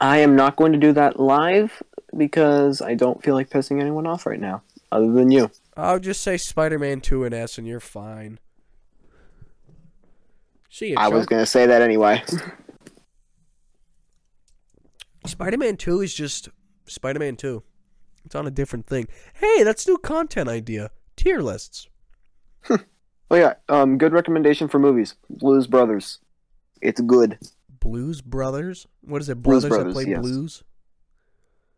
I 0.00 0.18
am 0.18 0.36
not 0.36 0.54
going 0.54 0.70
to 0.74 0.78
do 0.78 0.92
that 0.92 1.18
live 1.18 1.82
because 2.16 2.80
I 2.80 2.94
don't 2.94 3.20
feel 3.20 3.34
like 3.34 3.50
pissing 3.50 3.80
anyone 3.80 4.06
off 4.06 4.26
right 4.26 4.38
now, 4.38 4.62
other 4.92 5.10
than 5.10 5.32
you. 5.32 5.50
I'll 5.76 5.98
just 5.98 6.20
say 6.20 6.36
Spider-Man 6.36 7.00
2 7.00 7.24
and 7.24 7.34
S 7.34 7.58
and 7.58 7.66
you're 7.66 7.80
fine. 7.80 8.38
See 10.70 10.92
ya, 10.92 11.00
I 11.00 11.08
was 11.08 11.26
gonna 11.26 11.46
say 11.46 11.66
that 11.66 11.82
anyway. 11.82 12.22
Spider-Man 15.26 15.76
2 15.76 16.00
is 16.00 16.14
just 16.14 16.50
Spider-Man 16.86 17.34
2. 17.34 17.60
It's 18.24 18.36
on 18.36 18.46
a 18.46 18.52
different 18.52 18.86
thing. 18.86 19.08
Hey, 19.34 19.64
that's 19.64 19.88
new 19.88 19.98
content 19.98 20.48
idea. 20.48 20.90
Tier 21.16 21.40
lists. 21.40 21.88
oh 22.70 22.78
yeah, 23.32 23.54
um, 23.68 23.98
good 23.98 24.12
recommendation 24.12 24.68
for 24.68 24.78
movies. 24.78 25.16
Blues 25.28 25.66
Brothers. 25.66 26.20
It's 26.80 27.00
good. 27.00 27.36
Blues 27.84 28.22
Brothers? 28.22 28.86
What 29.02 29.20
is 29.20 29.28
it? 29.28 29.42
Blues 29.42 29.62
Brothers, 29.62 29.76
Brothers, 29.76 29.94
that 29.94 30.02
play 30.04 30.10
yes. 30.10 30.20
blues? 30.20 30.64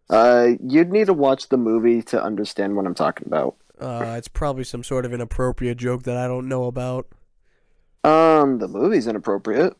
Uh, 0.08 0.50
you'd 0.62 0.92
need 0.92 1.06
to 1.06 1.12
watch 1.12 1.48
the 1.48 1.56
movie 1.56 2.00
to 2.00 2.22
understand 2.22 2.76
what 2.76 2.86
I'm 2.86 2.94
talking 2.94 3.26
about. 3.26 3.56
Uh, 3.80 4.14
it's 4.16 4.28
probably 4.28 4.62
some 4.62 4.84
sort 4.84 5.04
of 5.04 5.12
inappropriate 5.12 5.78
joke 5.78 6.04
that 6.04 6.16
I 6.16 6.28
don't 6.28 6.48
know 6.48 6.64
about. 6.64 7.08
Um, 8.04 8.58
the 8.58 8.68
movie's 8.68 9.08
inappropriate. 9.08 9.76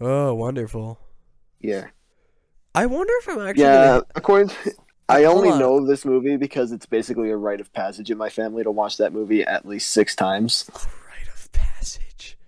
Oh, 0.00 0.34
wonderful. 0.34 1.00
Yeah. 1.60 1.88
I 2.76 2.86
wonder 2.86 3.12
if 3.22 3.28
I'm 3.28 3.40
actually 3.40 3.64
Yeah, 3.64 3.86
gonna 3.86 4.06
according 4.14 4.48
to, 4.50 4.72
I 5.08 5.24
only 5.24 5.50
on. 5.50 5.58
know 5.58 5.84
this 5.84 6.04
movie 6.04 6.36
because 6.36 6.70
it's 6.70 6.86
basically 6.86 7.30
a 7.30 7.36
rite 7.36 7.60
of 7.60 7.72
passage 7.72 8.08
in 8.10 8.18
my 8.18 8.28
family 8.28 8.62
to 8.62 8.70
watch 8.70 8.98
that 8.98 9.12
movie 9.12 9.42
at 9.42 9.66
least 9.66 9.90
six 9.90 10.14
times. 10.14 10.70
A 10.72 10.78
rite 11.08 11.28
of 11.34 11.50
passage. 11.50 12.38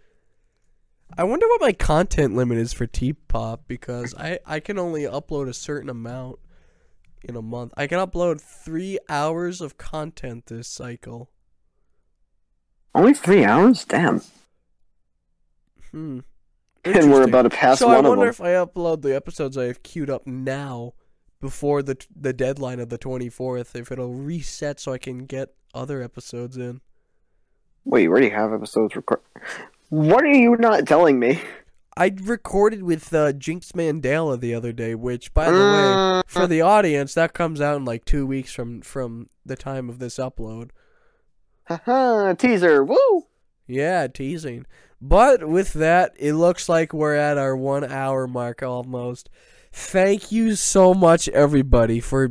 I 1.16 1.24
wonder 1.24 1.46
what 1.48 1.61
my 1.61 1.72
content 1.72 2.36
limit 2.36 2.59
is 2.59 2.72
for 2.72 2.86
T-pop 2.86 3.62
because 3.66 4.14
I 4.16 4.38
I 4.46 4.61
can 4.61 4.78
only 4.78 5.02
upload 5.02 5.48
a 5.48 5.54
certain 5.54 5.88
amount 5.88 6.38
in 7.24 7.36
a 7.36 7.42
month. 7.42 7.72
I 7.76 7.86
can 7.86 7.98
upload 7.98 8.40
three 8.40 8.98
hours 9.09 9.61
of 9.61 9.78
content 9.78 10.46
this 10.46 10.68
cycle. 10.68 11.30
Only 12.94 13.14
three 13.14 13.44
hours? 13.44 13.84
Damn. 13.84 14.22
Hmm. 15.90 16.20
And 16.84 17.12
we're 17.12 17.24
about 17.24 17.42
to 17.42 17.50
pass 17.50 17.80
so 17.80 17.88
I 17.88 17.96
one 17.96 18.06
of 18.06 18.11
wonder 18.11 18.28
if 18.28 18.40
I 18.40 18.50
upload 18.50 19.02
the 19.02 19.14
episodes 19.14 19.59
I 19.59 19.64
have 19.64 19.82
queued 19.82 20.09
up 20.09 20.26
now 20.26 20.94
before 21.40 21.82
the 21.82 21.96
the 22.14 22.32
deadline 22.32 22.80
of 22.80 22.88
the 22.88 22.96
twenty 22.96 23.28
fourth, 23.28 23.74
if 23.76 23.92
it'll 23.92 24.14
reset 24.14 24.80
so 24.80 24.92
I 24.92 24.98
can 24.98 25.26
get 25.26 25.54
other 25.74 26.00
episodes 26.00 26.56
in. 26.56 26.80
Wait, 27.84 28.04
you 28.04 28.11
already 28.11 28.30
have 28.30 28.52
episodes 28.52 28.96
record. 28.96 29.20
What 29.89 30.24
are 30.24 30.32
you 30.32 30.57
not 30.57 30.86
telling 30.86 31.18
me? 31.18 31.41
I 31.97 32.14
recorded 32.22 32.82
with 32.82 33.12
uh, 33.12 33.32
Jinx 33.32 33.72
Mandela 33.72 34.39
the 34.39 34.55
other 34.55 34.72
day, 34.72 34.95
which, 34.95 35.34
by 35.34 35.47
the 35.47 35.53
way, 35.53 35.59
Mm, 35.59 36.22
for 36.26 36.47
the 36.47 36.61
audience, 36.61 37.14
that 37.14 37.32
comes 37.34 37.61
out 37.61 37.76
in 37.76 37.84
like 37.84 38.05
two 38.05 38.26
weeks 38.26 38.53
from 38.53 38.82
from 38.82 39.28
the 39.45 39.57
time 39.57 39.89
of 39.89 39.99
this 39.99 40.16
upload. 40.18 40.70
haha, 41.64 42.34
teaser. 42.34 42.84
Woo! 42.84 43.26
Yeah, 43.66 44.07
teasing. 44.07 44.64
But 45.01 45.49
with 45.49 45.72
that, 45.74 46.12
it 46.18 46.34
looks 46.34 46.68
like 46.68 46.93
we're 46.93 47.14
at 47.14 47.39
our 47.39 47.57
one 47.57 47.84
hour 47.84 48.26
mark 48.26 48.62
almost. 48.62 49.28
Thank 49.72 50.32
you 50.32 50.55
so 50.55 50.95
much, 50.95 51.28
everybody, 51.28 52.01
for 52.01 52.30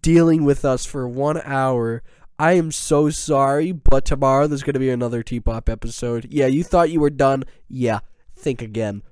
dealing 0.00 0.44
with 0.44 0.64
us 0.64 0.84
for 0.86 1.06
one 1.08 1.40
hour. 1.44 2.02
I 2.38 2.52
am 2.52 2.72
so 2.72 3.10
sorry, 3.10 3.72
but 3.72 4.04
tomorrow 4.04 4.46
there's 4.46 4.62
going 4.62 4.74
to 4.74 4.80
be 4.80 4.90
another 4.90 5.22
T 5.22 5.38
Pop 5.40 5.68
episode. 5.68 6.26
Yeah, 6.30 6.46
you 6.46 6.64
thought 6.64 6.90
you 6.90 7.00
were 7.00 7.10
done? 7.10 7.44
Yeah, 7.68 8.00
think 8.36 8.62
again. 8.62 9.02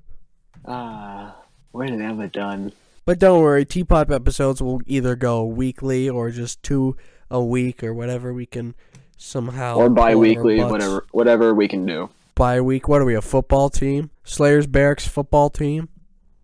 Ah, 0.67 1.37
we're 1.73 1.85
I 1.85 2.27
done? 2.27 2.73
But 3.05 3.19
don't 3.19 3.43
worry, 3.43 3.65
T 3.65 3.85
Pop 3.85 4.11
episodes 4.11 4.61
will 4.63 4.81
either 4.87 5.17
go 5.17 5.45
weekly 5.45 6.09
or 6.09 6.31
just 6.31 6.63
two 6.63 6.97
a 7.31 7.43
week 7.43 7.83
or 7.83 7.95
whatever 7.95 8.33
we 8.33 8.47
can 8.47 8.75
somehow. 9.17 9.77
Or 9.77 9.89
bi 9.89 10.15
weekly, 10.15 10.63
whatever, 10.63 11.07
whatever 11.13 11.55
we 11.55 11.69
can 11.69 11.87
do. 11.87 12.11
Bi 12.35 12.61
week? 12.61 12.89
What 12.89 13.01
are 13.01 13.05
we, 13.05 13.15
a 13.15 13.23
football 13.23 13.71
team? 13.71 14.11
Slayers 14.25 14.67
Barracks 14.67 15.07
football 15.07 15.51
team? 15.51 15.89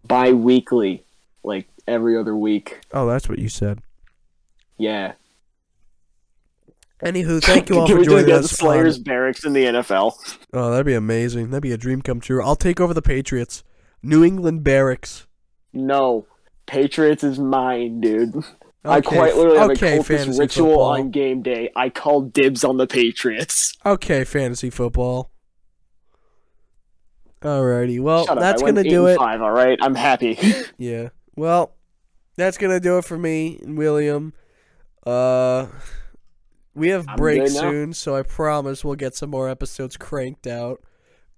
Bi 0.06 0.32
weekly, 0.32 1.04
like 1.42 1.68
every 1.88 2.16
other 2.16 2.36
week. 2.36 2.80
Oh, 2.92 3.06
that's 3.06 3.28
what 3.28 3.38
you 3.38 3.48
said. 3.48 3.80
Yeah. 4.78 5.12
Anywho, 7.06 7.42
thank 7.42 7.68
you 7.68 7.78
all 7.78 7.88
for 7.88 8.02
joining 8.02 8.32
us. 8.32 8.50
Slayers 8.50 8.96
on... 8.98 9.04
Barracks 9.04 9.44
in 9.44 9.52
the 9.52 9.64
NFL. 9.64 10.38
Oh, 10.52 10.70
that'd 10.70 10.86
be 10.86 10.94
amazing. 10.94 11.50
That'd 11.50 11.62
be 11.62 11.72
a 11.72 11.78
dream 11.78 12.02
come 12.02 12.20
true. 12.20 12.42
I'll 12.42 12.56
take 12.56 12.80
over 12.80 12.92
the 12.92 13.02
Patriots. 13.02 13.62
New 14.02 14.24
England 14.24 14.64
Barracks. 14.64 15.26
No, 15.72 16.26
Patriots 16.66 17.22
is 17.22 17.38
mine, 17.38 18.00
dude. 18.00 18.34
Okay. 18.34 18.44
I 18.84 19.00
quite 19.00 19.36
literally 19.36 19.58
have 19.58 19.70
okay, 19.70 19.96
a 19.96 20.00
cultist 20.00 20.38
ritual 20.38 20.68
football. 20.68 20.82
on 20.92 21.10
game 21.10 21.42
day. 21.42 21.70
I 21.74 21.90
call 21.90 22.22
dibs 22.22 22.64
on 22.64 22.76
the 22.76 22.86
Patriots. 22.86 23.76
Okay, 23.84 24.24
fantasy 24.24 24.70
football. 24.70 25.30
Alrighty, 27.42 28.00
well, 28.00 28.26
that's 28.26 28.62
gonna 28.62 28.82
do 28.82 29.06
it. 29.06 29.18
Five, 29.18 29.42
all 29.42 29.52
right, 29.52 29.78
I'm 29.82 29.94
happy. 29.94 30.38
yeah, 30.78 31.10
well, 31.36 31.74
that's 32.36 32.58
gonna 32.58 32.80
do 32.80 32.98
it 32.98 33.04
for 33.04 33.18
me 33.18 33.58
and 33.62 33.76
William. 33.76 34.32
Uh, 35.04 35.66
we 36.76 36.88
have 36.90 37.06
break 37.16 37.48
soon, 37.48 37.92
so 37.92 38.14
I 38.14 38.22
promise 38.22 38.84
we'll 38.84 38.94
get 38.94 39.14
some 39.14 39.30
more 39.30 39.48
episodes 39.48 39.96
cranked 39.96 40.46
out. 40.46 40.82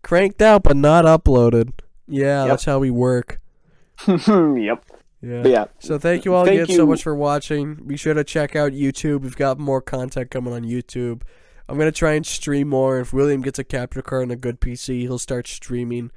Cranked 0.03 0.43
out, 0.43 0.65
but 0.65 0.77
not 0.77 1.05
uploaded. 1.05 1.73
Yeah, 2.07 2.43
yep. 2.43 2.49
that's 2.49 2.65
how 2.65 2.81
we 2.81 2.91
work. 2.91 3.41
yep. 4.07 4.85
Yeah. 5.21 5.47
Yeah. 5.47 5.65
So 5.79 5.99
thank 5.99 6.25
you 6.25 6.35
all 6.35 6.45
thank 6.45 6.61
again 6.61 6.71
you. 6.71 6.77
so 6.77 6.87
much 6.87 7.03
for 7.03 7.15
watching. 7.15 7.75
Be 7.75 7.97
sure 7.97 8.15
to 8.15 8.25
check 8.25 8.55
out 8.55 8.73
YouTube. 8.73 9.23
We've 9.23 9.37
got 9.37 9.59
more 9.59 9.81
content 9.81 10.31
coming 10.31 10.53
on 10.53 10.63
YouTube. 10.63 11.23
I'm 11.69 11.79
gonna 11.79 11.93
try 11.93 12.13
and 12.15 12.27
stream 12.27 12.69
more. 12.69 12.99
If 13.01 13.13
William 13.13 13.43
gets 13.43 13.59
a 13.59 13.65
capture 13.65 14.03
card 14.03 14.25
and 14.25 14.33
a 14.33 14.37
good 14.37 14.61
PC, 14.61 15.01
he'll 15.03 15.19
start 15.19 15.47
streaming, 15.47 16.11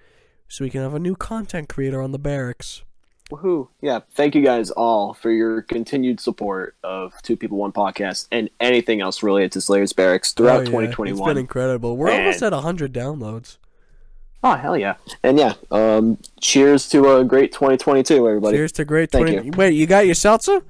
so 0.48 0.64
we 0.64 0.70
can 0.70 0.82
have 0.82 0.94
a 0.94 1.00
new 1.00 1.16
content 1.16 1.70
creator 1.70 2.02
on 2.02 2.12
the 2.12 2.20
barracks. 2.20 2.84
Woohoo! 3.32 3.70
Yeah, 3.82 4.00
thank 4.12 4.36
you 4.36 4.42
guys 4.42 4.72
all 4.72 5.14
for 5.14 5.32
your 5.32 5.62
continued 5.62 6.20
support 6.20 6.76
of 6.84 7.14
Two 7.22 7.38
People 7.38 7.58
One 7.58 7.72
Podcast 7.72 8.28
and 8.30 8.50
anything 8.60 9.00
else 9.00 9.24
related 9.24 9.54
to 9.54 9.62
Slayers 9.62 9.94
Barracks 9.94 10.34
throughout 10.34 10.58
oh, 10.58 10.60
yeah. 10.60 10.66
2021. 10.66 11.18
It's 11.18 11.26
been 11.26 11.38
incredible. 11.38 11.96
We're 11.96 12.10
and... 12.10 12.24
almost 12.24 12.44
at 12.44 12.52
100 12.52 12.92
downloads. 12.94 13.58
Oh 14.44 14.56
hell 14.56 14.76
yeah! 14.76 14.96
And 15.24 15.38
yeah, 15.38 15.54
um, 15.70 16.18
cheers 16.42 16.90
to 16.90 17.18
a 17.18 17.24
great 17.24 17.54
2022, 17.54 18.28
everybody. 18.28 18.58
Cheers 18.58 18.72
to 18.74 18.86
great 18.86 19.12
20. 19.12 19.46
You. 19.46 19.52
Wait, 19.56 19.76
you 19.76 19.86
got 19.86 20.08
your 20.08 20.16
seltzer? 20.16 20.64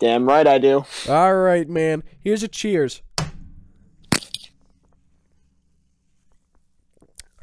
Damn 0.00 0.26
right 0.26 0.46
I 0.46 0.58
do. 0.58 0.84
All 1.08 1.36
right, 1.36 1.68
man. 1.68 2.02
Here's 2.18 2.42
a 2.42 2.48
cheers. 2.48 3.02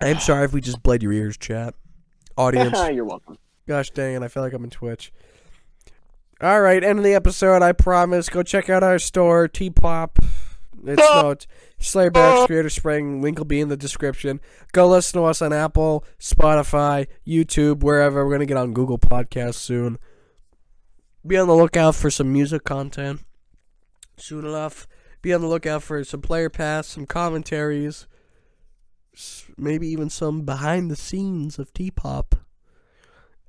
I'm 0.02 0.20
sorry 0.20 0.46
if 0.46 0.52
we 0.52 0.62
just 0.62 0.82
bled 0.82 1.04
your 1.04 1.14
ears, 1.14 1.38
chat. 1.38 1.76
Audience. 2.36 2.78
You're 2.92 3.06
welcome. 3.06 3.38
Gosh 3.72 3.90
dang 3.92 4.16
it, 4.16 4.22
I 4.22 4.28
feel 4.28 4.44
like 4.44 4.52
I'm 4.52 4.66
in 4.66 4.70
Twitch. 4.70 5.14
All 6.42 6.60
right, 6.60 6.84
end 6.84 7.00
of 7.00 7.06
the 7.06 7.14
episode. 7.14 7.62
I 7.62 7.72
promise. 7.72 8.28
Go 8.28 8.44
check 8.44 8.70
out 8.70 8.84
our 8.84 9.00
store, 9.00 9.48
TPOP. 9.48 10.22
It's 10.84 10.98
no 11.14 11.36
Slayer 11.80 12.12
Barracks 12.12 12.48
Creator 12.48 12.70
Spring. 12.70 13.22
Link 13.22 13.38
will 13.38 13.46
be 13.46 13.62
in 13.62 13.70
the 13.70 13.78
description. 13.78 14.42
Go 14.74 14.90
listen 14.90 15.22
to 15.22 15.26
us 15.26 15.42
on 15.42 15.54
Apple, 15.54 16.04
Spotify, 16.20 17.08
YouTube, 17.26 17.80
wherever. 17.80 18.26
We're 18.26 18.34
gonna 18.34 18.46
get 18.46 18.58
on 18.58 18.74
Google 18.74 19.00
Podcasts 19.00 19.54
soon. 19.54 19.98
Be 21.26 21.38
on 21.38 21.48
the 21.48 21.56
lookout 21.56 21.96
for 21.96 22.12
some 22.12 22.34
music 22.34 22.66
content 22.66 23.22
soon 24.18 24.46
enough. 24.46 24.86
Be 25.22 25.34
on 25.34 25.40
the 25.40 25.48
lookout 25.48 25.82
for 25.82 26.04
some 26.04 26.20
player 26.20 26.50
pass, 26.50 26.88
some 26.88 27.06
commentaries, 27.06 28.06
maybe 29.58 29.88
even 29.88 30.10
some 30.10 30.42
behind 30.42 30.92
the 30.92 30.98
scenes 30.98 31.58
of 31.58 31.74
TPOP. 31.74 32.34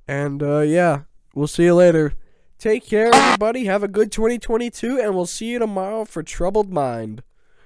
And 0.07 0.43
uh, 0.43 0.59
yeah, 0.59 1.01
we'll 1.33 1.47
see 1.47 1.63
you 1.63 1.75
later. 1.75 2.13
Take 2.57 2.85
care, 2.85 3.13
everybody. 3.13 3.65
Have 3.65 3.83
a 3.83 3.87
good 3.87 4.11
2022, 4.11 4.99
and 4.99 5.15
we'll 5.15 5.25
see 5.25 5.47
you 5.47 5.59
tomorrow 5.59 6.05
for 6.05 6.23
Troubled 6.23 6.71
Mind. 6.71 7.23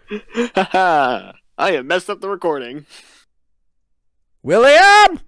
I 0.55 1.33
have 1.57 1.85
messed 1.85 2.09
up 2.09 2.21
the 2.21 2.29
recording. 2.29 2.85
William! 4.41 5.19